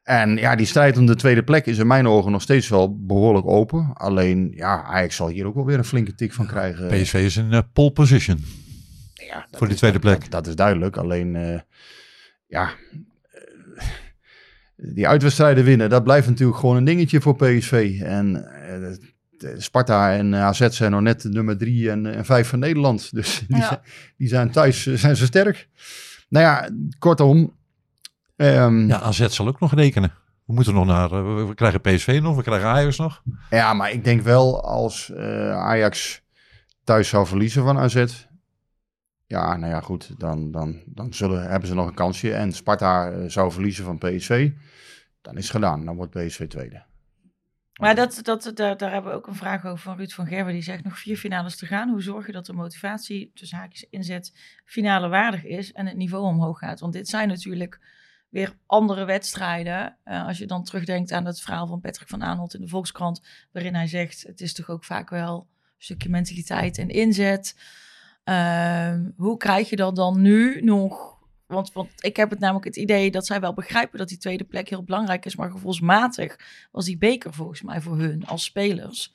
En 0.08 0.36
ja, 0.36 0.56
die 0.56 0.66
strijd 0.66 0.96
om 0.96 1.06
de 1.06 1.14
tweede 1.16 1.42
plek 1.42 1.66
is 1.66 1.78
in 1.78 1.86
mijn 1.86 2.06
ogen 2.06 2.32
nog 2.32 2.42
steeds 2.42 2.68
wel 2.68 2.98
behoorlijk 3.06 3.46
open. 3.46 3.90
Alleen, 3.94 4.52
ja, 4.54 4.82
Ajax 4.82 5.16
zal 5.16 5.28
hier 5.28 5.46
ook 5.46 5.54
wel 5.54 5.64
weer 5.66 5.78
een 5.78 5.84
flinke 5.84 6.14
tik 6.14 6.32
van 6.32 6.46
krijgen. 6.46 6.86
PSV 6.88 7.14
is 7.14 7.36
in 7.36 7.52
eh, 7.52 7.60
pole 7.72 7.90
position. 7.90 8.44
Ja, 9.14 9.46
Voor 9.50 9.60
die 9.66 9.70
is- 9.74 9.76
tweede 9.80 9.98
plek. 9.98 10.20
Dat, 10.20 10.30
dat 10.30 10.46
is 10.46 10.54
duidelijk. 10.54 10.96
Alleen, 10.96 11.36
eh, 11.36 11.60
ja, 12.46 12.70
eh, 13.32 13.82
die 14.76 15.08
uitwedstrijden 15.08 15.64
winnen, 15.64 15.90
dat 15.90 16.04
blijft 16.04 16.28
natuurlijk 16.28 16.58
gewoon 16.58 16.76
een 16.76 16.84
dingetje 16.84 17.20
voor 17.20 17.36
PSV. 17.36 18.00
En 18.02 18.48
Sparta 19.56 20.12
en 20.16 20.34
AZ 20.34 20.68
zijn 20.68 20.90
nog 20.90 21.00
net 21.00 21.24
nummer 21.24 21.58
drie 21.58 21.90
en, 21.90 22.06
en 22.14 22.24
vijf 22.24 22.48
van 22.48 22.58
Nederland. 22.58 23.14
Dus 23.14 23.38
die, 23.48 23.56
Ja. 23.56 23.66
zijn, 23.66 23.80
die 24.16 24.28
zijn 24.28 24.50
thuis 24.50 24.86
zijn 24.86 25.16
ze 25.16 25.24
sterk. 25.26 25.68
Nou 26.28 26.44
ja, 26.44 26.68
kortom. 26.98 27.56
Ehm, 28.38 28.86
Ja, 28.88 29.00
AZ 29.00 29.26
zal 29.26 29.46
ook 29.48 29.60
nog 29.60 29.74
rekenen. 29.74 30.12
We 30.46 30.54
moeten 30.54 30.74
nog 30.74 30.86
naar... 30.86 31.12
eh, 31.12 31.34
we- 31.34 31.44
we 31.46 31.54
krijgen 31.54 31.80
PSV 31.80 32.18
nog, 32.22 32.36
we 32.36 32.42
krijgen 32.42 32.68
Ajax 32.68 32.96
nog. 32.98 33.22
Ja, 33.50 33.72
maar 33.74 33.90
ik 33.92 34.04
denk 34.04 34.20
wel 34.22 34.62
als 34.64 35.10
eh, 35.10 35.52
Ajax 35.52 36.22
thuis 36.84 37.08
zou 37.08 37.26
verliezen 37.26 37.62
van 37.62 37.78
AZ. 37.78 38.04
Ja, 39.26 39.56
nou 39.56 39.72
ja, 39.72 39.80
goed. 39.80 40.20
Dan, 40.20 40.50
dan, 40.50 40.82
dan 40.86 41.12
zullen, 41.14 41.50
hebben 41.50 41.68
ze 41.68 41.74
nog 41.74 41.86
een 41.86 41.94
kansje. 41.94 42.34
En 42.34 42.52
Sparta 42.52 43.10
eh, 43.10 43.24
zou 43.28 43.52
verliezen 43.52 43.84
van 43.84 43.98
PSV. 43.98 44.50
Dan 45.22 45.36
is 45.36 45.42
het 45.42 45.52
gedaan. 45.52 45.84
Dan 45.84 45.96
wordt 45.96 46.12
PSV 46.12 46.48
tweede. 46.48 46.82
Maar 47.80 47.94
dat, 47.94 48.20
dat, 48.22 48.50
daar, 48.54 48.76
daar 48.76 48.92
hebben 48.92 49.10
we 49.10 49.16
ook 49.16 49.26
een 49.26 49.34
vraag 49.34 49.64
over 49.64 49.78
van 49.78 49.96
Ruud 49.96 50.10
van 50.10 50.26
Gerwen. 50.26 50.52
Die 50.52 50.62
zegt 50.62 50.84
nog 50.84 50.98
vier 50.98 51.16
finales 51.16 51.56
te 51.56 51.66
gaan. 51.66 51.88
Hoe 51.90 52.02
zorg 52.02 52.26
je 52.26 52.32
dat 52.32 52.46
de 52.46 52.52
motivatie, 52.52 53.30
tussen 53.34 53.58
haakjes 53.58 53.86
inzet, 53.90 54.32
finale 54.64 55.08
waardig 55.08 55.44
is 55.44 55.72
en 55.72 55.86
het 55.86 55.96
niveau 55.96 56.24
omhoog 56.24 56.58
gaat? 56.58 56.80
Want 56.80 56.92
dit 56.92 57.08
zijn 57.08 57.28
natuurlijk 57.28 57.80
weer 58.28 58.56
andere 58.66 59.04
wedstrijden. 59.04 59.96
Eh, 60.04 60.26
als 60.26 60.38
je 60.38 60.46
dan 60.46 60.64
terugdenkt 60.64 61.12
aan 61.12 61.24
het 61.24 61.40
verhaal 61.40 61.66
van 61.66 61.80
Patrick 61.80 62.08
van 62.08 62.22
Aanholt 62.22 62.54
in 62.54 62.60
de 62.60 62.68
Volkskrant, 62.68 63.22
waarin 63.52 63.74
hij 63.74 63.86
zegt: 63.86 64.22
het 64.22 64.40
is 64.40 64.54
toch 64.54 64.70
ook 64.70 64.84
vaak 64.84 65.10
wel 65.10 65.36
een 65.38 65.84
stukje 65.84 66.08
mentaliteit 66.08 66.78
en 66.78 66.88
inzet. 66.88 67.56
Ehm, 68.24 69.10
hoe 69.16 69.36
krijg 69.36 69.70
je 69.70 69.76
dat 69.76 69.96
dan 69.96 70.20
nu 70.20 70.60
nog? 70.60 71.16
Want, 71.46 71.72
ik 71.98 72.16
heb 72.16 72.30
het 72.30 72.38
namelijk 72.38 72.64
het 72.64 72.76
idee 72.76 73.10
dat 73.10 73.26
zij 73.26 73.40
wel 73.40 73.54
begrijpen 73.54 73.98
dat 73.98 74.08
die 74.08 74.18
tweede 74.18 74.44
plek 74.44 74.68
heel 74.68 74.82
belangrijk 74.82 75.24
is, 75.24 75.36
maar 75.36 75.50
gevoelsmatig 75.50 76.38
was 76.72 76.84
die 76.84 76.98
beker 76.98 77.32
volgens 77.34 77.62
mij 77.62 77.80
voor 77.80 77.98
hun 77.98 78.26
als 78.26 78.44
spelers 78.44 79.14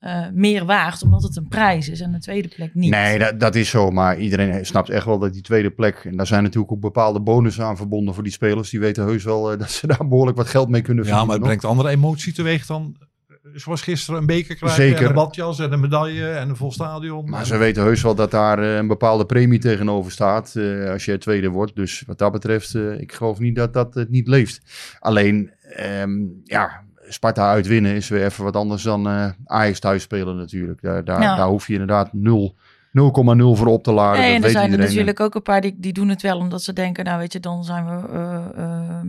eh, 0.00 0.26
meer 0.32 0.64
waard, 0.64 1.02
omdat 1.02 1.22
het 1.22 1.36
een 1.36 1.48
prijs 1.48 1.88
is 1.88 2.00
en 2.00 2.12
de 2.12 2.18
tweede 2.20 2.48
plek 2.48 2.74
niet. 2.74 2.90
Nee, 2.90 3.18
dat, 3.18 3.40
dat 3.40 3.54
is 3.54 3.68
zo. 3.68 3.90
Maar 3.90 4.18
iedereen 4.18 4.66
snapt 4.66 4.88
echt 4.90 5.04
wel 5.04 5.18
dat 5.18 5.32
die 5.32 5.42
tweede 5.42 5.70
plek... 5.70 5.94
En 6.04 6.16
daar 6.16 6.26
zijn 6.26 6.42
natuurlijk 6.42 6.72
ook 6.72 6.80
bepaalde 6.80 7.20
bonussen 7.20 7.64
aan 7.64 7.76
verbonden 7.76 8.14
voor 8.14 8.22
die 8.22 8.32
spelers. 8.32 8.70
Die 8.70 8.80
weten 8.80 9.04
heus 9.04 9.24
wel 9.24 9.52
eh, 9.52 9.58
dat 9.62 9.70
ze 9.70 9.86
daar 9.86 10.08
behoorlijk 10.08 10.36
wat 10.36 10.46
geld 10.48 10.68
mee 10.68 10.82
kunnen 10.82 11.04
Ja, 11.04 11.10
verdienen. 11.10 11.40
maar 11.40 11.48
het 11.50 11.60
brengt 11.60 11.76
andere 11.76 11.96
emotie 11.96 12.32
teweeg 12.32 12.66
dan... 12.66 12.96
eh, 12.98 13.36
Zoals 13.54 13.82
gisteren 13.82 14.20
een 14.20 14.26
beker 14.26 14.56
krijgen 14.56 14.82
Zeker. 14.82 15.00
en 15.02 15.06
een 15.08 15.14
badjas 15.14 15.58
en 15.58 15.72
een 15.72 15.80
medaille 15.80 16.28
en 16.30 16.48
een 16.48 16.56
vol 16.56 16.72
stadion. 16.72 17.30
Maar 17.30 17.46
ze 17.46 17.56
weten 17.56 17.82
heus 17.82 18.02
wel 18.02 18.14
dat 18.14 18.30
daar 18.30 18.58
een 18.58 18.86
bepaalde 18.86 19.26
premie 19.26 19.58
tegenover 19.58 20.12
staat 20.12 20.54
eh, 20.56 20.90
als 20.90 21.04
je 21.04 21.18
tweede 21.18 21.48
wordt. 21.48 21.76
Dus 21.76 22.02
wat 22.06 22.18
dat 22.18 22.32
betreft, 22.32 22.74
eh, 22.74 23.00
ik 23.00 23.12
geloof 23.12 23.38
niet 23.38 23.56
dat 23.56 23.72
dat 23.72 23.94
het 23.94 24.10
niet 24.10 24.28
leeft. 24.28 24.60
Alleen, 25.00 25.50
ehm, 25.76 26.18
ja, 26.44 26.82
Sparta 27.12 27.50
uitwinnen 27.50 27.94
is 27.94 28.08
weer 28.08 28.24
even 28.24 28.44
wat 28.44 28.56
anders 28.56 28.82
dan 28.82 29.08
eh 29.08 29.30
Ajax 29.44 29.78
thuis 29.80 30.02
spelen 30.02 30.36
natuurlijk. 30.36 30.82
Daar, 30.82 31.04
daar, 31.04 31.22
Ja. 31.22 31.36
daar 31.36 31.48
hoef 31.48 31.66
je 31.66 31.72
inderdaad 31.72 32.12
0 32.12 32.54
0,0 32.92 33.56
voor 33.56 33.66
op 33.66 33.82
te 33.82 33.92
laden. 33.92 34.20
Nee, 34.20 34.28
dat 34.28 34.38
en 34.38 34.44
er 34.44 34.50
zijn 34.50 34.72
er 34.72 34.78
natuurlijk 34.78 35.20
ook 35.20 35.34
een 35.34 35.42
paar 35.42 35.60
die, 35.60 35.74
die 35.78 35.92
doen 35.92 36.08
het 36.08 36.22
wel 36.22 36.38
omdat 36.38 36.62
ze 36.62 36.72
denken, 36.72 37.04
nou 37.04 37.18
weet 37.18 37.32
je, 37.32 37.40
dan 37.40 37.64
zijn 37.64 37.84
we 37.86 38.08
eh, 38.08 38.46
ehm, 38.56 39.08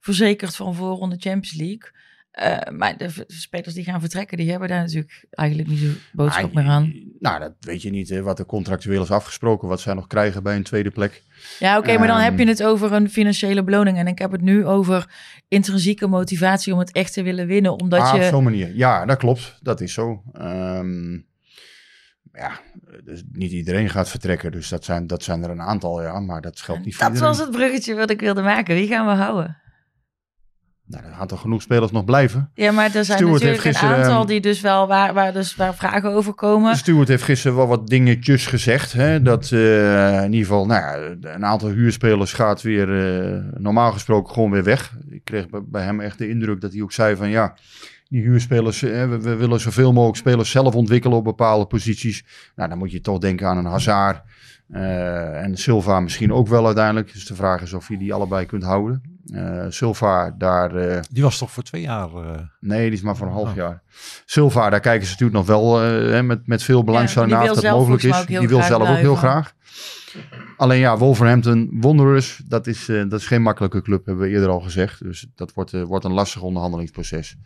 verzekerd 0.00 0.56
van 0.56 0.74
voorronde 0.74 1.16
Champions 1.18 1.54
League. 1.54 1.90
Eh, 2.32 2.58
maar 2.76 2.96
de 2.96 3.24
spelers 3.26 3.74
die 3.74 3.84
gaan 3.84 4.00
vertrekken, 4.00 4.36
die 4.36 4.50
hebben 4.50 4.68
daar 4.68 4.80
natuurlijk 4.80 5.24
eigenlijk 5.30 5.68
niet 5.68 5.78
zo 5.78 5.86
boodschap 6.12 6.44
Ah, 6.48 6.54
meer 6.54 6.64
aan. 6.64 6.92
Nou, 7.18 7.40
dat 7.40 7.52
weet 7.60 7.82
je 7.82 7.90
niet, 7.90 8.08
hè, 8.08 8.22
wat 8.22 8.38
er 8.38 8.46
contractueel 8.46 9.02
is 9.02 9.10
afgesproken. 9.10 9.68
Wat 9.68 9.80
zij 9.80 9.94
nog 9.94 10.06
krijgen 10.06 10.42
bij 10.42 10.56
een 10.56 10.62
tweede 10.62 10.90
plek. 10.90 11.22
Ja, 11.58 11.78
oké, 11.78 11.98
maar 11.98 12.06
dan 12.06 12.16
Ehm. 12.16 12.24
heb 12.24 12.38
je 12.38 12.46
het 12.46 12.62
over 12.62 12.92
een 12.92 13.10
financiële 13.10 13.64
beloning. 13.64 13.98
En 13.98 14.06
ik 14.06 14.18
heb 14.18 14.32
het 14.32 14.40
nu 14.40 14.66
over 14.66 15.14
intrinsieke 15.48 16.06
motivatie 16.06 16.72
om 16.72 16.78
het 16.78 16.92
echt 16.92 17.12
te 17.12 17.22
willen 17.22 17.46
winnen. 17.46 17.80
Omdat 17.80 18.00
ah, 18.00 18.14
op 18.14 18.20
je. 18.20 18.26
zo'n 18.28 18.44
manier. 18.44 18.74
Ja, 18.76 19.04
dat 19.06 19.16
klopt. 19.18 19.58
Dat 19.62 19.80
is 19.80 19.92
zo. 19.92 20.22
Ehm, 20.32 21.12
ja, 22.32 22.60
dus 23.04 23.22
niet 23.32 23.52
iedereen 23.52 23.90
gaat 23.90 24.08
vertrekken. 24.08 24.52
Dus 24.52 24.68
dat 24.68 24.84
zijn, 24.84 25.06
dat 25.06 25.22
zijn 25.22 25.42
er 25.42 25.50
een 25.50 25.60
aantal, 25.62 26.02
ja. 26.02 26.20
Maar 26.20 26.40
dat 26.40 26.60
geldt 26.60 26.84
niet 26.84 26.94
voor 26.94 27.04
Dat 27.04 27.12
iedereen. 27.14 27.36
was 27.36 27.46
het 27.46 27.56
bruggetje 27.56 27.94
wat 27.94 28.10
ik 28.10 28.20
wilde 28.20 28.42
maken. 28.42 28.74
Wie 28.74 28.86
gaan 28.88 29.06
we 29.06 29.12
houden? 29.22 29.56
Nou, 30.86 31.04
er 31.04 31.12
gaan 31.14 31.26
toch 31.26 31.40
genoeg 31.40 31.62
spelers 31.62 31.90
nog 31.90 32.04
blijven. 32.04 32.50
Ja, 32.54 32.72
maar 32.72 32.84
er 32.84 33.04
zijn 33.04 33.18
Stuart 33.18 33.32
natuurlijk 33.32 33.62
heeft 33.62 33.82
een 33.82 33.88
aantal 33.88 34.18
ehm, 34.18 34.26
die 34.26 34.40
dus 34.40 34.60
wel 34.60 34.86
waar, 34.86 35.14
waar, 35.14 35.32
dus 35.32 35.56
waar 35.56 35.74
vragen 35.74 36.12
over 36.12 36.34
komen. 36.34 36.76
Stuart 36.76 37.08
heeft 37.08 37.22
gisteren 37.22 37.56
wel 37.56 37.66
wat 37.66 37.86
dingetjes 37.86 38.46
gezegd. 38.46 38.92
Hè? 38.92 39.22
Dat 39.22 39.52
eh, 39.52 40.16
in 40.16 40.32
ieder 40.32 40.46
geval, 40.46 40.66
nou 40.66 40.80
ja, 40.80 41.16
een 41.34 41.44
aantal 41.44 41.68
huurspelers 41.68 42.32
gaat 42.32 42.62
weer 42.62 42.88
eh, 43.22 43.38
normaal 43.58 43.92
gesproken 43.92 44.34
gewoon 44.34 44.50
weer 44.50 44.64
weg. 44.64 44.96
Ik 45.10 45.24
kreeg 45.24 45.46
bij, 45.64 45.84
hem 45.84 46.00
echt 46.00 46.18
de 46.18 46.28
indruk 46.28 46.60
dat 46.60 46.72
hij 46.72 46.82
ook 46.82 46.92
zei 46.92 47.16
van 47.16 47.28
ja, 47.28 47.56
die 48.08 48.22
huurspelers, 48.22 48.82
eh, 48.82 49.08
we, 49.08 49.20
we 49.20 49.34
willen 49.36 49.60
zoveel 49.60 49.92
mogelijk 49.92 50.18
spelers 50.18 50.50
zelf 50.50 50.74
ontwikkelen 50.74 51.18
op 51.18 51.24
bepaalde 51.24 51.66
posities. 51.66 52.24
Nou, 52.56 52.68
dan 52.68 52.78
moet 52.78 52.92
je 52.92 53.00
toch 53.00 53.18
denken 53.18 53.46
aan 53.46 53.58
een 53.58 53.64
Hazard 53.64 54.22
en 54.68 55.56
Silva 55.56 56.00
misschien 56.00 56.32
ook 56.32 56.48
wel 56.48 56.66
uiteindelijk. 56.66 57.12
Dus 57.12 57.26
de 57.26 57.34
vraag 57.34 57.62
is 57.62 57.72
of 57.72 57.88
je 57.88 57.98
die 57.98 58.14
allebei 58.14 58.46
kunt 58.46 58.62
houden. 58.62 59.11
Eh, 59.26 59.64
Silva, 59.68 60.34
daar... 60.38 60.76
eh, 60.76 61.00
Die 61.10 61.22
was 61.22 61.38
toch 61.38 61.50
voor 61.50 61.62
twee 61.62 61.82
jaar... 61.82 62.14
eh, 62.14 62.40
Nee, 62.60 62.84
die 62.84 62.92
is 62.98 63.02
maar 63.04 63.16
voor 63.16 63.26
een 63.26 63.32
half 63.32 63.48
Oh. 63.48 63.54
jaar. 63.54 63.82
Silva, 64.24 64.70
daar 64.70 64.80
kijken 64.80 65.06
ze 65.06 65.12
natuurlijk 65.12 65.38
nog 65.38 65.46
wel 65.46 65.82
eh, 65.82 65.88
hè, 65.88 66.22
met, 66.22 66.46
met 66.46 66.62
veel 66.62 66.84
belangstelling 66.84 67.30
naar 67.32 67.46
dat 67.46 67.62
mogelijk 67.62 68.02
is. 68.02 68.26
Die 68.26 68.48
wil 68.48 68.62
zelf 68.62 68.88
ook 68.88 68.96
heel 68.96 69.14
graag. 69.16 69.52
Alleen 70.56 70.78
ja, 70.78 70.96
Wolverhampton 70.98 71.68
Wanderers, 71.80 72.40
dat 72.48 72.66
is, 72.66 72.88
eh, 72.88 73.02
dat 73.08 73.20
is 73.20 73.26
geen 73.26 73.42
makkelijke 73.42 73.82
club, 73.82 74.06
hebben 74.06 74.24
we 74.24 74.30
eerder 74.32 74.48
al 74.48 74.60
gezegd. 74.60 75.02
Dus 75.02 75.26
dat 75.34 75.52
wordt, 75.52 75.72
eh, 75.72 75.82
wordt 75.82 76.04
een 76.04 76.12
lastig 76.12 76.42
onderhandelingsproces. 76.42 77.36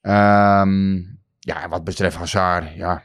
Ehm, 0.00 0.94
ja, 1.38 1.68
wat 1.68 1.84
betreft 1.84 2.16
Hazard, 2.16 2.74
ja, 2.74 3.02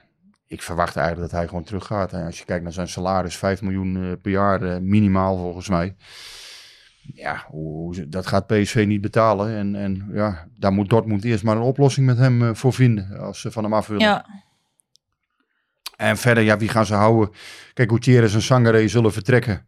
ik 0.48 0.62
verwacht 0.62 0.96
eigenlijk 0.96 1.30
dat 1.30 1.40
hij 1.40 1.48
gewoon 1.50 1.64
teruggaat. 1.64 2.14
En 2.14 2.26
als 2.26 2.40
je 2.40 2.46
kijkt 2.46 2.64
naar 2.64 2.74
zijn 2.74 2.88
salaris, 2.88 3.36
5 3.38 3.62
miljoen 3.62 3.96
eh, 4.04 4.12
per 4.22 4.32
jaar 4.32 4.62
eh, 4.62 4.78
minimaal 4.82 5.38
volgens 5.38 5.70
mij. 5.70 5.96
Ja, 7.13 7.45
hoe, 7.48 8.08
dat 8.10 8.28
gaat 8.28 8.48
PSV 8.48 8.84
niet 8.88 9.02
betalen. 9.02 9.56
En, 9.56 9.76
en 9.76 10.10
ja, 10.13 10.48
daar 10.58 10.74
moet 10.74 10.89
Dortmund 10.89 11.24
eerst 11.24 11.43
maar 11.43 11.56
een 11.56 11.62
oplossing 11.62 12.06
met 12.06 12.17
hem 12.17 12.43
eh, 12.43 12.54
voor 12.54 12.74
vinden. 12.74 13.19
Als 13.19 13.41
ze 13.41 13.52
van 13.52 13.63
hem 13.63 13.74
af 13.74 13.88
willen. 13.88 14.04
Ja, 14.04 14.26
En 15.95 16.17
verder, 16.17 16.43
ja, 16.43 16.58
wie 16.58 16.69
gaan 16.69 16.86
ze 16.86 16.93
houden? 16.93 17.36
Kijk, 17.74 17.91
Gutierrez 17.91 18.34
en 18.34 18.41
Sangare 18.41 18.88
zullen 18.88 19.13
vertrekken. 19.13 19.67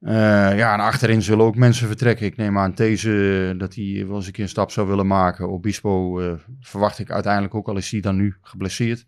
Eh, 0.00 0.56
ja, 0.56 0.72
en 0.72 0.80
achterin 0.80 1.22
zullen 1.22 1.44
ook 1.44 1.56
mensen 1.56 1.86
vertrekken. 1.86 2.26
Ik 2.26 2.36
neem 2.36 2.58
aan 2.58 2.72
deze 2.74 3.54
dat 3.56 3.74
hij 3.74 4.04
wel 4.06 4.16
eens 4.16 4.26
een 4.26 4.32
keer 4.32 4.42
een 4.42 4.50
stap 4.50 4.70
zou 4.70 4.88
willen 4.88 5.06
maken. 5.06 5.48
Obispo 5.48 6.20
eh, 6.20 6.32
verwacht 6.60 6.98
ik 6.98 7.10
uiteindelijk 7.10 7.54
ook, 7.54 7.68
al 7.68 7.76
is 7.76 7.90
hij 7.90 8.00
dan 8.00 8.16
nu 8.16 8.36
geblesseerd. 8.42 9.04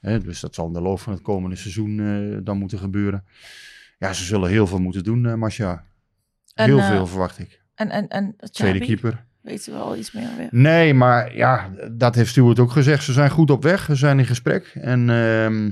Dus 0.00 0.40
dat 0.40 0.54
zal 0.54 0.66
in 0.66 0.72
de 0.72 0.80
loop 0.80 1.00
van 1.00 1.12
het 1.12 1.22
komende 1.22 1.56
seizoen 1.56 2.00
eh, 2.00 2.38
dan 2.44 2.58
moeten 2.58 2.78
gebeuren. 2.78 3.24
Ja, 3.98 4.12
ze 4.12 4.24
zullen 4.24 4.50
heel 4.50 4.66
veel 4.66 4.78
moeten 4.78 5.04
doen, 5.04 5.26
eh 5.26 5.34
Masha. 5.34 5.84
En, 6.54 6.64
Heel 6.64 6.78
eh, 6.78 6.88
veel 6.88 7.06
verwacht 7.06 7.38
ik. 7.38 7.60
en, 7.74 7.90
en, 7.90 8.08
en 8.08 8.36
Tweede 8.50 8.78
keeper. 8.78 9.24
Weten 9.42 9.72
we 9.72 9.78
al 9.78 9.96
iets 9.96 10.12
meer 10.12 10.28
weer? 10.36 10.48
Nee, 10.50 10.94
maar 10.94 11.36
ja, 11.36 11.70
dat 11.92 12.14
heeft 12.14 12.30
Stuart 12.30 12.58
ook 12.58 12.70
gezegd. 12.70 13.04
Ze 13.04 13.12
zijn 13.12 13.30
goed 13.30 13.50
op 13.50 13.62
weg, 13.62 13.84
ze 13.84 13.94
zijn 13.94 14.18
in 14.18 14.26
gesprek. 14.26 14.72
En 14.74 15.10
ehm, 15.10 15.70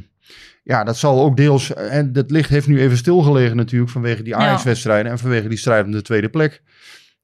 ja, 0.62 0.84
dat 0.84 0.96
zal 0.96 1.20
ook 1.20 1.36
deels... 1.36 1.74
En 1.74 2.12
dat 2.12 2.30
licht 2.30 2.50
heeft 2.50 2.66
nu 2.66 2.80
even 2.80 2.96
stilgelegen 2.96 3.56
natuurlijk 3.56 3.90
vanwege 3.90 4.22
die 4.22 4.32
Ja. 4.32 4.38
Ajax-wedstrijden... 4.38 5.12
en 5.12 5.18
vanwege 5.18 5.48
die 5.48 5.58
strijd 5.58 5.84
om 5.84 5.90
de 5.90 6.02
tweede 6.02 6.28
plek. 6.28 6.62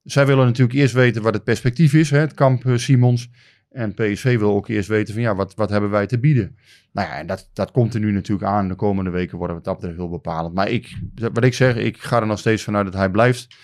Zij 0.03 0.25
willen 0.25 0.45
natuurlijk 0.45 0.77
eerst 0.77 0.93
weten 0.93 1.21
wat 1.21 1.33
het 1.33 1.43
perspectief 1.43 1.93
is, 1.93 2.09
hè, 2.09 2.19
het 2.19 2.33
kamp 2.33 2.65
eh, 2.65 2.75
Simons. 2.75 3.29
En 3.77 3.93
PSV 3.93 4.37
wil 4.37 4.53
ook 4.53 4.67
eerst 4.67 4.89
weten 4.89 5.13
van 5.13 5.23
ja, 5.23 5.35
wat, 5.35 5.55
wat 5.55 5.69
hebben 5.69 5.89
wij 5.89 6.07
te 6.07 6.19
bieden? 6.19 6.57
Nou 6.91 7.07
ja, 7.07 7.17
en 7.17 7.27
dat, 7.27 7.49
dat 7.53 7.71
komt 7.71 7.93
er 7.93 7.99
nu 7.99 8.11
natuurlijk 8.11 8.47
aan. 8.47 8.67
De 8.67 8.75
komende 8.75 9.09
weken 9.09 9.37
worden 9.37 9.55
wat 9.55 9.65
dat 9.65 9.81
heel 9.81 10.09
bepalend. 10.09 10.53
Maar 10.53 10.69
ik, 10.69 10.97
wat 11.15 11.43
ik 11.43 11.53
zeg, 11.53 11.75
ik 11.75 11.97
ga 11.97 12.19
er 12.19 12.27
nog 12.27 12.39
steeds 12.39 12.63
vanuit 12.63 12.85
dat 12.85 12.93
hij 12.93 13.09
blijft. 13.09 13.55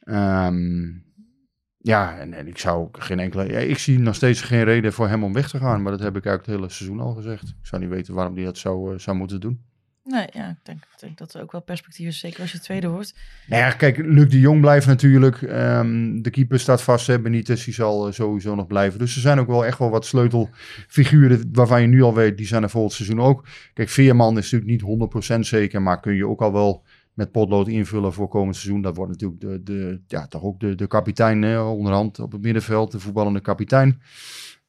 Ehm, 0.00 0.90
ja, 1.78 2.18
en, 2.18 2.32
en 2.32 2.46
ik 2.46 2.58
zou 2.58 2.88
geen 2.92 3.20
enkele. 3.20 3.50
Ja, 3.50 3.58
ik 3.58 3.78
zie 3.78 3.98
nog 3.98 4.14
steeds 4.14 4.40
geen 4.40 4.64
reden 4.64 4.92
voor 4.92 5.08
hem 5.08 5.24
om 5.24 5.32
weg 5.32 5.48
te 5.48 5.58
gaan. 5.58 5.82
Maar 5.82 5.92
dat 5.92 6.00
heb 6.00 6.16
ik 6.16 6.26
eigenlijk 6.26 6.46
het 6.46 6.56
hele 6.56 6.70
seizoen 6.70 7.00
al 7.00 7.14
gezegd. 7.14 7.48
Ik 7.48 7.66
zou 7.66 7.82
niet 7.82 7.90
weten 7.90 8.14
waarom 8.14 8.34
hij 8.34 8.44
dat 8.44 8.58
zou, 8.58 8.92
eh, 8.92 8.98
zou 8.98 9.16
moeten 9.16 9.40
doen. 9.40 9.64
Nee, 10.04 10.26
ja, 10.32 10.48
ik 10.48 10.56
denk, 10.98 11.18
dat 11.18 11.34
er 11.34 11.42
ook 11.42 11.52
wel 11.52 11.62
perspectief 11.62 12.06
is, 12.06 12.18
zeker 12.18 12.40
als 12.40 12.52
je 12.52 12.60
tweede 12.60 12.88
wordt. 12.88 13.14
Nou 13.46 13.62
ja, 13.62 13.70
kijk, 13.70 13.96
Luc 13.96 14.30
de 14.30 14.40
Jong 14.40 14.60
blijft 14.60 14.86
natuurlijk. 14.86 15.42
Ehm, 15.42 16.22
de 16.22 16.30
keeper 16.30 16.60
staat 16.60 16.82
vast. 16.82 17.06
Hè. 17.06 17.20
Benitez 17.20 17.64
die 17.64 17.74
zal 17.74 18.06
eh, 18.06 18.12
sowieso 18.12 18.54
nog 18.54 18.66
blijven. 18.66 18.98
Dus 18.98 19.14
er 19.14 19.20
zijn 19.20 19.38
ook 19.38 19.46
wel 19.46 19.64
echt 19.64 19.78
wel 19.78 19.90
wat 19.90 20.06
sleutelfiguren 20.06 21.48
waarvan 21.52 21.80
je 21.80 21.86
nu 21.86 22.02
al 22.02 22.14
weet, 22.14 22.36
die 22.36 22.46
zijn 22.46 22.62
er 22.62 22.70
volgend 22.70 22.92
seizoen 22.92 23.20
ook. 23.20 23.46
Kijk, 23.74 23.88
Veerman 23.88 24.38
is 24.38 24.50
natuurlijk 24.50 24.70
niet 24.70 25.36
100% 25.36 25.38
zeker, 25.40 25.82
maar 25.82 26.00
kun 26.00 26.14
je 26.14 26.26
ook 26.26 26.40
al 26.40 26.52
wel 26.52 26.84
met 27.12 27.32
potlood 27.32 27.68
invullen 27.68 28.12
voor 28.12 28.28
komend 28.28 28.56
seizoen. 28.56 28.82
Dat 28.82 28.96
wordt 28.96 29.10
natuurlijk 29.12 29.40
de, 29.40 29.62
de, 29.62 30.00
ja, 30.06 30.26
toch 30.26 30.42
ook 30.42 30.60
de, 30.60 30.74
de 30.74 30.86
kapitein 30.86 31.58
onderhand 31.58 32.18
op 32.18 32.32
het 32.32 32.42
middenveld, 32.42 32.92
de 32.92 33.00
voetballende 33.00 33.40
kapitein. 33.40 34.00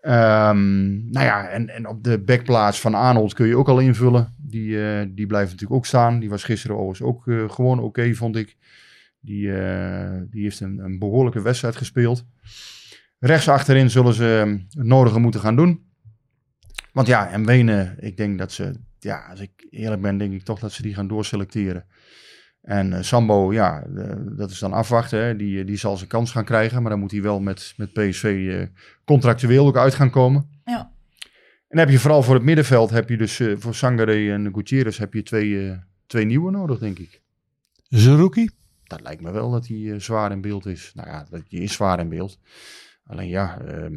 Ehm, 0.06 1.10
nou 1.10 1.26
ja, 1.26 1.48
en, 1.48 1.70
en 1.70 1.88
op 1.88 2.04
de 2.04 2.20
backplaats 2.20 2.82
van 2.82 2.94
Arnold 2.94 3.34
kun 3.34 3.48
je 3.48 3.58
ook 3.58 3.70
al 3.70 3.80
invullen. 3.80 4.36
Die, 4.38 4.84
eh, 4.84 5.06
die 5.10 5.28
blijft 5.28 5.52
natuurlijk 5.52 5.80
ook 5.80 5.86
staan. 5.86 6.20
Die 6.20 6.30
was 6.30 6.44
gisteren 6.44 6.78
overigens 6.78 7.08
ook 7.08 7.28
eh, 7.28 7.50
gewoon 7.50 7.80
oké, 7.80 8.14
vond 8.14 8.36
ik. 8.36 8.58
Die, 9.20 9.58
eh, 9.58 10.22
die 10.30 10.44
heeft 10.44 10.60
een, 10.60 10.80
een 10.80 11.00
behoorlijke 11.00 11.42
wedstrijd 11.42 11.76
gespeeld. 11.76 12.26
Rechts 13.20 13.48
achterin 13.48 13.90
zullen 13.90 14.14
ze 14.14 14.42
eh, 14.46 14.52
het 14.80 14.88
nodige 14.88 15.20
moeten 15.20 15.40
gaan 15.40 15.56
doen. 15.56 15.86
Want 16.94 17.08
ja, 17.08 17.30
en 17.30 17.46
Wenen, 17.46 17.96
ik 18.00 18.18
denk 18.18 18.38
dat 18.38 18.52
ze, 18.52 18.76
ja, 19.00 19.26
als 19.30 19.40
ik 19.40 19.68
eerlijk 19.70 20.02
ben, 20.02 20.18
denk 20.18 20.34
ik 20.34 20.44
toch 20.44 20.60
dat 20.60 20.72
ze 20.72 20.82
die 20.82 20.94
gaan 20.94 21.08
doorselecteren. 21.08 21.86
En 22.66 22.94
eh, 22.94 23.02
Sambo, 23.02 23.54
ja, 23.54 23.84
dat 24.36 24.52
is 24.52 24.60
dan 24.60 24.74
afwachten. 24.74 25.20
Hè. 25.20 25.36
Die, 25.36 25.64
die 25.64 25.78
zal 25.78 25.98
zijn 25.98 26.10
kans 26.10 26.32
gaan 26.32 26.46
krijgen, 26.46 26.82
maar 26.82 26.92
dan 26.92 27.00
moet 27.00 27.12
hij 27.12 27.22
wel 27.22 27.40
met, 27.40 27.74
met 27.78 27.94
PSV 27.94 28.48
eh, 28.52 28.68
contractueel 29.06 29.68
ook 29.68 29.78
uit 29.78 29.94
gaan 29.94 30.10
komen. 30.10 30.50
Ja. 30.64 30.94
En 31.68 31.78
dan 31.78 31.80
heb 31.80 31.90
je 31.90 32.00
vooral 32.00 32.24
voor 32.24 32.34
het 32.34 32.44
middenveld, 32.44 32.90
heb 32.90 33.10
je 33.10 33.18
dus 33.18 33.40
eh, 33.40 33.54
voor 33.58 33.76
Sangare 33.76 34.32
en 34.32 34.54
Gutierrez 34.54 34.98
heb 34.98 35.14
je 35.14 35.24
twee, 35.24 35.70
eh, 35.70 35.78
twee 36.08 36.26
nieuwe 36.26 36.52
nodig, 36.52 36.80
denk 36.80 37.00
ik. 37.00 37.22
Zerouki? 37.88 38.50
Dat 38.84 39.02
lijkt 39.02 39.22
me 39.22 39.32
wel 39.32 39.52
dat 39.52 39.68
hij 39.68 40.00
zwaar 40.00 40.32
in 40.32 40.42
beeld 40.42 40.66
is. 40.66 40.92
Nou 40.96 41.08
ja, 41.08 41.26
dat 41.30 41.42
die 41.50 41.62
is 41.62 41.74
zwaar 41.74 42.00
in 42.00 42.10
beeld. 42.10 42.40
Alleen 43.06 43.28
ja, 43.28 43.60
ehm, 43.60 43.94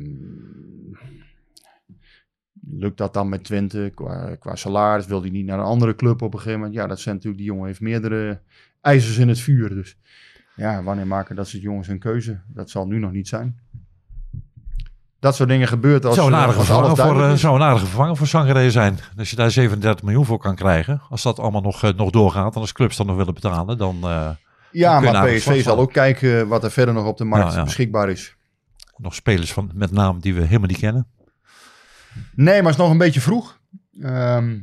Lukt 2.71 2.99
dat 2.99 3.15
dan 3.15 3.29
met 3.29 3.45
Twente 3.45 3.93
qua, 3.95 4.35
qua 4.35 4.55
salaris? 4.55 5.07
Wil 5.07 5.21
hij 5.21 5.31
niet 5.31 5.47
naar 5.47 5.59
een 5.59 5.65
andere 5.65 5.95
club 5.95 6.23
op 6.23 6.33
een 6.33 6.39
gegeven 6.39 6.59
moment? 6.59 6.77
Ja, 6.77 6.87
dat 6.87 7.01
zijn 7.01 7.15
natuurlijk, 7.15 7.43
die 7.43 7.53
jongen 7.53 7.67
heeft 7.67 7.81
meerdere 7.81 8.41
ijzers 8.81 9.19
in 9.19 9.29
het 9.29 9.41
vuur. 9.41 9.69
Dus 9.69 9.99
ja, 10.57 10.83
wanneer 10.83 11.07
maken 11.07 11.37
dat 11.37 11.49
soort 11.49 11.63
jongens 11.63 11.89
een 11.89 11.99
keuze? 11.99 12.41
Dat 12.47 12.71
zal 12.71 12.87
nu 12.87 12.99
nog 12.99 13.13
niet 13.13 13.29
zijn. 13.29 13.59
Dat 15.21 15.37
soort 15.37 15.49
dingen 15.49 15.69
gebeurt 15.69 16.05
als, 16.05 16.15
zou 16.15 16.29
een 16.29 16.35
aardige 16.35 16.59
vervanger 16.59 16.97
voor, 16.97 17.39
zou 17.39 17.57
een 17.57 17.63
aardige 17.63 17.87
vervanger 17.87 18.17
voor 18.17 18.27
Sangaré 18.27 18.71
zijn. 18.71 18.99
Als 19.17 19.31
je 19.31 19.37
daar 19.37 19.51
37 19.51 20.05
miljoen 20.05 20.25
voor 20.25 20.39
kan 20.39 20.55
krijgen. 20.55 21.01
Als 21.09 21.23
dat 21.23 21.39
allemaal 21.39 21.61
nog, 21.61 21.83
eh, 21.83 21.91
nog 21.97 22.11
doorgaat. 22.11 22.55
En 22.55 22.61
als 22.61 22.73
clubs 22.73 22.97
dan 22.97 23.07
nog 23.07 23.17
willen 23.17 23.35
betalen. 23.35 23.79
Dan 23.79 23.97
eh, 24.03 24.31
Ja, 24.71 25.01
maar 25.01 25.27
PSV 25.27 25.63
zal 25.63 25.79
ook 25.79 25.93
kijken 25.93 26.49
wat 26.49 26.65
er 26.65 26.71
verder 26.71 26.95
nog 26.95 27.07
op 27.07 27.17
de 27.17 27.25
markt 27.25 27.55
ja. 27.55 27.63
beschikbaar 27.63 28.11
is. 28.11 28.37
nog 28.97 29.15
spelers 29.15 29.53
van, 29.53 29.71
met 29.75 29.91
naam 29.91 30.21
die 30.21 30.35
we 30.35 30.41
helemaal 30.41 30.69
niet 30.69 30.79
kennen. 30.79 31.07
Nee, 32.35 32.55
maar 32.62 32.71
het 32.71 32.81
is 32.81 32.85
nog 32.85 32.91
een 32.91 32.99
beetje 32.99 33.21
vroeg. 33.21 33.61
Ehm, 34.01 34.59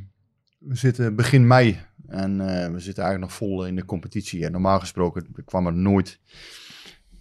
we 0.59 0.75
zitten 0.75 1.15
begin 1.15 1.47
mei 1.47 1.79
en 2.07 2.41
eh, 2.41 2.71
we 2.71 2.79
zitten 2.79 3.03
eigenlijk 3.03 3.19
nog 3.19 3.33
vol 3.33 3.65
in 3.65 3.75
de 3.75 3.85
competitie. 3.85 4.45
En 4.45 4.51
normaal 4.51 4.79
gesproken 4.79 5.27
kwam 5.45 5.65
er 5.65 5.73
nooit 5.73 6.19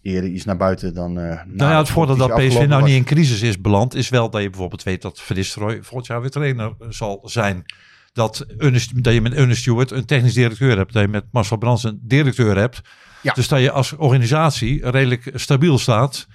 eerder 0.03 0.31
iets 0.31 0.45
naar 0.45 0.57
buiten 0.57 0.95
dan. 0.95 1.19
eh 1.19 1.41
Nou 1.47 1.71
ja, 1.71 1.79
het 1.79 1.89
voordeel 1.89 2.17
dat 2.17 2.35
PSV 2.35 2.67
nou 2.67 2.83
niet 2.83 2.97
in 2.97 3.05
crisis 3.05 3.43
is 3.43 3.61
beland, 3.61 3.95
is 3.95 4.09
wel 4.09 4.31
dat 4.31 4.43
je 4.43 4.51
bijvoorbeeld 4.51 4.83
weet 4.83 5.03
dat 5.03 5.21
Van 5.21 5.37
Nistelrooy 5.37 5.83
volgend 5.83 6.07
jaar 6.07 6.21
weer 6.21 6.31
trainer 6.31 6.75
zal 6.89 7.21
zijn. 7.25 7.65
Dat, 8.13 8.47
dat 8.95 9.13
je 9.13 9.21
met 9.21 9.33
Ernest 9.33 9.61
Stewart 9.61 9.91
een 9.91 10.05
technisch 10.05 10.35
directeur 10.35 10.77
hebt. 10.77 10.93
Dat 10.93 11.03
je 11.03 11.09
met 11.09 11.25
Marcel 11.31 11.57
Brands 11.57 11.85
een 11.85 12.01
directeur 12.03 12.57
hebt. 12.57 12.81
Ja. 13.23 13.33
Dus 13.33 13.49
dat 13.49 13.61
je 13.61 13.71
als 13.71 13.97
organisatie 13.97 14.91
redelijk 14.91 15.31
stabiel 15.35 15.79
staat. 15.79 16.27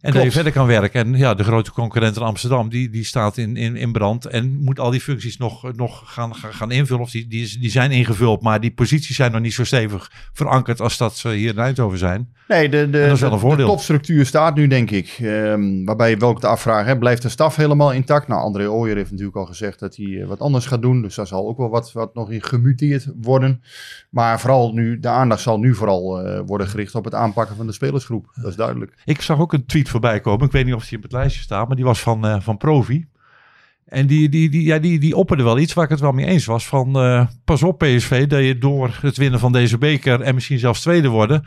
En 0.00 0.12
dat 0.12 0.22
je 0.22 0.30
verder 0.32 0.52
kan 0.52 0.66
werken. 0.66 1.00
En 1.06 1.18
ja, 1.18 1.34
de 1.34 1.44
grote 1.44 1.72
concurrent 1.72 2.16
in 2.16 2.22
Amsterdam, 2.22 2.68
die, 2.68 2.90
die 2.90 3.04
staat 3.04 3.36
in, 3.36 3.56
in, 3.56 3.76
in 3.76 3.92
brand. 3.92 4.24
En 4.26 4.56
moet 4.60 4.80
al 4.80 4.90
die 4.90 5.00
functies 5.00 5.36
nog, 5.36 5.72
nog 5.76 6.02
gaan, 6.12 6.34
gaan, 6.34 6.70
invullen. 6.70 7.02
Of 7.02 7.10
die, 7.10 7.26
die, 7.28 7.42
is- 7.42 7.58
die 7.58 7.70
zijn 7.70 7.90
ingevuld, 7.90 8.42
maar 8.42 8.60
die 8.60 8.70
posities 8.70 9.16
zijn 9.16 9.32
nog 9.32 9.40
niet 9.40 9.52
zo 9.54 9.64
stevig 9.64 10.10
verankerd 10.32 10.80
als 10.80 10.96
dat 10.96 11.16
ze 11.16 11.28
hier 11.28 11.50
in 11.50 11.58
Eindhoven 11.58 11.98
zijn. 11.98 12.28
Nee, 12.48 12.68
de, 12.68 12.90
de, 12.90 13.00
dat 13.00 13.10
is 13.12 13.20
wel 13.20 13.28
de- 13.28 13.34
een 13.34 13.40
voordeel. 13.40 13.66
de 13.66 13.72
topstructuur 13.72 14.26
staat 14.26 14.54
nu, 14.54 14.66
denk 14.66 14.90
ik. 14.90 15.16
Ehm, 15.22 15.84
waarbij 15.84 16.10
je 16.10 16.16
wel 16.16 16.28
ook 16.28 16.40
de 16.40 16.46
afvraag, 16.46 16.86
hè, 16.86 16.98
blijft 16.98 17.22
de 17.22 17.28
staf 17.28 17.56
helemaal 17.56 17.92
intact? 17.92 18.28
Nou, 18.28 18.40
André 18.40 18.68
Ooyer 18.70 18.96
heeft 18.96 19.10
natuurlijk 19.10 19.36
al 19.36 19.46
gezegd 19.46 19.78
dat 19.80 19.96
hij 19.96 20.20
eh, 20.20 20.26
wat 20.26 20.40
anders 20.40 20.66
gaat 20.66 20.82
doen. 20.82 21.02
Dus 21.02 21.14
daar 21.14 21.26
zal 21.26 21.48
ook 21.48 21.58
wel 21.58 21.68
wat, 21.68 21.92
wat 21.92 22.14
nog 22.14 22.30
in 22.30 22.42
gemuteerd 22.42 23.06
worden. 23.20 23.62
Maar 24.10 24.40
vooral 24.40 24.72
nu, 24.72 25.00
de 25.00 25.08
aandacht 25.08 25.42
zal 25.42 25.58
nu 25.58 25.74
vooral 25.74 26.20
eh, 26.20 26.40
worden 26.46 26.66
gericht 26.68 26.94
op 26.94 27.04
het 27.04 27.14
aanpakken 27.14 27.56
van 27.56 27.66
de 27.66 27.72
spelersgroep. 27.72 28.30
Dat 28.34 28.50
is 28.50 28.56
duidelijk. 28.56 28.92
Ik 29.04 29.20
zag 29.22 29.38
ook 29.40 29.52
een 29.52 29.57
tweet 29.66 29.88
voorbij 29.88 30.20
komen. 30.20 30.46
Ik 30.46 30.52
weet 30.52 30.64
niet 30.64 30.74
of 30.74 30.86
die 30.86 30.96
op 30.96 31.02
het 31.02 31.12
lijstje 31.12 31.42
staat, 31.42 31.66
maar 31.66 31.76
die 31.76 31.84
was 31.84 32.00
van, 32.00 32.26
eh, 32.26 32.40
van 32.40 32.56
Provi. 32.56 33.06
En 33.84 34.06
die, 34.06 34.28
die, 34.28 34.50
die, 34.50 34.62
ja, 34.62 34.78
die, 34.78 34.98
die 34.98 35.16
opperde 35.16 35.42
wel 35.42 35.58
iets 35.58 35.72
waar 35.72 35.84
ik 35.84 35.90
het 35.90 36.00
wel 36.00 36.12
mee 36.12 36.26
eens 36.26 36.44
was. 36.44 36.66
Van 36.66 36.98
eh, 36.98 37.26
pas 37.44 37.62
op 37.62 37.78
PSV 37.78 38.26
dat 38.26 38.44
je 38.44 38.58
door 38.58 38.98
het 39.00 39.16
winnen 39.16 39.40
van 39.40 39.52
deze 39.52 39.78
beker 39.78 40.20
en 40.20 40.34
misschien 40.34 40.58
zelfs 40.58 40.80
tweede 40.80 41.08
worden... 41.08 41.46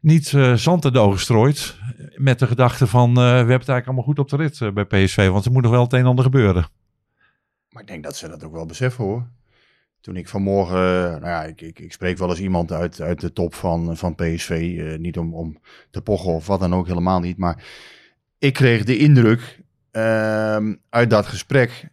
niet 0.00 0.32
eh, 0.32 0.54
zand 0.54 0.84
in 0.84 0.92
de 0.92 0.98
ogen 0.98 1.20
strooit 1.20 1.78
met 2.16 2.38
de 2.38 2.46
gedachte 2.46 2.86
van... 2.86 3.14
we 3.14 3.20
hebben 3.20 3.38
het 3.38 3.50
eigenlijk 3.50 3.86
allemaal 3.86 4.04
goed 4.04 4.18
op 4.18 4.28
de 4.28 4.36
rit 4.36 4.74
bij 4.74 4.84
PSV. 4.84 5.28
Want 5.28 5.44
er 5.44 5.52
moet 5.52 5.62
nog 5.62 5.70
wel 5.70 5.82
het 5.82 5.92
een 5.92 5.98
en 5.98 6.06
ander 6.06 6.24
gebeuren. 6.24 6.66
Maar 7.70 7.82
ik 7.82 7.88
denk 7.88 8.04
dat 8.04 8.16
ze 8.16 8.28
dat 8.28 8.44
ook 8.44 8.52
wel 8.52 8.66
beseffen 8.66 9.04
hoor. 9.04 9.26
Toen 10.06 10.16
ik 10.16 10.28
vanmorgen, 10.28 10.76
eh, 10.76 11.10
nou 11.10 11.26
ja, 11.26 11.44
ik, 11.44 11.60
ik, 11.60 11.78
ik 11.78 11.92
spreek 11.92 12.18
wel 12.18 12.28
eens 12.28 12.40
iemand 12.40 12.72
uit, 12.72 13.00
uit 13.00 13.20
de 13.20 13.32
top 13.32 13.54
van, 13.54 13.96
van 13.96 14.14
PSV. 14.14 14.50
eh, 14.50 14.98
niet 14.98 15.18
om, 15.18 15.34
om 15.34 15.58
te 15.90 16.00
pochen 16.00 16.32
of 16.32 16.46
wat 16.46 16.60
dan 16.60 16.74
ook, 16.74 16.86
helemaal 16.86 17.20
niet. 17.20 17.36
Maar 17.36 17.64
ik 18.38 18.52
kreeg 18.52 18.84
de 18.84 18.98
indruk 18.98 19.62
ehm, 19.90 20.74
uit 20.88 21.10
dat 21.10 21.26
gesprek. 21.26 21.88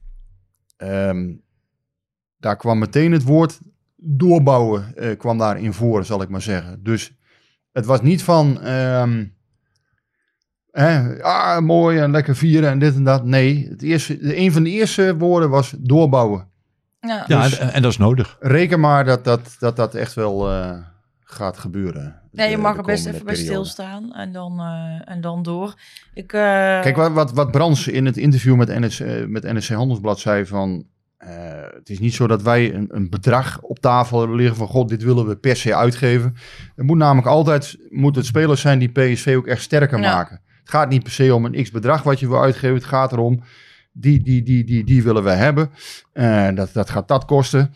ehm, 0.78 1.34
daar 2.38 2.58
kwam 2.58 2.80
meteen 2.80 3.12
het 3.12 3.24
woord 3.24 3.60
doorbouwen 3.96 4.96
eh, 4.96 5.18
kwam 5.18 5.38
daarin 5.38 5.74
voor, 5.74 6.06
zal 6.06 6.22
ik 6.22 6.30
maar 6.30 6.42
zeggen. 6.42 6.84
Dus 6.84 7.18
het 7.72 7.86
was 7.86 8.02
niet 8.02 8.24
van, 8.24 8.62
ehm, 8.62 9.26
hè, 10.72 11.24
ah, 11.24 11.60
mooi 11.62 12.00
en 12.00 12.12
lekker 12.12 12.36
vieren 12.36 12.70
en 12.70 12.80
dit 12.80 12.96
en 12.96 13.04
dat. 13.04 13.26
Nee, 13.26 13.68
het 13.70 13.82
een 14.22 14.52
van 14.52 14.64
de 14.64 14.70
eerste 14.70 15.18
woorden 15.18 15.50
was 15.50 15.76
doorbouwen. 15.80 16.52
Ja. 17.08 17.24
Ja, 17.28 17.44
Dus- 17.44 17.58
en, 17.58 17.74
en 17.74 17.82
dat 17.82 17.92
is 17.92 17.98
nodig. 17.98 18.38
Reken 18.40 18.80
maar 18.80 19.06
dat 19.06 19.24
dat, 19.24 19.56
dat, 19.60 19.76
dat 19.76 19.96
echt 19.96 20.14
wel 20.14 20.52
eh, 20.52 20.78
gaat 21.20 21.58
gebeuren. 21.58 22.22
Nee, 22.32 22.50
je 22.50 22.58
mag 22.58 22.78
er 22.78 22.84
best 22.84 23.06
even 23.06 23.26
bij 23.26 23.36
stilstaan 23.36 24.14
en 24.14 24.32
dan, 24.32 24.60
eh, 24.60 25.14
en 25.14 25.22
dan 25.22 25.44
door. 25.44 25.74
Ik, 26.14 26.34
eh, 26.34 26.40
Kijk, 26.82 26.96
wat, 26.96 27.12
wat, 27.12 27.32
wat 27.32 27.52
Brands 27.52 27.88
in 27.88 28.06
het 28.06 28.18
interview 28.18 28.56
met 28.56 28.68
NSC, 28.80 29.28
met 29.28 29.44
NSC 29.44 29.70
Handelsblad 29.70 30.20
zei 30.20 30.46
van... 30.46 30.86
eh, 31.18 31.30
het 31.74 31.90
is 31.90 32.00
niet 32.00 32.14
zo 32.14 32.28
dat 32.28 32.42
wij 32.42 32.74
een, 32.74 32.88
een 32.92 33.10
bedrag 33.10 33.60
op 33.62 33.80
tafel 33.80 34.20
hebben 34.20 34.38
liggen 34.38 34.56
van... 34.58 34.68
God, 34.68 34.90
dit 34.90 35.04
willen 35.04 35.28
we 35.28 35.36
per 35.36 35.56
se 35.56 35.76
uitgeven. 35.76 36.36
Het 36.76 36.86
moet 36.86 36.98
namelijk 36.98 37.28
altijd 37.28 37.78
moet 37.90 38.16
het 38.16 38.26
spelers 38.26 38.62
zijn 38.62 38.80
die 38.80 38.90
PSV 38.92 39.34
ook 39.38 39.48
echt 39.48 39.62
sterker 39.62 40.00
Ja. 40.00 40.14
maken. 40.16 40.42
Het 40.60 40.70
gaat 40.70 40.90
niet 40.90 41.04
per 41.04 41.12
se 41.12 41.36
om 41.36 41.46
een 41.46 41.64
x-bedrag 41.64 42.04
wat 42.04 42.20
je 42.20 42.28
wil 42.28 42.42
uitgeven. 42.42 42.76
Het 42.76 42.86
gaat 42.86 43.12
erom, 43.12 43.44
die, 43.94 44.22
die, 44.22 44.44
die, 44.44 44.64
die, 44.64 44.84
die 44.84 45.04
willen 45.04 45.24
we 45.24 45.30
hebben. 45.30 45.70
Eh, 46.14 46.56
dat, 46.56 46.74
dat 46.74 46.90
gaat 46.90 47.08
dat 47.08 47.26
kosten. 47.26 47.74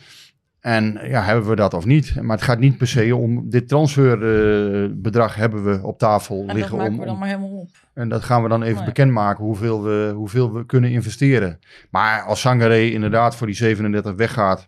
En 0.60 1.00
ja, 1.04 1.24
hebben 1.24 1.50
we 1.50 1.56
dat 1.56 1.74
of 1.74 1.86
niet? 1.86 2.22
Maar 2.22 2.36
het 2.36 2.46
gaat 2.46 2.60
niet 2.60 2.78
per 2.78 2.88
se 2.88 3.16
om 3.16 3.50
dit 3.50 3.68
transferbedrag 3.68 5.36
hebben 5.36 5.64
we 5.64 5.80
op 5.84 6.00
tafel 6.00 6.40
en 6.42 6.48
dat 6.48 6.56
liggen. 6.56 6.78
maken 6.78 6.94
om, 6.94 7.00
we 7.00 7.06
dan 7.06 7.18
maar 7.18 7.28
helemaal 7.28 7.50
op. 7.50 7.70
en 7.94 8.10
dat 8.10 8.24
gaan 8.24 8.44
we 8.44 8.50
dan 8.50 8.64
even 8.64 8.76
Nee. 8.76 8.86
bekendmaken 8.86 9.44
hoeveel 9.44 9.84
we, 9.84 10.12
hoeveel 10.16 10.54
we 10.54 10.66
kunnen 10.66 10.90
investeren. 10.92 11.60
Maar 11.90 12.22
als 12.22 12.42
Sangaré 12.42 12.80
inderdaad 12.80 13.36
voor 13.36 13.48
die 13.48 13.56
37 13.56 14.16
weggaat. 14.16 14.68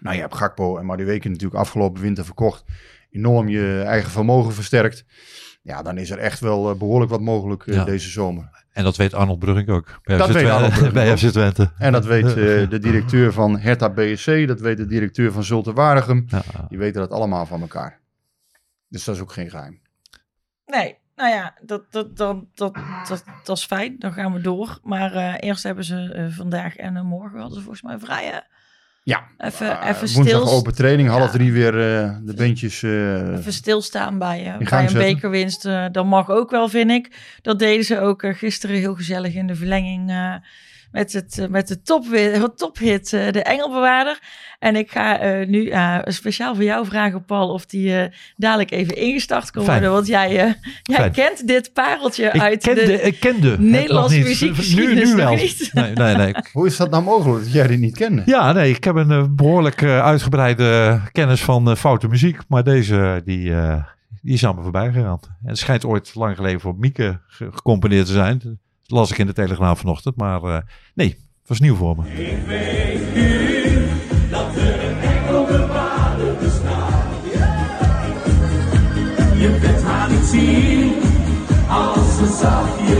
Nou, 0.00 0.14
je 0.14 0.20
hebt 0.20 0.34
Gakpo 0.34 0.78
en 0.78 0.86
Madueke 0.86 1.28
natuurlijk 1.28 1.60
afgelopen 1.60 2.02
winter 2.02 2.24
verkocht. 2.24 2.64
Enorm 3.10 3.48
je 3.48 3.82
eigen 3.86 4.10
vermogen 4.10 4.52
versterkt. 4.52 5.04
Ja, 5.62 5.82
dan 5.82 5.98
is 5.98 6.10
er 6.10 6.18
echt 6.18 6.40
wel 6.40 6.70
eh, 6.70 6.76
behoorlijk 6.78 7.10
wat 7.10 7.20
mogelijk 7.20 7.66
eh, 7.66 7.74
Ja. 7.74 7.84
deze 7.84 8.08
zomer. 8.10 8.58
En 8.72 8.84
dat 8.84 8.96
weet 8.96 9.14
Arnold 9.14 9.38
Brugink 9.38 9.68
ook. 9.68 10.00
Bij 10.02 10.16
Dat 10.16 10.28
FC 10.28 10.34
weet 10.34 10.48
Arnold 10.50 10.92
bij. 10.92 11.16
FC 11.16 11.26
Twente. 11.26 11.70
En 11.78 11.92
dat 11.92 12.04
weet 12.04 12.26
eh, 12.26 12.34
de 12.70 12.78
directeur 12.78 13.32
van 13.32 13.58
Hertha 13.58 13.90
BSC. 13.90 14.46
Dat 14.46 14.60
weet 14.60 14.76
de 14.76 14.86
directeur 14.86 15.32
van 15.32 15.44
Zulte 15.44 15.72
Waregem. 15.72 16.24
Ja. 16.28 16.42
Die 16.68 16.78
weten 16.78 17.00
dat 17.00 17.10
allemaal 17.10 17.46
van 17.46 17.60
elkaar. 17.60 18.00
Dus 18.88 19.04
dat 19.04 19.14
is 19.14 19.20
ook 19.20 19.32
geen 19.32 19.50
geheim. 19.50 19.80
Nee, 20.66 20.98
nou 21.16 21.30
ja, 21.30 21.54
dat, 21.62 21.92
dat, 21.92 22.16
dat, 22.16 22.44
dat, 22.54 22.74
dat, 23.08 23.24
dat 23.44 23.56
is 23.56 23.64
fijn. 23.64 23.96
Dan 23.98 24.12
gaan 24.12 24.32
we 24.32 24.40
door. 24.40 24.78
Maar 24.82 25.12
eh, 25.14 25.34
eerst 25.48 25.62
hebben 25.62 25.84
ze 25.84 26.28
vandaag 26.36 26.76
en 26.76 27.06
morgen 27.06 27.38
hadden 27.38 27.56
ze 27.58 27.62
volgens 27.64 27.82
mij 27.82 27.98
vrij. 27.98 28.42
Ja, 29.02 29.22
Even, 29.38 29.80
Eh, 29.80 29.88
even, 29.88 30.14
woensdag 30.14 30.40
stil, 30.42 30.48
open 30.56 30.74
training, 30.74 31.08
half 31.08 31.20
Ja. 31.22 31.30
drie 31.30 31.52
weer 31.52 31.74
eh, 31.74 32.16
de 32.22 32.34
beentjes. 32.34 32.82
eh, 32.82 33.36
even 33.38 33.52
stilstaan 33.52 34.18
bij, 34.18 34.38
eh, 34.38 34.44
bij 34.44 34.82
een 34.82 34.88
zetten. 34.88 34.98
bekerwinst. 35.14 35.64
eh, 35.64 35.84
dat 35.92 36.04
mag 36.06 36.30
ook 36.30 36.50
wel, 36.50 36.68
vind 36.68 36.90
ik. 36.90 37.16
Dat 37.42 37.58
deden 37.58 37.84
ze 37.84 38.00
ook 38.00 38.24
gisteren 38.36 38.76
heel 38.76 38.94
gezellig 38.94 39.34
in 39.34 39.46
de 39.46 39.54
verlenging. 39.54 40.10
Eh, 40.92 41.00
met, 41.00 41.12
het, 41.12 41.38
eh, 41.38 41.46
met 41.48 41.68
de 41.68 41.82
topwi- 41.82 42.40
tophit, 42.56 43.12
eh, 43.12 43.32
de 43.32 43.42
Engelbewaarder. 43.42 44.18
En 44.58 44.76
ik 44.76 44.90
ga 44.90 45.18
eh, 45.18 45.46
nu 45.48 45.68
eh, 45.68 45.98
speciaal 46.04 46.54
voor 46.54 46.64
jou 46.64 46.86
vragen, 46.86 47.24
Paul, 47.24 47.48
of 47.48 47.66
die 47.66 47.96
eh, 47.96 48.12
dadelijk 48.36 48.70
even 48.70 48.96
ingestart 48.96 49.50
kan 49.50 49.64
Fijn. 49.64 49.76
worden. 49.76 49.94
Want 49.94 50.06
jij, 50.06 50.26
eh, 50.28 50.52
jij 50.82 50.96
Fijn. 50.96 51.12
kent 51.12 51.46
dit 51.46 51.72
pareltje 51.72 52.24
Ik 52.32 52.40
uit 52.40 52.62
kende, 52.62 52.84
de... 52.84 53.00
ik 53.02 53.20
kende 53.20 53.58
Nederlandse 53.58 54.18
muziekgeschiedenis 54.18 54.94
Nu, 54.94 55.04
nu 55.04 55.22
nog 55.22 55.24
wel. 55.28 55.34
niet. 55.34 55.70
Nee, 55.72 55.92
nee, 55.92 56.14
nee. 56.16 56.34
Hoe 56.52 56.66
is 56.66 56.76
dat 56.76 56.90
nou 56.90 57.02
mogelijk 57.02 57.44
dat 57.44 57.52
jij 57.52 57.66
die 57.66 57.78
niet 57.78 57.96
kende? 57.96 58.22
Ja, 58.26 58.52
nee, 58.52 58.70
ik 58.74 58.84
heb 58.84 58.94
een 58.94 59.10
eh, 59.10 59.24
behoorlijk 59.30 59.82
eh, 59.82 60.02
uitgebreide 60.04 61.00
kennis 61.12 61.42
van 61.42 61.70
eh, 61.70 61.76
foute 61.76 62.08
muziek. 62.08 62.38
Maar 62.48 62.64
deze, 62.64 63.22
die, 63.24 63.54
eh, 63.54 63.84
die 64.22 64.34
is 64.34 64.44
aan 64.46 64.54
me 64.56 64.62
voorbij 64.62 64.92
gegaan. 64.92 65.18
En 65.42 65.48
het 65.48 65.58
schijnt 65.58 65.84
ooit 65.84 66.14
lang 66.14 66.36
geleden 66.36 66.60
voor 66.60 66.74
Mieke 66.78 67.20
ge- 67.26 67.48
gecomponeerd 67.52 68.06
te 68.06 68.12
zijn. 68.12 68.58
Dat 68.90 68.98
las 68.98 69.10
ik 69.10 69.18
in 69.18 69.26
de 69.26 69.32
Telegraaf 69.32 69.78
vanochtend. 69.78 70.16
Maar 70.16 70.42
eh, 70.42 70.58
nee, 70.94 71.16
was 71.46 71.60
nieuw 71.60 71.76
voor 71.76 71.96
me. 71.96 72.02
Je 79.38 79.58
kunt 79.60 79.82
haar 79.82 80.10
niet 80.10 80.24
zien 80.24 80.92
als 81.68 82.16
ze 82.16 82.36
zachtjes 82.40 82.99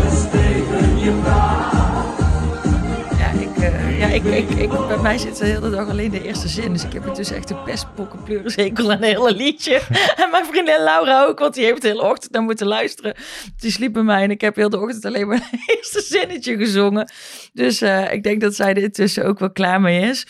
ik, 4.25 4.51
ik, 4.51 4.51
ik, 4.51 4.71
bij 4.71 4.99
mij 4.99 5.19
zit 5.19 5.37
de 5.37 5.47
hele 5.47 5.71
dag 5.71 5.89
alleen 5.89 6.11
de 6.11 6.23
eerste 6.23 6.49
zin. 6.49 6.73
Dus 6.73 6.85
ik 6.85 6.93
heb 6.93 7.15
dus 7.15 7.31
echt 7.31 7.51
een 7.51 7.63
pestpokkenpleurishekel 7.63 8.91
aan 8.91 8.97
het 8.97 9.05
hele 9.05 9.35
liedje. 9.35 9.81
En 10.23 10.31
mijn 10.31 10.45
vriendin 10.45 10.83
Laura 10.83 11.25
ook, 11.25 11.39
want 11.39 11.55
die 11.55 11.65
heeft 11.65 11.83
de 11.83 11.89
hele 11.89 12.03
ochtend 12.03 12.33
naar 12.33 12.43
moeten 12.43 12.67
luisteren. 12.67 13.15
Die 13.57 13.71
sliep 13.71 13.93
bij 13.93 14.03
mij 14.03 14.23
en 14.23 14.31
ik 14.31 14.41
heb 14.41 14.57
heel 14.57 14.71
de 14.71 14.81
ochtend 14.81 15.05
alleen 15.05 15.29
maar 15.29 15.37
het 15.51 15.77
eerste 15.77 16.01
zinnetje 16.01 16.57
gezongen. 16.57 17.13
Dus 17.53 17.81
eh, 17.81 18.13
ik 18.13 18.23
denk 18.23 18.41
dat 18.41 18.55
zij 18.55 18.71
er 18.71 18.83
intussen 18.83 19.25
ook 19.25 19.39
wel 19.39 19.51
klaar 19.51 19.81
mee 19.81 20.09
is. 20.09 20.27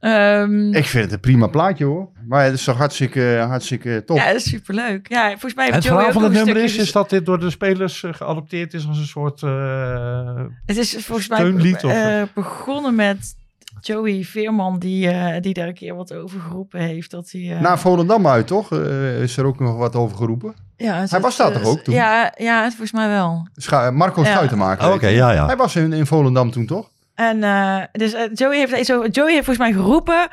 Ehm, 0.00 0.74
Ik 0.74 0.86
vind 0.86 1.04
het 1.04 1.12
een 1.12 1.20
prima 1.20 1.46
plaatje 1.46 1.84
hoor. 1.84 2.08
Maar 2.26 2.44
het 2.44 2.54
is 2.54 2.64
toch 2.64 2.76
hartstikke, 2.76 3.44
hartstikke 3.48 4.02
top. 4.06 4.16
ja, 4.16 4.26
dat 4.26 4.34
is 4.34 4.48
superleuk. 4.48 5.08
Ja, 5.08 5.28
volgens 5.30 5.54
mij 5.54 5.64
heeft 5.64 5.76
het 5.76 5.86
verhaal 5.86 6.12
van 6.12 6.22
het 6.22 6.32
nummer 6.32 6.56
is, 6.56 6.76
is 6.76 6.92
dat 6.92 7.10
dit 7.10 7.26
door 7.26 7.40
de 7.40 7.50
spelers 7.50 8.02
eh, 8.02 8.12
geadopteerd 8.12 8.74
is 8.74 8.86
als 8.88 8.98
een 8.98 9.06
soort... 9.06 9.42
eh, 9.42 10.44
Het 10.66 10.76
is 10.76 10.96
volgens 11.06 11.28
mij 11.28 11.38
eh, 11.82 12.22
begonnen 12.34 12.94
met 12.94 13.36
Joey 13.80 14.22
Veerman, 14.24 14.78
die, 14.78 15.08
eh, 15.10 15.40
die 15.40 15.54
daar 15.54 15.66
een 15.68 15.74
keer 15.74 15.94
wat 15.94 16.14
over 16.14 16.40
geroepen 16.40 16.80
heeft. 16.80 17.10
Dat 17.10 17.30
hij, 17.30 17.54
eh, 17.54 17.60
Na 17.60 17.78
Volendam 17.78 18.26
uit 18.26 18.46
toch? 18.46 18.72
Eh, 18.72 19.22
is 19.22 19.36
er 19.36 19.44
ook 19.44 19.58
nog 19.58 19.76
wat 19.76 19.94
over 19.96 20.16
geroepen. 20.16 20.54
ja, 20.76 21.04
hij 21.08 21.20
was 21.20 21.36
daar 21.36 21.52
toch 21.52 21.64
ook 21.64 21.78
toen? 21.78 21.94
Ja, 21.94 22.32
ja, 22.36 22.68
volgens 22.68 22.92
mij 22.92 23.08
wel. 23.08 23.48
Marco 23.92 24.22
Ja. 24.22 24.30
Schuitenmaker. 24.30 24.88
Oh, 24.88 24.94
Oké, 24.94 25.04
hij. 25.04 25.14
ja, 25.14 25.30
ja. 25.32 25.46
Hij 25.46 25.56
was 25.56 25.76
in, 25.76 25.92
in 25.92 26.06
Volendam 26.06 26.50
toen 26.50 26.66
toch? 26.66 26.90
En 27.18 27.42
eh, 27.44 27.82
dus 27.92 28.12
eh, 28.12 28.22
Joey, 28.34 28.56
heeft, 28.66 28.86
zo, 28.86 29.06
Joey 29.06 29.32
heeft 29.32 29.44
volgens 29.44 29.68
mij 29.68 29.72
geroepen. 29.72 30.28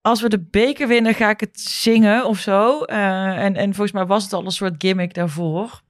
Als 0.00 0.20
we 0.22 0.28
de 0.28 0.46
beker 0.50 0.88
winnen, 0.88 1.14
ga 1.14 1.30
ik 1.30 1.40
het 1.40 1.60
zingen 1.60 2.24
of 2.26 2.38
zo. 2.38 2.82
Eh, 2.82 2.96
en, 3.44 3.56
en 3.56 3.64
volgens 3.74 3.92
mij 3.92 4.06
was 4.06 4.22
het 4.24 4.32
al 4.32 4.44
een 4.44 4.50
soort 4.50 4.74
gimmick 4.78 5.14
daarvoor. 5.14 5.82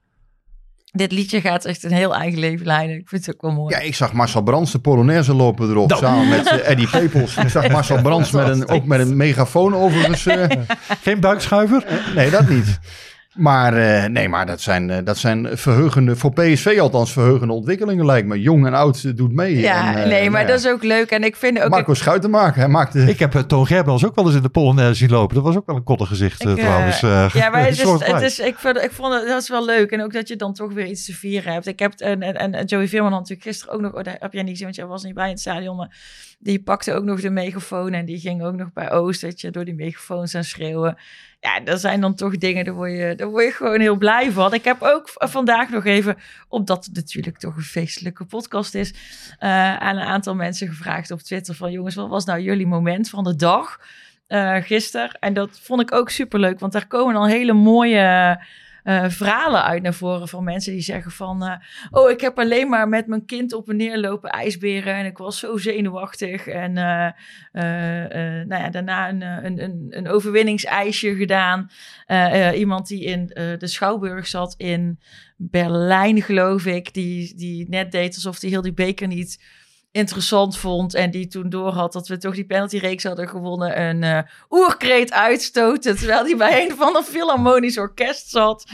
Dit 0.93 1.13
liedje 1.13 1.41
gaat 1.41 1.65
echt 1.65 1.83
een 1.83 1.93
heel 1.93 2.15
eigen 2.15 2.39
leven 2.39 2.67
leiden. 2.67 2.97
Ik 2.97 3.09
vind 3.09 3.27
het 3.27 3.35
ook 3.35 3.43
wel 3.43 3.53
mooi. 3.53 3.75
Ja, 3.75 3.81
ik 3.81 3.95
zag 3.95 4.13
Marcel 4.13 4.43
Brands 4.43 4.73
de 4.73 4.79
Polonaise 4.79 5.35
lopen 5.35 5.69
erop. 5.71 5.89
Nou. 5.89 6.01
Samen 6.03 6.29
met 6.29 6.47
eh, 6.47 6.69
Eddie 6.71 6.89
Pepels. 6.89 7.37
Ik 7.37 7.49
zag 7.49 7.69
Marcel 7.79 8.03
Brands 8.03 8.31
met 8.31 8.49
een, 8.49 8.69
ook 8.69 8.85
met 8.85 9.01
een 9.01 9.17
megafoon 9.17 9.75
overigens. 9.75 10.27
eh, 10.27 10.47
Geen 11.03 11.21
buikschuiver? 11.21 11.85
nee, 12.15 12.31
dat 12.31 12.49
niet. 12.49 12.79
Maar, 13.35 13.77
eh, 13.77 14.05
nee, 14.11 14.29
maar 14.29 14.47
dat 14.47 14.61
zijn, 14.61 14.91
eh, 14.91 14.99
dat 15.05 15.19
zijn 15.19 15.59
verheugende, 15.59 16.17
voor 16.17 16.33
PSV 16.33 16.77
althans 16.81 17.13
verheugende 17.13 17.53
ontwikkelingen 17.53 18.07
lijkt 18.07 18.27
me. 18.29 18.41
Jong 18.41 18.67
en 18.67 18.75
oud 18.75 19.17
doet 19.17 19.33
mee. 19.33 19.59
Ja, 19.59 19.95
En, 19.97 20.03
eh, 20.03 20.09
nee, 20.09 20.23
maar 20.23 20.31
nou 20.31 20.43
ja. 20.45 20.51
dat 20.51 20.59
is 20.59 20.67
ook 20.69 20.83
leuk. 20.83 21.11
En 21.11 21.25
ik 21.25 21.37
vind 21.37 21.61
ook... 21.63 21.71
Marco 21.71 21.95
Schuitenmaker, 21.95 22.59
hij 22.59 22.69
maakte... 22.69 23.01
Ik 23.01 23.19
heb 23.19 23.33
Toon 23.33 23.67
Gerbrands 23.67 24.05
ook 24.05 24.15
wel 24.15 24.27
eens 24.27 24.35
in 24.35 24.43
de 24.43 24.49
Polonaise 24.49 24.95
zien 24.95 25.11
lopen. 25.11 25.35
Dat 25.35 25.45
was 25.45 25.57
ook 25.57 25.67
wel 25.67 25.77
een 25.77 25.85
koddig 25.85 26.09
gezicht 26.09 26.45
Ik, 26.45 26.57
trouwens. 26.57 27.03
eh, 27.03 27.31
Ja, 27.33 27.51
maar 27.51 27.65
het 27.67 27.79
is, 27.79 27.91
het 28.01 28.23
is, 28.23 28.39
ik, 28.39 28.55
vond, 28.59 28.77
ik 28.77 28.93
vond 28.93 29.15
het, 29.15 29.27
dat 29.27 29.43
is 29.43 29.49
wel 29.49 29.65
leuk. 29.65 29.91
En 29.91 30.03
ook 30.03 30.13
dat 30.13 30.29
je 30.29 30.37
dan 30.37 30.55
toch 30.55 30.73
weer 30.73 30.87
iets 30.87 31.05
te 31.05 31.13
vieren 31.15 31.53
hebt. 31.53 31.67
Ik 31.67 31.79
heb, 31.79 31.93
en, 31.93 32.23
en, 32.23 32.55
en 32.55 32.65
Joey 32.65 32.89
Veerman 32.89 33.11
had 33.13 33.21
natuurlijk 33.21 33.49
gisteren 33.49 33.75
ook 33.75 33.81
nog, 33.81 33.93
oh, 33.93 34.03
dat 34.03 34.17
heb 34.19 34.33
jij 34.33 34.43
niet 34.43 34.51
gezien, 34.51 34.65
want 34.65 34.77
jij 34.77 34.87
was 34.87 35.03
niet 35.05 35.15
bij 35.15 35.25
in 35.25 35.31
het 35.31 35.41
stadion, 35.41 35.77
maar 35.77 35.97
die 36.39 36.63
pakte 36.63 36.93
ook 36.95 37.05
nog 37.05 37.21
de 37.21 37.31
megafoon 37.31 37.93
en 37.93 38.05
die 38.05 38.19
ging 38.19 38.43
ook 38.43 38.57
nog 38.57 38.73
bij 38.73 38.91
Oost, 38.91 39.21
dat 39.21 39.41
je 39.41 39.51
door 39.51 39.65
die 39.65 39.75
megafoons 39.75 40.35
aan 40.35 40.45
schreeuwen. 40.45 40.97
Ja, 41.45 41.61
dat 41.61 41.81
zijn 41.81 42.01
dan 42.01 42.15
toch 42.15 42.39
dingen, 42.39 42.65
daar 42.65 42.75
word 42.75 42.91
je, 42.91 43.15
daar 43.17 43.29
word 43.29 43.45
je 43.45 43.51
gewoon 43.51 43.81
heel 43.81 43.97
blij 43.97 44.33
van. 44.33 44.55
Ik 44.55 44.65
heb 44.65 44.83
ook 44.83 45.09
vandaag 45.15 45.71
nog 45.71 45.85
even, 45.85 46.17
omdat 46.49 46.85
het 46.85 46.95
natuurlijk 46.95 47.39
toch 47.39 47.57
een 47.57 47.63
feestelijke 47.63 48.25
podcast 48.25 48.75
is, 48.75 48.95
eh, 49.39 49.77
aan 49.77 49.97
een 49.97 50.07
aantal 50.07 50.35
mensen 50.35 50.69
gevraagd 50.69 51.11
op 51.11 51.21
Twitter 51.21 51.55
van 51.55 51.71
jongens, 51.73 51.95
wat 51.95 52.09
was 52.09 52.25
nou 52.25 52.41
jullie 52.41 52.67
moment 52.67 53.11
van 53.11 53.25
de 53.25 53.37
dag? 53.37 53.79
eh 54.27 54.57
gisteren. 54.63 55.19
En 55.21 55.35
dat 55.35 55.59
vond 55.63 55.81
ik 55.81 55.93
ook 55.93 56.11
superleuk, 56.11 56.61
want 56.61 56.73
daar 56.73 56.87
komen 56.87 57.15
dan 57.15 57.27
hele 57.27 57.53
mooie 57.53 58.39
eh, 58.85 59.09
verhalen 59.09 59.65
uit 59.65 59.83
naar 59.83 59.95
voren 59.95 60.29
van 60.29 60.45
mensen 60.45 60.73
die 60.73 60.83
zeggen 60.83 61.11
van... 61.11 61.45
eh, 61.45 61.57
oh, 61.91 62.11
ik 62.11 62.21
heb 62.21 62.39
alleen 62.39 62.69
maar 62.69 62.89
met 62.89 63.07
mijn 63.07 63.25
kind 63.25 63.53
op 63.53 63.69
en 63.69 63.77
neer 63.77 63.99
lopen 63.99 64.31
ijsberen 64.31 64.95
en 64.95 65.07
ik 65.07 65.19
was 65.19 65.39
zo 65.39 65.57
zenuwachtig. 65.57 66.47
En 66.47 66.77
eh, 66.77 67.11
nou 68.47 68.63
ja, 68.63 68.71
daarna 68.71 69.09
een, 69.09 69.23
een, 69.23 69.63
een, 69.63 69.87
een 69.91 70.09
overwinningsijsje 70.09 71.17
gedaan. 71.17 71.71
Iemand 72.55 72.87
die 72.87 73.05
in 73.05 73.27
de 73.59 73.67
Schouwburg 73.67 74.27
zat 74.27 74.55
in 74.57 74.99
Berlijn, 75.37 76.23
geloof 76.23 76.67
ik, 76.67 76.95
die, 76.95 77.35
die 77.37 77.69
net 77.69 77.93
deed 77.93 78.15
alsof 78.15 78.41
hij 78.41 78.51
heel 78.51 78.63
die 78.63 78.73
beker 78.73 79.07
niet 79.07 79.39
interessant 79.95 80.57
vond. 80.57 80.95
En 80.95 81.11
die 81.11 81.27
toen 81.27 81.49
doorhad 81.49 81.93
dat 81.93 82.09
we 82.09 82.19
toch 82.19 82.35
die 82.35 82.45
penaltyreeks 82.45 83.05
hadden 83.05 83.29
gewonnen. 83.29 83.81
Een 83.81 84.03
eh 84.03 84.19
oerkreet 84.51 85.13
uitstoten. 85.13 85.97
Terwijl 85.97 86.25
hij 86.25 86.37
bij 86.37 86.65
een 86.65 86.77
van 86.77 86.97
een 86.97 87.03
filharmonisch 87.03 87.79
orkest 87.79 88.31
zat. 88.31 88.65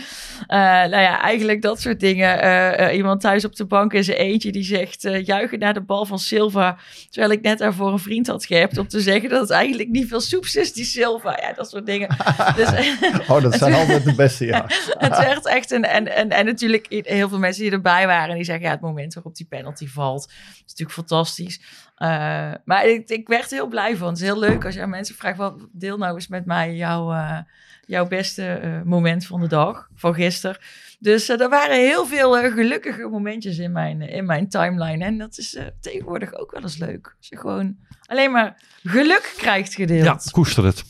Eh, 0.46 0.58
nou 0.58 0.90
ja, 0.90 1.20
eigenlijk 1.20 1.62
dat 1.62 1.80
soort 1.80 2.00
dingen. 2.00 2.42
Eh, 2.42 2.96
iemand 2.96 3.20
thuis 3.20 3.44
op 3.44 3.56
de 3.56 3.64
bank 3.64 3.92
in 3.92 4.04
zijn 4.04 4.16
eentje 4.16 4.52
die 4.52 4.62
zegt... 4.62 5.02
juichen 5.02 5.58
naar 5.58 5.74
de 5.74 5.80
bal 5.80 6.04
van 6.04 6.18
Silva. 6.18 6.78
Terwijl 7.10 7.32
ik 7.32 7.42
net 7.42 7.58
daarvoor 7.58 7.92
een 7.92 7.98
vriend 7.98 8.26
had 8.26 8.44
gehept 8.44 8.78
om 8.78 8.88
te 8.88 9.00
zeggen... 9.00 9.28
dat 9.28 9.40
het 9.40 9.50
eigenlijk 9.50 9.88
niet 9.88 10.08
veel 10.08 10.20
soeps 10.20 10.56
is, 10.56 10.72
die 10.72 10.84
Silva. 10.84 11.38
Ja, 11.40 11.52
dat 11.52 11.70
soort 11.70 11.86
dingen. 11.86 12.16
Dus, 12.56 12.68
Oh, 13.28 13.42
dat 13.42 13.54
zijn 13.54 13.74
altijd 13.74 14.04
de 14.04 14.14
beste, 14.14 14.46
ja. 14.46 14.64
het 15.06 15.16
werd 15.16 15.46
echt 15.46 15.70
een... 15.70 15.84
En, 15.84 16.16
en, 16.16 16.28
en 16.28 16.44
natuurlijk 16.44 16.86
heel 16.88 17.28
veel 17.28 17.38
mensen 17.38 17.62
die 17.62 17.72
erbij 17.72 18.06
waren... 18.06 18.34
die 18.34 18.44
zeggen, 18.44 18.64
ja, 18.64 18.70
het 18.70 18.80
moment 18.80 19.14
waarop 19.14 19.36
die 19.36 19.46
penalty 19.46 19.88
valt... 19.88 20.26
is 20.28 20.60
natuurlijk 20.66 20.90
fantastisch. 21.10 21.60
Eh, 21.94 22.52
maar 22.64 22.86
ik, 22.86 23.08
ik 23.08 23.28
werd 23.28 23.50
er 23.50 23.56
heel 23.56 23.66
blij 23.66 23.96
van. 23.96 24.08
Het 24.08 24.16
is 24.16 24.24
heel 24.24 24.38
leuk 24.38 24.64
als 24.64 24.74
je 24.74 24.82
aan 24.82 24.90
mensen 24.90 25.14
vraagt... 25.14 25.36
Wat, 25.36 25.66
deel 25.72 25.98
nou 25.98 26.14
eens 26.14 26.28
met 26.28 26.46
mij 26.46 26.74
jouw, 26.74 27.12
eh, 27.12 27.38
jouw 27.86 28.06
beste 28.06 28.46
eh, 28.46 28.82
moment 28.82 29.26
van 29.26 29.40
de 29.40 29.46
dag, 29.46 29.88
van 29.94 30.14
gisteren. 30.14 30.56
Dus 30.98 31.28
er 31.28 31.48
waren 31.48 31.76
heel 31.76 32.06
veel 32.06 32.38
eh, 32.38 32.52
gelukkige 32.52 33.08
momentjes 33.08 33.58
in 33.58 33.72
mijn, 33.72 34.00
in 34.00 34.26
mijn 34.26 34.48
timeline. 34.48 35.04
En 35.04 35.18
dat 35.18 35.38
is 35.38 35.54
eh, 35.54 35.64
tegenwoordig 35.80 36.34
ook 36.34 36.52
wel 36.52 36.62
eens 36.62 36.78
leuk. 36.78 37.14
Als 37.18 37.28
je 37.28 37.36
gewoon 37.36 37.76
alleen 38.06 38.30
maar 38.30 38.62
geluk 38.82 39.34
krijgt 39.36 39.74
gedeeld. 39.74 40.04
Ja, 40.04 40.30
koester 40.30 40.64
het. 40.64 40.84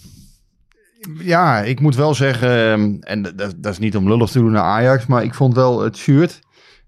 Ja, 1.19 1.61
ik 1.61 1.81
moet 1.81 1.95
wel 1.95 2.15
zeggen, 2.15 2.51
ehm, 2.51 2.97
en 3.01 3.23
dat, 3.23 3.55
dat 3.57 3.73
is 3.73 3.79
niet 3.79 3.97
om 3.97 4.09
lullig 4.09 4.31
te 4.31 4.39
doen 4.39 4.53
naar 4.53 4.63
Ajax, 4.63 5.07
maar 5.07 5.23
ik 5.23 5.35
vond 5.35 5.55
wel 5.55 5.81
het 5.81 5.97
shirt, 5.97 6.41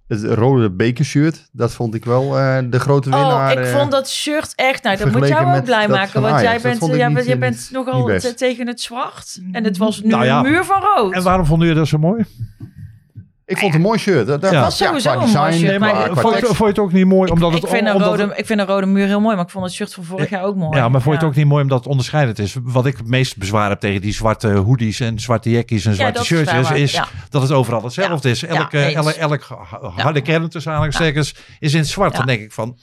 het 0.06 0.24
rode 0.24 0.70
bekershirt, 0.70 1.48
dat 1.52 1.72
vond 1.72 1.94
ik 1.94 2.04
wel 2.04 2.38
eh, 2.38 2.58
de 2.70 2.80
grote 2.80 3.10
winnaar. 3.10 3.56
Oh, 3.56 3.60
ik 3.60 3.66
eh, 3.66 3.78
vond 3.78 3.90
dat 3.90 4.10
shirt 4.10 4.52
echt. 4.54 4.82
Nou, 4.82 4.96
dat 4.96 5.12
moet 5.12 5.28
jou 5.28 5.56
ook 5.56 5.64
blij 5.64 5.88
maken. 5.88 6.20
Want 6.20 6.34
Ajax. 6.34 6.50
jij 6.50 6.60
bent, 6.60 6.78
vond 6.78 6.94
jij 6.94 7.08
niet, 7.08 7.38
bent, 7.38 7.66
je 7.68 7.74
nogal 7.74 8.10
tegen 8.36 8.66
het 8.66 8.80
zwart. 8.80 9.40
En 9.52 9.64
het 9.64 9.76
was 9.76 10.02
nu 10.02 10.08
Nou 10.10 10.24
ja. 10.24 10.36
een 10.36 10.50
muur 10.50 10.64
van 10.64 10.80
rood. 10.80 11.12
En 11.12 11.22
waarom 11.22 11.46
vonden 11.46 11.66
jullie 11.66 11.82
dat 11.82 11.90
zo 11.90 11.98
mooi? 11.98 12.24
Ik 13.52 13.58
vond 13.58 13.72
het 13.72 13.82
een 13.82 13.86
mooi 13.88 13.98
shirt. 13.98 14.26
Dat, 14.26 14.40
dat 14.40 14.52
Ja. 14.52 14.60
was 14.60 14.76
sowieso 14.76 15.10
qua 15.10 15.22
een 15.22 15.28
mooi 15.32 15.32
design, 15.50 15.66
shirt, 15.66 15.76
qua- 15.76 15.92
maar- 15.92 16.08
qua 16.10 16.20
vond, 16.20 16.34
je, 16.34 16.40
tekst. 16.40 16.46
vond 16.56 16.58
je 16.58 16.64
het 16.66 16.78
ook 16.78 16.92
niet 16.92 17.06
mooi 17.06 17.30
omdat 17.30 17.54
ik, 17.54 17.60
het... 17.62 17.70
vind 17.70 17.86
een 17.86 17.92
omdat 17.94 18.08
rode, 18.08 18.22
het- 18.22 18.38
ik 18.38 18.46
vind 18.46 18.60
een 18.60 18.66
rode 18.66 18.86
muur 18.86 19.06
heel 19.06 19.20
mooi, 19.20 19.36
maar 19.36 19.44
ik 19.44 19.50
vond 19.50 19.64
het 19.64 19.74
shirt 19.74 19.94
van 19.94 20.04
vorig 20.04 20.30
jaar 20.30 20.44
ook 20.44 20.56
mooi. 20.56 20.76
Ja, 20.76 20.88
maar 20.88 21.00
vond 21.00 21.14
je 21.14 21.20
het 21.20 21.30
ook 21.30 21.36
niet 21.36 21.46
mooi 21.46 21.62
omdat 21.62 21.78
het 21.78 21.88
onderscheidend 21.88 22.38
is? 22.38 22.56
Wat 22.62 22.86
ik 22.86 22.96
het 22.96 23.06
meest 23.06 23.36
bezwaar 23.36 23.68
heb 23.68 23.80
tegen 23.80 24.00
die 24.00 24.12
zwarte 24.12 24.48
hoodies 24.48 25.00
en 25.00 25.20
zwarte 25.20 25.50
jackies 25.50 25.84
en 25.84 25.94
zwarte 25.94 26.12
dat 26.12 26.76
is 26.76 27.00
dat 27.30 27.42
het 27.42 27.50
overal 27.52 27.82
hetzelfde 27.82 28.30
is. 28.30 28.40
Ja, 28.40 28.48
Elke, 28.48 28.78
elk, 28.78 29.08
elk 29.10 29.46
harde 29.96 30.20
kern 30.20 30.48
tussen 30.48 30.70
aanhalingstekens 30.70 31.34
is 31.60 31.72
in 31.72 31.78
het 31.80 31.88
zwart. 31.88 32.12
Ja. 32.12 32.18
Dan 32.18 32.26
denk 32.26 32.40
ik 32.40 32.52
van, 32.52 32.78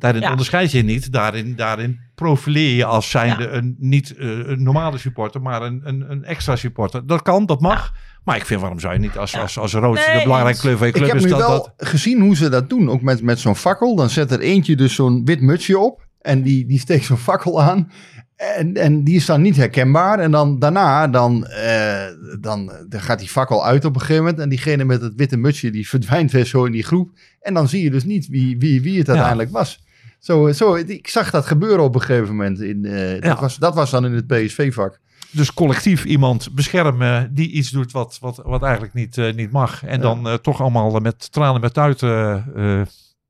daarin 0.00 0.22
Ja. 0.22 0.30
onderscheid 0.30 0.70
je 0.72 0.82
niet. 0.82 1.12
Daarin, 1.12 1.56
daarin 1.56 2.00
profileer 2.14 2.76
je 2.76 2.84
als 2.84 3.10
zijnde 3.10 3.42
Ja. 3.42 3.50
een, 3.50 3.76
niet 3.78 4.16
eh, 4.16 4.28
een 4.28 4.62
normale 4.62 4.98
supporter, 4.98 5.42
maar 5.42 5.62
een, 5.62 5.80
een, 5.84 6.10
een 6.10 6.24
extra 6.24 6.56
supporter. 6.56 7.06
Dat 7.06 7.22
kan, 7.22 7.46
dat 7.46 7.60
mag. 7.60 7.92
Maar 8.24 8.36
ik 8.36 8.44
vind, 8.46 8.60
waarom 8.60 8.80
zou 8.80 8.92
je 8.92 8.98
niet 8.98 9.16
als, 9.18 9.36
als, 9.38 9.58
als 9.58 9.72
rood 9.72 9.94
Nee, 10.06 10.16
de 10.18 10.22
belangrijke 10.22 10.60
kleur 10.60 10.76
van 10.76 10.86
je 10.86 10.92
Ik 10.92 10.98
club 10.98 11.08
heb 11.08 11.16
is 11.16 11.24
nu 11.24 11.30
dat, 11.30 11.38
wel 11.38 11.72
dat 11.76 11.88
gezien 11.88 12.20
hoe 12.20 12.36
ze 12.36 12.48
dat 12.48 12.68
doen, 12.68 12.90
ook 12.90 13.02
met, 13.02 13.22
met 13.22 13.38
zo'n 13.38 13.56
fakkel. 13.56 13.96
Dan 13.96 14.10
zet 14.10 14.30
er 14.30 14.40
eentje 14.40 14.76
dus 14.76 14.94
zo'n 14.94 15.24
wit 15.24 15.40
mutsje 15.40 15.78
op 15.78 16.06
en 16.20 16.42
die, 16.42 16.66
die 16.66 16.78
steekt 16.78 17.04
zo'n 17.04 17.16
fakkel 17.16 17.62
aan. 17.62 17.90
En, 18.36 18.74
en 18.74 19.04
die 19.04 19.16
is 19.16 19.26
dan 19.26 19.42
niet 19.42 19.56
herkenbaar. 19.56 20.18
En 20.18 20.30
dan 20.30 20.58
daarna, 20.58 21.08
dan, 21.08 21.46
eh, 21.46 22.06
dan, 22.40 22.72
dan 22.88 23.00
gaat 23.00 23.18
die 23.18 23.28
fakkel 23.28 23.64
uit 23.66 23.84
op 23.84 23.94
een 23.94 24.00
gegeven 24.00 24.22
moment. 24.22 24.40
En 24.42 24.48
diegene 24.48 24.84
met 24.84 25.00
het 25.00 25.14
witte 25.14 25.36
mutsje, 25.36 25.70
die 25.70 25.88
verdwijnt 25.88 26.30
weer 26.30 26.44
zo 26.44 26.64
in 26.64 26.72
die 26.72 26.84
groep. 26.84 27.10
En 27.40 27.54
dan 27.54 27.68
zie 27.68 27.82
je 27.82 27.90
dus 27.90 28.04
niet 28.04 28.26
wie, 28.28 28.58
wie, 28.58 28.82
wie 28.82 28.98
het 28.98 29.08
uiteindelijk 29.08 29.50
was. 29.50 29.88
Zo, 30.20 30.52
zo, 30.52 30.74
ik 30.74 31.08
zag 31.08 31.30
dat 31.30 31.46
gebeuren 31.46 31.84
op 31.84 31.94
een 31.94 32.00
gegeven 32.00 32.28
moment. 32.28 32.60
In, 32.60 32.84
eh, 32.84 33.14
Ja. 33.14 33.20
dat, 33.20 33.40
was, 33.40 33.56
dat 33.56 33.74
was 33.74 33.90
dan 33.90 34.04
in 34.04 34.12
het 34.12 34.26
PSV-vak. 34.26 35.00
dus 35.30 35.54
collectief 35.54 36.04
iemand 36.04 36.54
beschermen 36.54 37.34
die 37.34 37.50
iets 37.50 37.70
doet 37.70 37.92
wat, 37.92 38.18
wat, 38.20 38.40
wat 38.44 38.62
eigenlijk 38.62 38.94
niet, 38.94 39.18
eh, 39.18 39.34
niet 39.34 39.50
mag. 39.52 39.84
En 39.84 40.00
dan 40.00 40.28
eh, 40.28 40.34
toch 40.34 40.60
allemaal 40.60 40.98
met 41.00 41.32
tranen 41.32 41.60
met 41.60 41.74
tuiten 41.74 42.44
eh, 42.56 42.80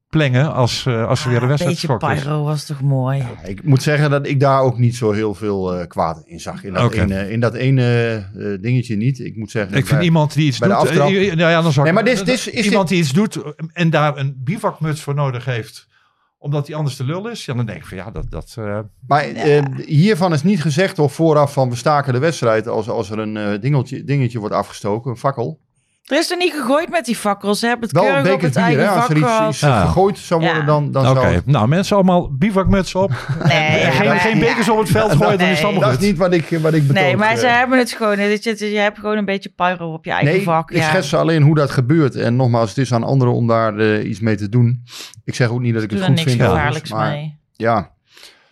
plengen 0.09 0.53
als, 0.55 0.87
eh, 0.87 1.07
als 1.07 1.23
er 1.25 1.29
weer 1.29 1.37
een 1.37 1.43
Ah, 1.43 1.49
wedstrijd 1.49 1.75
beetje 1.81 1.93
geschokt 1.93 2.17
is. 2.19 2.23
pyro 2.23 2.45
was 2.45 2.65
toch 2.67 2.81
mooi. 2.81 3.25
Ik 3.45 3.65
moet 3.65 3.83
zeggen 3.83 4.11
dat 4.11 4.27
ik 4.27 4.41
daar 4.41 4.61
ook 4.61 4.79
niet 4.79 4.97
zo 4.97 5.11
heel 5.13 5.35
veel 5.35 5.75
eh, 5.75 5.87
kwaad 5.87 6.23
in 6.27 6.41
zag. 6.41 6.65
In 6.65 6.73
dat 6.73 6.93
ene, 6.93 7.31
in 7.31 7.41
dat 7.41 7.55
ene 7.55 8.15
eh, 8.39 8.45
dingetje 8.61 8.97
niet. 8.97 9.19
Ik 9.21 9.37
moet 9.37 9.51
zeggen... 9.51 9.77
Ik 9.77 9.85
vind 9.87 9.97
bij- 9.97 10.05
iemand 10.07 10.35
die 10.35 10.47
iets 10.47 10.59
bij 10.59 10.69
de 10.69 10.75
doet. 10.75 10.83
aftrap. 10.83 11.11
nou 11.11 11.37
ja, 11.39 11.63
dan 11.63 11.73
zou 11.73 11.85
Nee, 11.85 11.95
maar 11.95 12.05
dit- 12.05 12.27
dit 12.27 12.29
is- 12.29 12.49
iemand 12.65 12.89
die 12.89 12.99
iets 12.99 13.13
doet 13.13 13.39
en 13.73 13.91
daar 13.91 14.17
een 14.17 14.35
bivakmuts 14.45 15.01
voor 15.01 15.15
nodig 15.15 15.45
heeft, 15.45 15.89
omdat 16.43 16.67
hij 16.67 16.77
anders 16.77 16.97
de 16.97 17.05
lul 17.05 17.29
is. 17.29 17.45
Ja, 17.45 17.55
dan 17.55 17.67
denk 17.67 17.79
ik 17.79 17.87
van 17.87 17.97
ja, 17.97 18.11
dat. 18.11 18.31
dat 18.31 18.55
eh, 18.59 18.79
Maar 19.07 19.25
eh, 19.25 19.65
hiervan 19.87 20.33
is 20.33 20.43
niet 20.43 20.61
gezegd 20.61 20.99
of 20.99 21.13
vooraf 21.13 21.53
van 21.53 21.71
we 21.71 21.77
staken 21.77 22.13
de 22.13 22.19
wedstrijd 22.19 22.69
als, 22.69 22.89
als 22.89 23.11
er 23.11 23.19
een 23.19 23.37
eh, 23.37 23.61
dingeltje, 23.61 24.05
dingetje 24.05 24.39
wordt 24.39 24.55
afgestoken, 24.55 25.11
een 25.11 25.17
fakkel. 25.17 25.61
Er 26.11 26.19
is 26.19 26.31
er 26.31 26.37
niet 26.37 26.53
gegooid 26.53 26.89
met 26.91 27.05
die 27.05 27.17
fakkels. 27.17 27.59
Ze 27.59 27.67
hebben 27.67 27.89
het 27.89 27.97
Wel 27.97 28.03
keurig 28.05 28.23
op 28.25 28.29
beker 28.31 28.45
het 28.45 28.55
bier, 28.55 28.63
eigen 28.65 28.83
hè? 28.83 28.89
Als 28.89 28.99
vak 29.01 29.11
er 29.11 29.17
iets, 29.17 29.27
gehad. 29.27 29.51
iets 29.51 29.61
Ja. 29.61 29.81
gegooid 29.85 30.19
zou 30.19 30.41
worden, 30.41 30.59
Ja. 30.61 30.67
dan, 30.67 30.91
dan 30.93 31.09
Oké, 31.09 31.21
zou... 31.21 31.41
nou 31.45 31.69
mensen 31.69 31.97
allemaal 31.97 32.33
bivakmuts 32.37 32.95
op. 32.95 33.11
Nee, 33.45 33.81
geen, 33.91 34.09
maar- 34.09 34.17
geen 34.21 34.39
bekers 34.39 34.69
op 34.69 34.79
het 34.79 34.89
veld 34.89 35.13
gooien, 35.13 35.39
dan 35.39 35.49
is 35.49 35.55
het 35.57 35.65
allemaal 35.65 35.83
Dat 35.83 35.91
goed. 35.93 36.01
is 36.03 36.07
niet 36.09 36.17
wat 36.19 36.33
ik, 36.33 36.59
wat 36.63 36.75
ik 36.75 36.87
betoog. 36.87 37.03
Nee, 37.03 37.17
maar 37.17 37.37
ze 37.37 37.47
eh. 37.47 37.57
hebben 37.59 37.79
het 37.79 37.93
gewoon. 37.93 38.19
Je, 38.19 38.57
je 38.73 38.79
hebt 38.79 38.99
gewoon 38.99 39.17
een 39.17 39.25
beetje 39.25 39.49
pyro 39.57 39.93
op 39.93 40.05
je 40.05 40.11
eigen 40.11 40.31
Nee, 40.35 40.43
vak. 40.43 40.71
ik 40.71 40.77
ja. 40.77 40.89
schets 40.89 41.15
alleen 41.15 41.43
hoe 41.43 41.55
dat 41.55 41.71
gebeurt. 41.71 42.15
En 42.17 42.37
nogmaals, 42.37 42.69
het 42.69 42.79
is 42.79 42.93
aan 42.93 43.05
anderen 43.05 43.35
om 43.35 43.47
daar 43.47 43.79
eh, 43.79 44.09
iets 44.09 44.21
mee 44.21 44.37
te 44.37 44.49
doen. 44.49 44.83
Ik 45.25 45.35
zeg 45.35 45.49
ook 45.49 45.61
niet 45.61 45.75
dat 45.75 45.83
ik 45.83 45.89
Doe 45.89 45.99
het 45.99 46.09
er 46.09 46.15
goed 46.15 46.25
niks 46.25 46.37
vind. 46.37 46.51
overigens, 46.51 46.77
gevaarlijks 46.77 46.91
maar 46.93 47.11
mee. 47.11 47.39
Ja, 47.57 47.91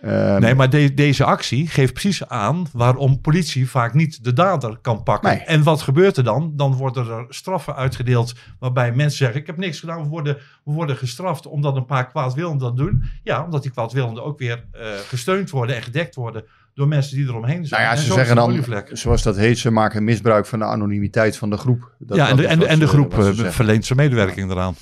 Ehm, 0.00 0.40
Nee, 0.40 0.54
maar 0.54 0.70
de- 0.70 0.94
deze 0.94 1.24
actie 1.24 1.66
geeft 1.68 1.92
precies 1.92 2.28
aan 2.28 2.66
waarom 2.72 3.20
politie 3.20 3.68
vaak 3.70 3.94
niet 3.94 4.24
de 4.24 4.32
dader 4.32 4.76
kan 4.82 5.02
pakken. 5.02 5.30
Nee. 5.30 5.38
En 5.38 5.62
wat 5.62 5.82
gebeurt 5.82 6.16
er 6.16 6.24
dan? 6.24 6.52
Dan 6.56 6.74
worden 6.74 7.06
er 7.08 7.26
straffen 7.28 7.76
uitgedeeld 7.76 8.34
waarbij 8.58 8.92
mensen 8.92 9.18
zeggen: 9.18 9.40
Ik 9.40 9.46
heb 9.46 9.56
niks 9.56 9.80
gedaan, 9.80 10.02
we 10.02 10.08
worden, 10.08 10.36
we 10.64 10.72
worden 10.72 10.96
gestraft 10.96 11.46
omdat 11.46 11.76
een 11.76 11.84
paar 11.86 12.06
kwaadwillenden 12.08 12.66
dat 12.66 12.76
doen. 12.76 13.04
Ja, 13.22 13.44
omdat 13.44 13.62
die 13.62 13.70
kwaadwillenden 13.70 14.24
ook 14.24 14.38
weer 14.38 14.64
eh, 14.72 14.86
gesteund 15.08 15.50
worden 15.50 15.76
en 15.76 15.82
gedekt 15.82 16.14
worden 16.14 16.44
door 16.74 16.88
mensen 16.88 17.16
die 17.16 17.26
eromheen 17.26 17.66
zijn. 17.66 17.82
Nou 17.82 17.94
ja, 17.94 18.00
ze 18.02 18.12
zeggen 18.12 18.36
dan, 18.36 18.64
zoals 18.92 19.22
dat 19.22 19.36
heet, 19.36 19.58
ze 19.58 19.70
maken 19.70 20.04
misbruik 20.04 20.46
van 20.46 20.58
de 20.58 20.64
anonimiteit 20.64 21.36
van 21.36 21.50
de 21.50 21.56
groep. 21.56 21.90
Dat, 21.98 22.16
ja, 22.16 22.28
en 22.28 22.36
de, 22.36 22.46
en, 22.46 22.66
en 22.68 22.78
de 22.78 22.86
groep 22.86 23.18
eh, 23.18 23.30
verleent 23.50 23.86
zijn 23.86 23.98
medewerking 23.98 24.50
eraan. 24.50 24.74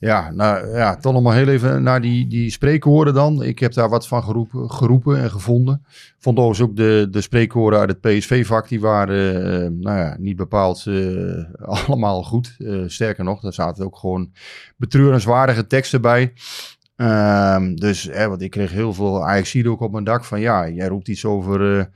Ja, 0.00 0.30
nou 0.30 0.76
ja, 0.76 0.96
toch 0.96 1.12
nog 1.12 1.22
maar 1.22 1.34
heel 1.34 1.48
even 1.48 1.82
naar 1.82 2.00
die, 2.00 2.26
die 2.26 2.50
dan. 3.14 3.42
Ik 3.42 3.58
heb 3.58 3.72
daar 3.72 3.88
wat 3.88 4.06
van 4.06 4.22
geroepen, 4.22 4.70
geroepen 4.70 5.18
en 5.18 5.30
gevonden. 5.30 5.84
Vond 6.18 6.38
ook 6.60 6.76
de, 6.76 7.08
de 7.10 7.20
uit 7.78 7.88
het 7.88 8.00
PSV-vak, 8.00 8.68
die 8.68 8.80
waren 8.80 9.44
eh, 9.44 9.70
nou 9.70 9.98
ja, 9.98 10.16
niet 10.18 10.36
bepaald 10.36 10.86
eh, 10.86 11.44
allemaal 11.86 12.22
goed. 12.22 12.56
Eh, 12.58 12.82
sterker 12.86 13.24
nog, 13.24 13.40
daar 13.40 13.52
zaten 13.52 13.84
ook 13.84 13.96
gewoon 13.96 14.32
betreurenswaardige 14.76 15.66
teksten 15.66 16.00
bij. 16.00 16.32
Ehm, 16.96 17.74
dus, 17.74 18.02
hè, 18.02 18.28
want 18.28 18.42
ik 18.42 18.50
kreeg 18.50 18.70
heel 18.70 18.92
veel 18.92 19.26
ajax 19.26 19.54
ook 19.66 19.80
op 19.80 19.92
mijn 19.92 20.04
dak 20.04 20.24
van 20.24 20.40
ja, 20.40 20.68
jij 20.68 20.88
roept 20.88 21.08
iets 21.08 21.24
over... 21.24 21.90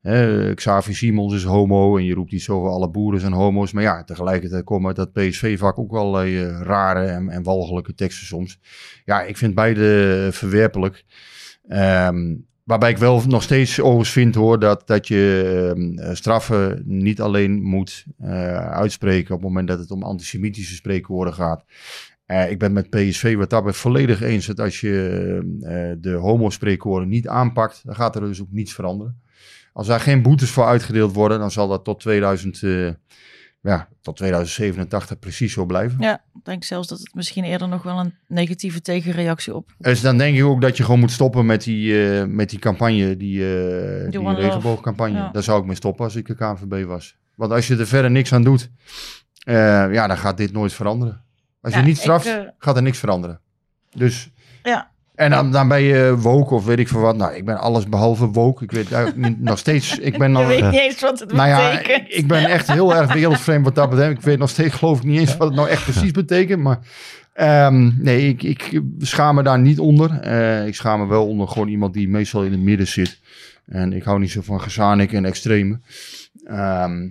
eh, 0.00 0.12
Hè, 0.12 0.54
Xavi 0.54 0.94
Simons 0.94 1.34
is 1.34 1.44
homo 1.44 1.96
en 1.96 2.04
je 2.04 2.14
roept 2.14 2.32
iets 2.32 2.48
over 2.50 2.70
alle 2.70 2.90
boeren 2.90 3.20
zijn 3.20 3.32
homo's. 3.32 3.72
Maar 3.72 3.82
ja, 3.82 4.04
tegelijkertijd 4.04 4.64
komen 4.64 4.94
dat 4.94 5.12
PSV-vak 5.12 5.78
ook 5.78 5.92
allerlei 5.92 6.42
eh, 6.42 6.60
rare 6.60 7.06
en, 7.06 7.42
walgelijke 7.42 7.94
teksten 7.94 8.26
soms. 8.26 8.60
Ja, 9.04 9.22
ik 9.22 9.36
vind 9.36 9.54
beide 9.54 10.28
verwerpelijk. 10.32 11.04
Ehm, 11.68 12.34
waarbij 12.64 12.90
ik 12.90 12.98
wel 12.98 13.22
nog 13.26 13.42
steeds 13.42 13.80
overigens 13.80 14.10
vind 14.10 14.34
hoor 14.34 14.58
dat, 14.58 14.86
dat 14.86 15.08
je 15.08 15.72
ehm, 15.76 16.14
straffen 16.14 16.82
niet 16.84 17.20
alleen 17.20 17.62
moet 17.62 18.04
eh, 18.18 18.70
uitspreken 18.70 19.34
op 19.34 19.40
het 19.40 19.48
moment 19.48 19.68
dat 19.68 19.78
het 19.78 19.90
om 19.90 20.02
antisemitische 20.02 20.74
spreekwoorden 20.74 21.34
gaat. 21.34 21.64
Eh, 22.28 22.50
ik 22.50 22.58
ben 22.58 22.72
met 22.72 22.90
PSV 22.90 23.36
wat 23.36 23.50
daarbij 23.50 23.72
volledig 23.72 24.22
eens 24.22 24.46
dat 24.46 24.60
als 24.60 24.80
je 24.80 25.38
eh, 25.60 26.02
de 26.02 26.12
homo-spreekwoorden 26.12 27.08
niet 27.08 27.28
aanpakt, 27.28 27.82
dan 27.84 27.94
gaat 27.94 28.14
er 28.14 28.20
dus 28.20 28.40
ook 28.40 28.50
niets 28.50 28.72
veranderen. 28.72 29.20
Als 29.78 29.86
daar 29.86 30.00
geen 30.00 30.22
boetes 30.22 30.50
voor 30.50 30.64
uitgedeeld 30.64 31.14
worden, 31.14 31.38
dan 31.38 31.50
zal 31.50 31.68
dat 31.68 31.84
tot, 31.84 32.00
2000, 32.00 32.62
eh, 32.62 32.90
ja, 33.60 33.88
tot 34.00 34.16
2087 34.16 35.18
precies 35.18 35.52
zo 35.52 35.64
blijven. 35.66 36.00
Ja, 36.00 36.14
ik 36.34 36.44
denk 36.44 36.64
zelfs 36.64 36.88
dat 36.88 36.98
het 36.98 37.14
misschien 37.14 37.44
eerder 37.44 37.68
nog 37.68 37.82
wel 37.82 37.98
een 37.98 38.14
negatieve 38.26 38.80
tegenreactie 38.80 39.54
op. 39.54 39.74
Dus 39.78 40.00
dan 40.00 40.18
denk 40.18 40.36
ik 40.36 40.44
ook 40.44 40.60
dat 40.60 40.76
je 40.76 40.84
gewoon 40.84 41.00
moet 41.00 41.10
stoppen 41.10 41.46
met 41.46 41.62
die, 41.62 42.10
eh, 42.18 42.24
met 42.24 42.50
die 42.50 42.58
campagne, 42.58 43.16
die, 43.16 43.40
eh 43.42 44.10
die 44.10 44.34
regenboogcampagne. 44.34 45.16
Ja. 45.18 45.30
Daar 45.32 45.42
zou 45.42 45.60
ik 45.60 45.66
mee 45.66 45.76
stoppen 45.76 46.04
als 46.04 46.16
ik 46.16 46.26
de 46.26 46.34
KNVB 46.34 46.84
was. 46.86 47.16
Want 47.34 47.52
als 47.52 47.66
je 47.66 47.76
er 47.76 47.86
verder 47.86 48.10
niks 48.10 48.32
aan 48.32 48.42
doet, 48.44 48.70
ja, 49.38 50.06
dan 50.06 50.18
gaat 50.18 50.36
dit 50.36 50.52
nooit 50.52 50.72
veranderen. 50.72 51.24
Als 51.60 51.72
Ja, 51.72 51.80
je 51.80 51.86
niet 51.86 51.98
straft, 51.98 52.38
gaat 52.58 52.76
er 52.76 52.82
niks 52.82 52.98
veranderen. 52.98 53.40
Dus, 53.90 54.30
Ja. 54.62 54.90
En 55.18 55.30
dan, 55.30 55.52
dan 55.52 55.68
ben 55.68 55.82
je 55.82 56.16
woke 56.16 56.54
of 56.54 56.64
weet 56.64 56.78
ik 56.78 56.88
veel 56.88 57.00
wat. 57.00 57.16
Nou, 57.16 57.34
ik 57.34 57.44
ben 57.44 57.58
alles 57.58 57.88
behalve 57.88 58.26
woke. 58.26 58.64
Ik 58.64 58.70
weet 58.70 58.92
eigenlijk 58.92 59.28
niet, 59.28 59.40
nog 59.40 59.58
steeds, 59.58 59.98
ik 59.98 60.18
ben 60.18 60.30
Je 60.32 60.38
nog... 60.38 60.46
weet 60.46 60.64
niet 60.64 60.80
eens 60.80 61.00
wat 61.00 61.20
het 61.20 61.32
Nou 61.32 61.48
ja, 61.48 61.70
betekent. 61.70 62.14
ik 62.14 62.26
ben 62.26 62.44
echt 62.44 62.72
heel 62.72 62.94
erg 62.94 63.12
wereldvreemd 63.12 63.64
wat 63.64 63.74
dat 63.74 63.90
betreft. 63.90 64.18
Ik 64.18 64.20
weet 64.20 64.38
nog 64.38 64.50
steeds, 64.50 64.74
geloof 64.74 64.98
ik 64.98 65.04
niet 65.04 65.18
eens 65.20 65.36
wat 65.36 65.48
het 65.48 65.56
nou 65.56 65.68
echt 65.68 65.82
precies 65.82 66.10
betekent. 66.10 66.62
Maar 66.62 66.78
ehm, 67.32 67.90
nee, 68.02 68.28
ik, 68.28 68.42
ik 68.42 68.80
schaam 68.98 69.34
me 69.34 69.42
daar 69.42 69.58
niet 69.58 69.78
onder. 69.78 70.20
Eh, 70.20 70.66
ik 70.66 70.74
schaam 70.74 71.00
me 71.00 71.06
wel 71.06 71.26
onder 71.26 71.48
gewoon 71.48 71.68
iemand 71.68 71.94
die 71.94 72.08
meestal 72.08 72.44
in 72.44 72.52
het 72.52 72.60
midden 72.60 72.86
zit. 72.86 73.20
En 73.66 73.92
ik 73.92 74.02
hou 74.02 74.18
niet 74.18 74.30
zo 74.30 74.40
van 74.42 74.60
gezanik 74.60 75.12
en 75.12 75.24
extreme. 75.24 75.78
Ehm, 76.44 77.08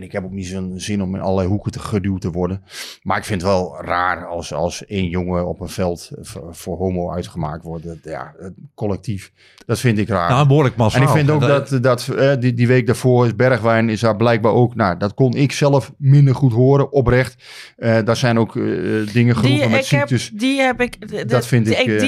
en 0.00 0.06
ik 0.06 0.12
heb 0.12 0.24
ook 0.24 0.30
niet 0.30 0.46
zo'n 0.46 0.72
zin 0.76 1.02
om 1.02 1.14
in 1.14 1.20
allerlei 1.20 1.48
hoeken 1.48 1.72
te 1.72 1.78
geduwd 1.78 2.20
te 2.20 2.30
worden. 2.30 2.62
Maar 3.02 3.18
ik 3.18 3.24
vind 3.24 3.40
het 3.42 3.50
wel 3.50 3.76
raar 3.80 4.26
als, 4.26 4.52
als 4.52 4.86
één 4.86 5.08
jongen 5.08 5.46
op 5.48 5.60
een 5.60 5.68
veld 5.68 6.10
voor, 6.20 6.54
voor 6.54 6.76
homo 6.76 7.10
uitgemaakt 7.12 7.62
wordt. 7.64 7.84
Dat, 7.84 7.96
ja, 8.02 8.34
het 8.38 8.52
collectief. 8.74 9.32
Dat 9.66 9.78
vind 9.80 9.98
ik 9.98 10.08
raar. 10.08 10.30
Nou, 10.30 10.46
behoorlijk 10.46 10.76
massaal. 10.76 11.00
En 11.02 11.06
ik 11.08 11.14
vind 11.14 11.30
ook 11.30 11.40
dat, 11.40 11.78
dat 11.82 12.08
eh, 12.08 12.32
die, 12.38 12.54
die 12.54 12.66
week 12.66 12.86
daarvoor 12.86 13.26
is 13.26 13.36
Bergwijn 13.36 13.88
is 13.88 14.00
daar 14.00 14.16
blijkbaar 14.16 14.52
ook. 14.52 14.74
Nou, 14.74 14.96
dat 14.96 15.14
kon 15.14 15.34
ik 15.34 15.52
zelf 15.52 15.92
minder 15.98 16.34
goed 16.34 16.52
horen, 16.52 16.92
oprecht. 16.92 17.44
Eh, 17.76 17.98
daar 18.04 18.16
zijn 18.16 18.38
ook 18.38 18.56
eh, 18.56 18.62
dingen 19.12 19.36
geroepen 19.36 19.70
met 19.70 19.84
ik 19.84 19.90
heb, 19.90 20.08
ziektes. 20.08 20.30
die 20.34 20.60
heb 20.60 20.80
ik. 20.80 21.08
de- 21.08 21.24
Dat 21.24 21.46
vind 21.46 21.66
die, 21.66 21.74
ik, 21.76 21.86
eh, 21.86 22.00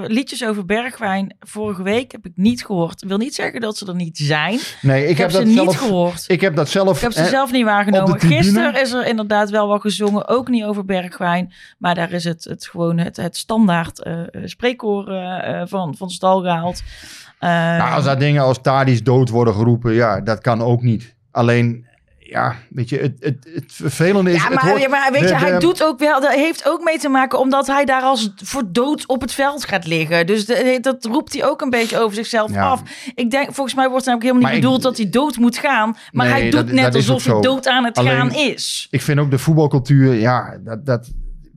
Die 0.00 0.08
liedjes 0.12 0.44
over 0.44 0.64
Bergwijn 0.66 1.36
vorige 1.40 1.82
week 1.82 2.12
heb 2.12 2.26
ik 2.26 2.32
niet 2.34 2.64
gehoord. 2.64 3.04
wil 3.06 3.18
niet 3.18 3.34
zeggen 3.34 3.60
dat 3.60 3.76
ze 3.76 3.86
er 3.86 3.94
niet 3.94 4.18
zijn. 4.18 4.58
Nee, 4.82 5.02
ik, 5.04 5.10
Ik, 5.10 5.16
heb, 5.18 5.30
heb, 5.30 5.30
ze 5.30 5.36
dat 5.36 5.46
niet 5.46 5.56
zelf. 5.56 5.76
gehoord. 5.76 6.24
Ik 6.28 6.40
heb 6.40 6.56
dat 6.56 6.68
zelf. 6.68 6.96
Ik 6.96 7.02
heb 7.02 7.12
ze 7.12 7.20
eh, 7.20 7.26
zelf 7.40 7.52
niet 7.52 7.64
waargenomen. 7.64 8.20
Gisteren 8.20 8.80
is 8.80 8.92
er 8.92 9.06
inderdaad 9.06 9.50
wel 9.50 9.68
wat 9.68 9.80
gezongen, 9.80 10.28
ook 10.28 10.48
niet 10.48 10.64
over 10.64 10.84
Bergwijn. 10.84 11.52
Maar 11.78 11.94
daar 11.94 12.12
is 12.12 12.24
het, 12.24 12.44
het 12.44 12.66
gewoon 12.66 12.98
het, 12.98 13.16
het 13.16 13.36
standaard 13.36 14.02
eh, 14.02 14.12
spreekkoor 14.44 15.08
eh, 15.08 15.62
van, 15.66 15.96
van 15.96 16.10
stal 16.10 16.40
gehaald. 16.40 16.82
Eh, 17.38 17.48
Nou, 17.50 17.94
als 17.94 18.04
daar 18.04 18.18
dingen 18.18 18.42
als 18.42 18.60
Tadis 18.60 19.02
dood 19.02 19.28
worden 19.28 19.54
geroepen, 19.54 19.92
ja, 19.92 20.20
dat 20.20 20.40
kan 20.40 20.62
ook 20.62 20.82
niet. 20.82 21.14
Alleen, 21.30 21.86
ja, 22.30 22.56
weet 22.70 22.88
je, 22.88 22.98
het, 22.98 23.12
het, 23.20 23.36
het 23.54 23.64
vervelende 23.72 24.32
is. 24.32 24.42
ja, 24.42 24.48
maar, 24.48 24.68
hoort- 24.68 24.80
ja, 24.82 24.88
maar 24.88 25.08
weet 25.12 25.20
de- 25.22 25.28
je, 25.28 25.34
hij 25.34 25.58
doet 25.58 25.82
ook 25.84 25.98
wel, 25.98 26.20
dat 26.20 26.32
heeft 26.34 26.68
ook 26.68 26.82
mee 26.84 26.98
te 26.98 27.08
maken 27.08 27.38
omdat 27.38 27.66
hij 27.66 27.84
daar 27.84 28.02
als 28.02 28.32
voor 28.42 28.62
dood 28.66 29.06
op 29.06 29.20
het 29.20 29.32
veld 29.32 29.64
gaat 29.64 29.86
liggen. 29.86 30.26
Dus 30.26 30.46
de- 30.46 30.78
dat 30.80 31.04
roept 31.04 31.32
hij 31.32 31.44
ook 31.48 31.60
een 31.60 31.70
beetje 31.70 31.98
over 31.98 32.14
zichzelf 32.14 32.52
Ja. 32.52 32.68
af. 32.68 32.82
Ik 33.14 33.30
denk, 33.30 33.54
volgens 33.54 33.74
mij 33.76 33.88
wordt 33.88 34.04
het 34.04 34.14
namelijk 34.14 34.22
helemaal 34.22 34.42
Maar 34.42 34.50
niet 34.52 34.60
ik- 34.60 34.64
bedoeld 34.64 34.82
dat 34.82 34.96
hij 34.96 35.10
dood 35.10 35.36
moet 35.36 35.58
gaan. 35.58 35.96
Maar 36.12 36.26
Nee, 36.26 36.34
hij 36.34 36.50
doet 36.50 36.66
dat- 36.66 36.74
net 36.74 36.84
dat 36.84 36.94
alsof 36.94 37.24
hij 37.24 37.40
dood 37.40 37.68
aan 37.68 37.84
het 37.84 37.98
Alleen- 37.98 38.16
gaan 38.16 38.34
is. 38.34 38.86
Ik 38.90 39.02
vind 39.02 39.18
ook 39.18 39.30
de 39.30 39.38
voetbalcultuur, 39.38 40.14
ja, 40.14 40.58
dat, 40.64 40.86
dat, 40.86 41.08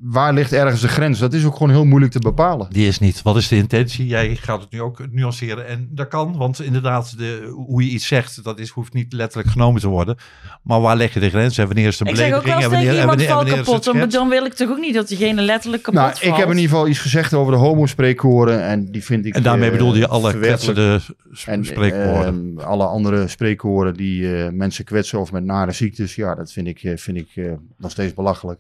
waar 0.06 0.34
ligt 0.34 0.54
ergens 0.54 0.82
de 0.82 0.88
grens? 0.88 1.20
Dat 1.20 1.34
is 1.34 1.46
ook 1.46 1.54
gewoon 1.54 1.70
heel 1.70 1.86
moeilijk 1.86 2.12
te 2.12 2.20
bepalen. 2.20 2.68
Die 2.70 2.88
is 2.88 3.00
niet. 3.00 3.22
Wat 3.22 3.36
is 3.36 3.48
de 3.48 3.56
intentie? 3.56 4.08
Jij 4.08 4.36
gaat 4.36 4.62
het 4.62 4.72
nu 4.72 4.82
ook 4.82 5.02
nuanceren. 5.12 5.68
En 5.68 5.88
dat 5.92 6.08
kan, 6.08 6.38
want 6.38 6.62
inderdaad, 6.62 7.18
de, 7.18 7.54
hoe 7.68 7.84
je 7.84 7.90
iets 7.90 8.08
zegt, 8.08 8.44
dat 8.44 8.60
is, 8.60 8.70
hoeft 8.70 8.94
niet 8.94 9.14
letterlijk 9.14 9.50
genomen 9.52 9.82
te 9.82 9.88
worden. 9.88 10.18
Maar 10.64 10.82
waar 10.82 10.96
leg 10.96 11.14
je 11.14 11.20
de 11.20 11.30
grens? 11.30 11.58
En 11.58 11.66
wanneer 11.66 11.88
is 11.88 11.98
de 11.98 12.06
Ik 12.06 12.16
zeg 12.16 12.34
ook 12.34 12.42
belediging? 12.44 12.70
wel 12.72 12.80
En 12.80 12.86
wanneer, 12.86 13.00
iemand 13.02 13.08
wanneer, 13.10 13.26
en 13.26 13.32
val 13.32 13.38
wanneer 13.38 13.54
is 13.54 13.60
het 13.60 13.84
kapot. 13.86 14.12
Dan, 14.12 14.30
wil 14.30 14.46
ik 14.46 14.54
toch 14.54 14.70
ook 14.70 14.78
niet 14.80 14.94
dat 14.94 15.08
diegene 15.08 15.42
letterlijk 15.42 15.84
kapot 15.84 16.00
Nou, 16.00 16.12
valt. 16.14 16.24
ik 16.34 16.36
heb 16.40 16.50
in 16.50 16.56
ieder 16.56 16.70
geval 16.70 16.88
iets 16.88 17.00
gezegd 17.00 17.34
over 17.34 17.52
de 17.54 17.58
homo-spreekkoren. 17.60 18.64
En 18.64 18.92
die 18.92 19.04
vind 19.04 19.26
ik. 19.26 19.36
En 19.36 19.44
daarmee 19.44 19.66
eh, 19.70 19.72
bedoelde 19.72 19.98
je 20.00 20.08
alle 20.08 20.34
kwetsende 20.34 21.00
sp- 21.34 21.48
En, 21.48 21.66
spreekwoorden. 21.66 22.56
ehm, 22.58 22.66
alle 22.68 22.86
andere 22.86 23.28
spreekwoorden 23.28 23.94
die 23.94 24.36
eh, 24.44 24.52
mensen 24.52 24.86
kwetsen 24.86 25.20
of 25.20 25.32
met 25.32 25.44
nare 25.44 25.72
ziektes. 25.72 26.16
Ja, 26.16 26.36
dat 26.36 26.52
vind 26.52 26.68
ik, 26.68 26.84
eh, 26.84 26.98
vind 26.98 27.18
ik 27.18 27.30
eh, 27.36 27.52
nog 27.78 27.92
steeds 27.92 28.14
belachelijk. 28.14 28.60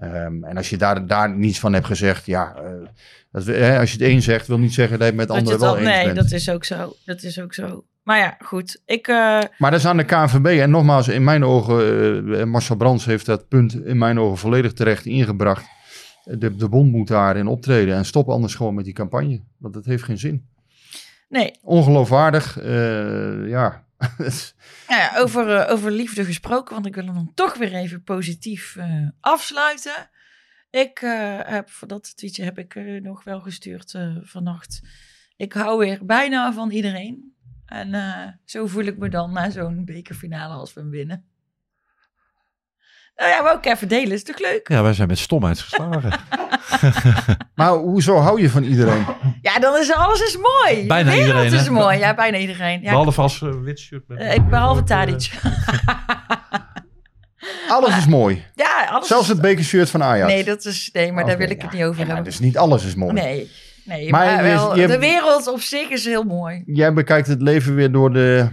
Ehm, 0.00 0.44
en 0.44 0.56
als 0.56 0.70
je 0.70 0.76
daar, 0.76 1.06
daar 1.06 1.36
niets 1.36 1.58
van 1.60 1.72
hebt 1.72 1.86
gezegd, 1.86 2.26
ja, 2.26 2.54
eh, 2.54 2.70
dat, 3.32 3.46
hè, 3.46 3.78
als 3.78 3.92
je 3.92 3.96
het 3.98 4.06
één 4.06 4.22
zegt, 4.22 4.46
wil 4.46 4.58
niet 4.58 4.74
zeggen 4.74 4.98
dat 4.98 5.08
je 5.12 5.14
het 5.18 5.28
met 5.28 5.36
anderen 5.38 5.58
wel 5.60 5.68
al- 5.68 5.76
eens 5.76 5.88
nee, 5.88 6.04
bent. 6.04 6.16
dat 6.16 6.30
is 6.30 6.50
ook 6.50 6.64
zo. 6.64 6.96
Dat 7.04 7.22
is 7.22 7.40
ook 7.40 7.54
zo. 7.54 7.84
Maar 8.02 8.18
ja, 8.18 8.36
goed. 8.44 8.82
Ik, 8.86 9.06
eh, 9.08 9.14
Maar 9.58 9.70
dat 9.70 9.80
is 9.80 9.86
aan 9.86 9.96
de 9.96 10.04
KNVB. 10.04 10.46
En 10.60 10.70
nogmaals, 10.70 11.08
in 11.08 11.24
mijn 11.24 11.44
ogen, 11.44 12.34
eh, 12.38 12.44
Marcel 12.44 12.76
Brands 12.76 13.04
heeft 13.04 13.26
dat 13.26 13.48
punt 13.48 13.84
in 13.84 13.98
mijn 13.98 14.18
ogen 14.18 14.38
volledig 14.38 14.72
terecht 14.72 15.06
ingebracht. 15.06 15.64
De, 16.24 16.56
de 16.56 16.68
bond 16.68 16.92
moet 16.92 17.08
daarin 17.08 17.46
optreden 17.46 17.94
en 17.94 18.04
stop 18.04 18.28
anders 18.28 18.54
gewoon 18.54 18.74
met 18.74 18.84
die 18.84 18.94
campagne. 18.94 19.40
Want 19.58 19.74
dat 19.74 19.84
heeft 19.84 20.02
geen 20.02 20.18
zin. 20.18 20.46
nee, 21.28 21.58
Ongeloofwaardig, 21.62 22.58
ja. 23.46 23.84
Nou 24.88 25.00
ja, 25.00 25.16
over, 25.16 25.56
eh, 25.56 25.72
over 25.72 25.90
liefde 25.90 26.24
gesproken, 26.24 26.74
want 26.74 26.86
ik 26.86 26.94
wil 26.94 27.04
hem 27.04 27.14
dan 27.14 27.32
toch 27.34 27.56
weer 27.56 27.74
even 27.74 28.02
positief 28.02 28.76
eh, 28.76 29.08
afsluiten. 29.20 30.10
Ik 30.70 31.00
eh, 31.02 31.38
heb, 31.42 31.70
voor 31.70 31.88
dat 31.88 32.16
tweetje 32.16 32.44
heb 32.44 32.58
ik 32.58 32.74
nog 33.02 33.24
wel 33.24 33.40
gestuurd 33.40 33.98
vannacht. 34.22 34.80
Ik 35.36 35.52
hou 35.52 35.78
weer 35.78 36.06
bijna 36.06 36.52
van 36.52 36.70
iedereen. 36.70 37.34
En 37.66 38.40
zo 38.44 38.66
voel 38.66 38.84
ik 38.84 38.98
me 38.98 39.08
dan 39.08 39.32
na 39.32 39.50
zo'n 39.50 39.84
bekerfinale 39.84 40.54
als 40.54 40.72
we 40.72 40.80
hem 40.80 40.90
winnen. 40.90 41.24
Nou 43.16 43.30
ja, 43.30 43.42
wou 43.42 43.58
ik 43.58 43.66
even 43.66 43.88
delen, 43.88 44.12
is 44.12 44.24
toch 44.24 44.38
leuk? 44.38 44.68
Ja, 44.68 44.82
wij 44.82 44.92
zijn 44.92 45.08
met 45.08 45.18
stomheid 45.18 45.60
geslagen. 45.60 46.12
Maar 47.54 47.70
hoezo 47.70 48.16
hou 48.16 48.40
je 48.40 48.50
van 48.50 48.62
iedereen? 48.62 49.06
Ja, 49.42 49.58
dan 49.58 49.76
is 49.78 49.92
alles 49.92 50.20
is 50.20 50.36
mooi. 50.36 50.86
Bijna 50.86 51.10
De 51.10 51.16
wereld 51.16 51.26
iedereen, 51.26 51.52
hè? 51.52 51.60
is 51.62 51.68
mooi. 51.68 51.98
Ja, 51.98 52.14
bijna 52.14 52.36
iedereen. 52.38 52.80
Ja, 52.82 52.90
Behalve 52.90 53.20
als 53.20 53.40
uh, 53.40 53.50
wit 53.62 53.78
shirt. 53.78 54.02
met- 54.08 54.18
eh, 54.18 54.34
ik 54.34 54.48
behalve 54.48 54.82
Tadic. 54.82 55.30
Alles 57.68 57.96
is 57.96 58.06
mooi. 58.06 58.44
ja, 58.54 58.86
alles 58.90 59.06
Zelfs 59.08 59.22
is- 59.22 59.28
het 59.32 59.40
bekershirt 59.40 59.90
van 59.90 60.02
Ajax. 60.02 60.32
Nee, 60.32 60.44
dat 60.44 60.64
is, 60.64 60.90
nee 60.92 61.12
maar 61.12 61.24
daar 61.24 61.34
Oké, 61.34 61.42
wil 61.42 61.50
ik 61.50 61.60
ja. 61.62 61.68
het 61.68 61.74
niet 61.76 61.84
over 61.84 62.00
Ja, 62.00 62.06
hebben. 62.06 62.24
dus 62.24 62.38
niet 62.38 62.58
alles 62.58 62.84
is 62.84 62.94
mooi. 62.94 63.12
Nee, 63.12 63.50
nee 63.84 64.10
Maar 64.10 64.26
maar, 64.26 64.36
je- 64.46 64.54
wel, 64.54 64.76
je- 64.78 64.86
de 64.86 64.98
wereld 64.98 65.46
op 65.48 65.60
zich 65.60 65.88
is 65.88 66.04
heel 66.04 66.22
mooi. 66.24 66.62
Jij 66.66 66.92
bekijkt 66.92 67.26
het 67.26 67.42
leven 67.42 67.74
weer 67.74 67.92
door 67.92 68.12
de... 68.12 68.48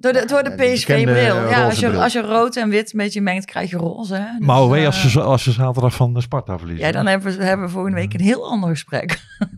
Door 0.00 0.12
de, 0.12 0.24
door 0.26 0.42
de 0.42 0.50
Ja, 0.50 0.56
PSV-bril. 0.56 1.04
bekende 1.04 1.48
Ja, 1.50 1.64
als 1.64 1.78
je, 1.78 1.90
als 1.96 2.12
je 2.12 2.20
rood 2.20 2.56
en 2.56 2.68
wit 2.68 2.92
een 2.92 2.98
beetje 2.98 3.20
mengt, 3.20 3.44
krijg 3.44 3.70
je 3.70 3.76
roze. 3.76 4.14
Hè? 4.14 4.38
Dus, 4.38 4.46
Maar 4.46 4.56
hoe 4.56 4.76
eh, 4.76 4.86
als 4.86 5.10
ze, 5.10 5.20
als 5.22 5.42
ze 5.42 5.52
zaterdag 5.52 5.94
van 5.94 6.14
de 6.14 6.20
Sparta 6.20 6.58
verliezen? 6.58 6.86
Ja, 6.86 6.92
dan 6.92 7.06
hebben 7.06 7.36
we, 7.38 7.44
hebben 7.44 7.66
we 7.66 7.72
volgende 7.72 7.96
week 7.96 8.14
een 8.14 8.20
heel 8.20 8.50
ander 8.50 8.68
gesprek. 8.70 9.18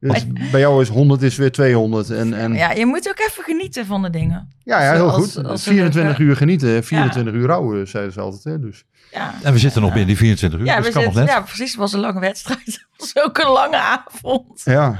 Dus 0.00 0.26
bij 0.50 0.60
jou 0.60 0.82
is 0.82 0.88
100 0.88 1.22
is 1.22 1.36
weer 1.36 1.52
200. 1.52 2.10
En, 2.10 2.34
en, 2.34 2.52
ja, 2.54 2.70
Ja, 2.70 2.76
je 2.76 2.86
moet 2.86 3.08
ook 3.08 3.18
even 3.30 3.42
genieten 3.44 3.86
van 3.86 4.02
de 4.02 4.10
dingen. 4.10 4.52
ja, 4.64 4.92
heel 4.92 5.10
Als- 5.10 5.14
goed. 5.34 5.44
als 5.46 5.64
we 5.64 5.70
24 5.70 6.02
leuke- 6.02 6.22
uur 6.22 6.36
genieten, 6.36 6.84
24 6.84 7.34
uur 7.34 7.46
rouwen, 7.46 7.88
zeiden 7.88 8.12
ze 8.12 8.20
altijd. 8.20 8.44
Hè? 8.44 8.60
Dus, 8.60 8.84
Ja, 9.12 9.34
En 9.42 9.52
we 9.52 9.58
zitten 9.58 9.80
nog 9.80 9.90
binnen 9.90 10.06
die 10.08 10.16
24 10.16 10.60
uur, 10.60 10.66
ja, 10.66 10.76
dus 10.76 10.86
we 10.86 10.92
kan 10.92 11.02
nog 11.04 11.12
zitten, 11.14 11.34
net. 11.34 11.42
ja 11.44 11.46
precies. 11.46 11.70
Het 11.70 11.80
was 11.80 11.92
een 11.92 12.00
lange 12.00 12.20
wedstrijd. 12.20 12.64
Het 12.96 13.14
was 13.14 13.24
ook 13.24 13.38
een 13.38 13.50
lange 13.50 13.76
avond. 13.76 14.60
ja. 14.64 14.96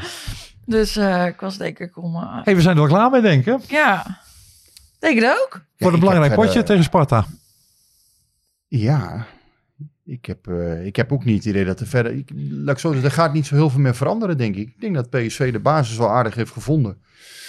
Dus 0.67 0.97
eh, 0.97 1.27
ik 1.27 1.41
was 1.41 1.57
denk 1.57 1.79
ik 1.79 1.97
om... 2.03 2.15
eh, 2.17 2.39
hey, 2.45 2.55
we 2.57 2.61
zijn 2.63 2.75
er 2.77 2.83
wel 2.83 2.91
klaar 2.91 3.11
mee, 3.11 3.21
denk 3.21 3.47
ik. 3.47 3.61
ja, 3.71 4.21
denk 4.99 5.21
het 5.21 5.39
ook. 5.45 5.65
Voor 5.77 5.93
een 5.93 6.01
belangrijk 6.01 6.33
verder- 6.33 6.47
potje 6.47 6.63
tegen 6.63 6.85
Sparta. 6.85 7.27
Ja, 8.67 9.27
ik 10.05 10.25
heb, 10.25 10.47
eh, 10.47 10.87
ik 10.87 10.97
heb 10.97 11.13
ook 11.13 11.25
niet 11.25 11.37
het 11.37 11.45
idee 11.45 11.65
dat 11.65 11.81
er 11.81 11.87
verder... 11.87 12.13
Ik, 12.13 12.31
laat 12.51 12.75
ik 12.75 12.81
zo 12.81 12.89
zeggen, 12.93 13.09
er 13.09 13.15
gaat 13.15 13.33
niet 13.33 13.47
zo 13.47 13.55
heel 13.55 13.71
veel 13.71 13.81
meer 13.81 13.95
veranderen, 13.95 14.39
denk 14.39 14.57
ik. 14.57 14.69
Ik 14.69 14.81
denk 14.81 14.95
dat 14.95 15.11
PSV 15.11 15.53
de 15.53 15.61
basis 15.61 15.97
wel 15.97 16.11
aardig 16.11 16.35
heeft 16.35 16.53
gevonden. 16.53 16.99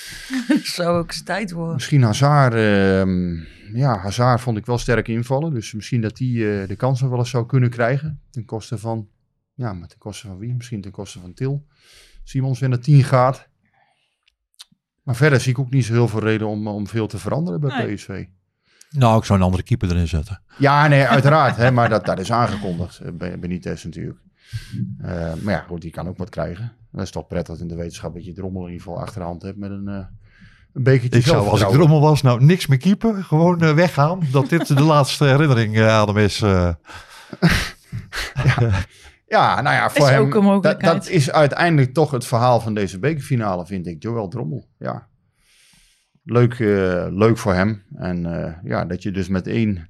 Zou 0.64 0.98
ook 0.98 1.08
eens 1.08 1.24
tijd 1.24 1.52
worden. 1.52 1.74
Misschien 1.74 2.04
Hazard, 2.04 2.54
ehm, 2.54 3.34
ja, 3.78 3.98
Hazard 3.98 4.42
vond 4.42 4.58
ik 4.58 4.66
wel 4.66 4.78
sterk 4.78 5.08
invallen. 5.08 5.54
Dus 5.54 5.74
misschien 5.74 6.02
dat 6.02 6.18
hij 6.18 6.28
de 6.68 6.76
kans 6.78 7.02
nog 7.02 7.10
wel 7.10 7.20
eens 7.20 7.30
zou 7.30 7.46
kunnen 7.46 7.70
krijgen. 7.70 8.22
Ten 8.30 8.46
koste 8.46 8.78
van, 8.78 9.08
ja, 9.54 9.74
maar 9.74 9.88
ten 9.88 9.98
koste 9.98 10.28
van 10.28 10.38
wie? 10.38 10.54
Misschien 10.54 10.82
ten 10.82 10.92
koste 10.92 11.20
van 11.20 11.34
Til. 11.34 11.66
Simons 12.24 12.60
weer 12.60 12.70
naar 12.70 12.80
10 12.80 13.04
gaat. 13.04 13.48
Maar 15.10 15.18
verder 15.18 15.40
zie 15.40 15.52
ik 15.52 15.60
ook 15.60 15.70
niet 15.70 15.86
zo 15.86 15.94
heel 15.94 16.08
veel 16.08 16.20
reden 16.20 16.48
om, 16.48 16.68
om 16.68 16.88
veel 16.88 17.08
te 17.08 17.18
veranderen 17.18 17.60
bij 17.60 17.78
Nee. 17.86 17.96
PSV. 17.96 18.26
Nou, 18.90 19.18
ik 19.20 19.24
zou 19.24 19.40
een 19.40 19.46
andere 19.46 19.64
keeper 19.64 19.90
erin 19.92 20.08
zetten. 20.08 20.42
Ja, 20.58 20.88
nee, 20.88 21.04
uiteraard. 21.04 21.56
hè, 21.58 21.72
maar 21.72 21.90
dat, 21.90 22.06
dat 22.06 22.20
is 22.20 22.32
aangekondigd. 22.32 23.00
eh, 23.00 23.12
bij 23.12 23.40
Benitez 23.40 23.84
natuurlijk. 23.84 24.20
Eh, 25.02 25.34
maar 25.42 25.54
ja, 25.54 25.66
goed, 25.68 25.82
die 25.82 25.92
kan 25.92 26.08
ook 26.08 26.18
wat 26.18 26.30
krijgen. 26.30 26.72
Dat 26.92 27.02
is 27.04 27.12
toch 27.12 27.28
prettig 27.28 27.60
in 27.60 27.68
de 27.68 27.76
wetenschap 27.76 28.14
dat 28.14 28.26
je 28.26 28.34
Drommel 28.34 28.66
in 28.66 28.72
ieder 28.72 28.84
geval 28.86 29.02
achterhand 29.02 29.42
hebt 29.42 29.58
met 29.58 29.72
een, 29.72 29.88
eh 29.88 30.06
een 30.74 30.84
bekertje 30.84 31.20
Ik 31.20 31.26
zou, 31.26 31.48
als 31.48 31.62
ik 31.62 31.68
drommel 31.68 32.02
was, 32.02 32.22
nou 32.22 32.44
niks 32.46 32.68
meer 32.68 32.78
keeper. 32.78 33.24
Gewoon 33.24 33.76
weggaan. 33.76 34.20
Dat 34.32 34.50
dit 34.50 34.68
de 34.68 34.82
laatste 34.94 35.26
herinnering 35.26 35.80
aan 35.82 36.08
hem 36.08 36.18
is. 36.18 36.42
eh. 36.42 36.70
Ja, 39.30 39.62
nou 39.62 39.76
ja, 39.76 39.90
voor 39.90 40.06
Is 40.06 40.12
hem. 40.12 40.50
ook. 40.50 40.64
Dat, 40.64 40.82
dat 40.82 41.08
is 41.10 41.32
uiteindelijk 41.32 41.94
toch 41.94 42.12
het 42.12 42.26
verhaal 42.26 42.60
van 42.60 42.74
deze 42.74 43.00
bekerfinale, 43.00 43.66
vind 43.66 43.88
ik. 43.88 44.04
Joël 44.04 44.28
Drommel. 44.28 44.68
Ja. 44.78 45.08
Leuk, 46.24 46.54
eh, 46.54 47.06
leuk 47.10 47.38
voor 47.38 47.54
hem. 47.54 47.84
En 47.96 48.26
eh, 48.26 48.54
ja, 48.64 48.86
dat 48.86 49.04
je 49.04 49.12
dus 49.12 49.28
met 49.28 49.48
één, 49.48 49.90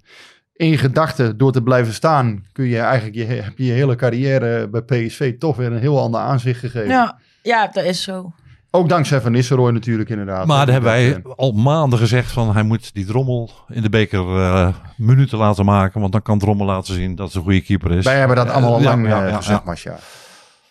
één 0.54 0.78
gedachte 0.78 1.36
door 1.36 1.52
te 1.52 1.64
blijven 1.64 1.94
staan, 1.94 2.46
kun 2.52 2.66
je 2.66 2.80
eigenlijk 2.80 3.16
je, 3.16 3.24
heb 3.24 3.58
je 3.58 3.66
je 3.66 3.72
hele 3.72 3.96
carrière 3.96 4.70
bij 4.70 4.82
PSV 4.82 5.38
toch 5.38 5.56
weer 5.56 5.72
een 5.72 5.80
heel 5.80 6.00
ander 6.00 6.20
aanzicht 6.20 6.60
gegeven. 6.60 6.90
Ja, 6.90 7.20
ja, 7.44 7.68
dat 7.68 7.84
is 7.84 8.04
zo. 8.04 8.34
Ook 8.72 8.90
dankzij 8.90 9.22
Van 9.22 9.32
Nistelrooy 9.32 9.72
natuurlijk 9.72 10.10
inderdaad. 10.10 10.46
Maar 10.46 10.66
daar 10.66 10.74
hebben 10.74 10.92
wij 10.92 11.16
eh, 11.16 11.32
al 11.36 11.52
maanden 11.52 12.00
gezegd 12.00 12.32
van 12.32 12.54
hij 12.54 12.64
moet 12.64 12.94
die 12.94 13.06
drommel 13.06 13.50
in 13.68 13.82
de 13.82 13.90
beker 13.90 14.20
eh, 14.42 14.68
minuten 14.96 15.38
laten 15.38 15.66
maken. 15.66 16.00
Want 16.00 16.12
dan 16.12 16.22
kan 16.22 16.40
drommel 16.40 16.66
laten 16.66 16.94
zien 16.94 17.16
dat 17.16 17.28
het 17.28 17.36
een 17.36 17.42
goede 17.42 17.62
keeper 17.62 17.92
is. 17.92 18.04
Wij 18.06 18.18
hebben 18.18 18.36
dat 18.36 18.50
allemaal 18.50 18.72
al 18.74 18.78
Eh, 18.78 18.84
ja, 18.84 18.90
lang 18.90 19.08
ja, 19.08 19.24
eh, 19.24 19.30
ja, 19.30 19.36
gezegd, 19.38 19.60
ja. 19.60 19.64
Masja. 19.66 19.96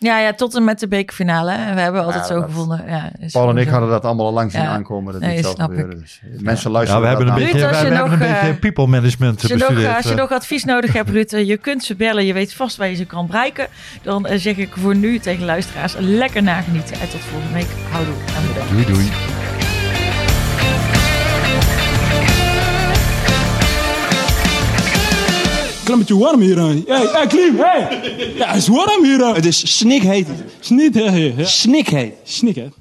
Ja, 0.01 0.19
ja, 0.19 0.33
tot 0.33 0.55
en 0.55 0.65
met 0.65 0.81
de 0.81 0.89
bekerfinale. 0.89 1.51
hè. 1.51 1.75
We 1.75 1.81
hebben 1.81 2.05
altijd 2.05 2.23
Ja, 2.29 2.35
zo 2.35 2.41
dat- 2.41 2.45
gevonden. 2.45 2.85
Ja, 2.87 3.11
is 3.19 3.33
Paul 3.33 3.49
en 3.51 3.57
ik 3.57 3.65
zo. 3.65 3.71
hadden 3.71 3.89
dat 3.91 4.05
allemaal 4.05 4.27
al 4.27 4.33
lang 4.33 4.53
zien 4.53 4.63
Ja. 4.63 4.69
aankomen. 4.69 5.13
Dat 5.13 5.23
Nee, 5.23 5.35
dit 5.35 5.45
zou 5.45 5.55
snap 5.55 5.69
gebeuren. 5.69 5.95
ik. 5.95 6.01
Dus 6.01 6.21
mensen 6.41 6.67
Ja, 6.71 6.77
luisteren 6.77 7.03
we 7.03 7.09
hebben 7.09 7.29
een 7.29 7.35
beetje, 7.35 7.53
Ruud, 7.53 7.71
wij, 7.71 7.81
hebben 7.81 7.99
nog, 7.99 8.11
een 8.13 8.19
beetje 8.19 8.35
eh, 8.35 8.59
people 8.59 8.87
management 8.87 9.41
Als 9.43 9.51
je, 9.51 9.57
nog, 9.57 9.97
als 9.97 10.05
je 10.05 10.11
eh. 10.11 10.17
nog 10.17 10.33
advies 10.33 10.65
nodig 10.65 10.93
hebt, 10.93 11.11
Ruud, 11.11 11.33
eh, 11.33 11.47
je 11.47 11.57
kunt 11.57 11.85
ze 11.85 11.95
bellen. 11.95 12.25
Je 12.27 12.33
weet 12.33 12.55
vast 12.55 12.77
waar 12.77 12.89
je 12.89 12.95
ze 12.95 13.05
kan 13.05 13.27
bereiken. 13.27 13.67
Dan 14.03 14.27
zeg 14.35 14.57
ik 14.57 14.73
voor 14.77 14.97
nu 14.97 15.19
tegen 15.19 15.45
luisteraars 15.45 15.95
lekker 15.99 16.43
nagenieten. 16.43 17.01
En 17.01 17.09
tot 17.09 17.21
volgende 17.21 17.55
week. 17.55 17.69
Houdoe 17.91 18.15
bedankt. 18.49 18.87
Doei 18.89 19.09
doei. 25.89 26.05
Klimmetje 26.05 26.19
warm 26.19 26.41
hier 26.41 26.59
aan. 26.61 26.85
Hey, 26.87 27.07
hey, 27.13 27.27
Klim, 27.27 27.59
hey! 27.59 28.01
Ja, 28.37 28.47
het 28.47 28.57
is 28.57 28.69
warm 28.69 29.05
hier 29.05 29.25
aan. 29.25 29.35
Het 29.35 29.47
is 29.47 29.79
snikheet. 29.79 30.27
Snikheet, 30.61 31.37
ja. 31.37 31.45
Snikheet. 31.45 32.13
Snikheet. 32.25 32.73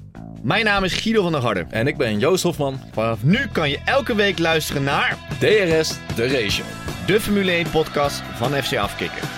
Mijn 0.42 0.64
naam 0.64 0.84
is 0.84 0.92
Guido 0.92 1.22
van 1.22 1.32
der 1.32 1.40
Harder. 1.40 1.66
En 1.70 1.86
ik 1.86 1.96
ben 1.96 2.18
Joost 2.18 2.42
Hofman. 2.42 2.80
Vanaf 2.92 3.18
nu 3.22 3.38
kan 3.52 3.70
je 3.70 3.78
elke 3.84 4.14
week 4.14 4.38
luisteren 4.38 4.84
naar 4.84 5.18
DRS 5.38 5.90
De 6.14 6.26
Race 6.26 6.50
Show. 6.50 6.66
de 7.06 7.20
Formule 7.20 7.50
1 7.50 7.70
podcast 7.70 8.22
van 8.36 8.52
FC 8.52 8.76
Afkikken. 8.76 9.28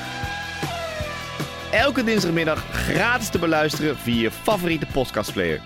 Elke 1.71 2.05
dinsdagmiddag 2.05 2.65
gratis 2.73 3.29
te 3.29 3.39
beluisteren 3.39 3.97
via 3.99 4.21
je 4.21 4.31
favoriete 4.31 4.87
podcastplayer. 4.93 5.61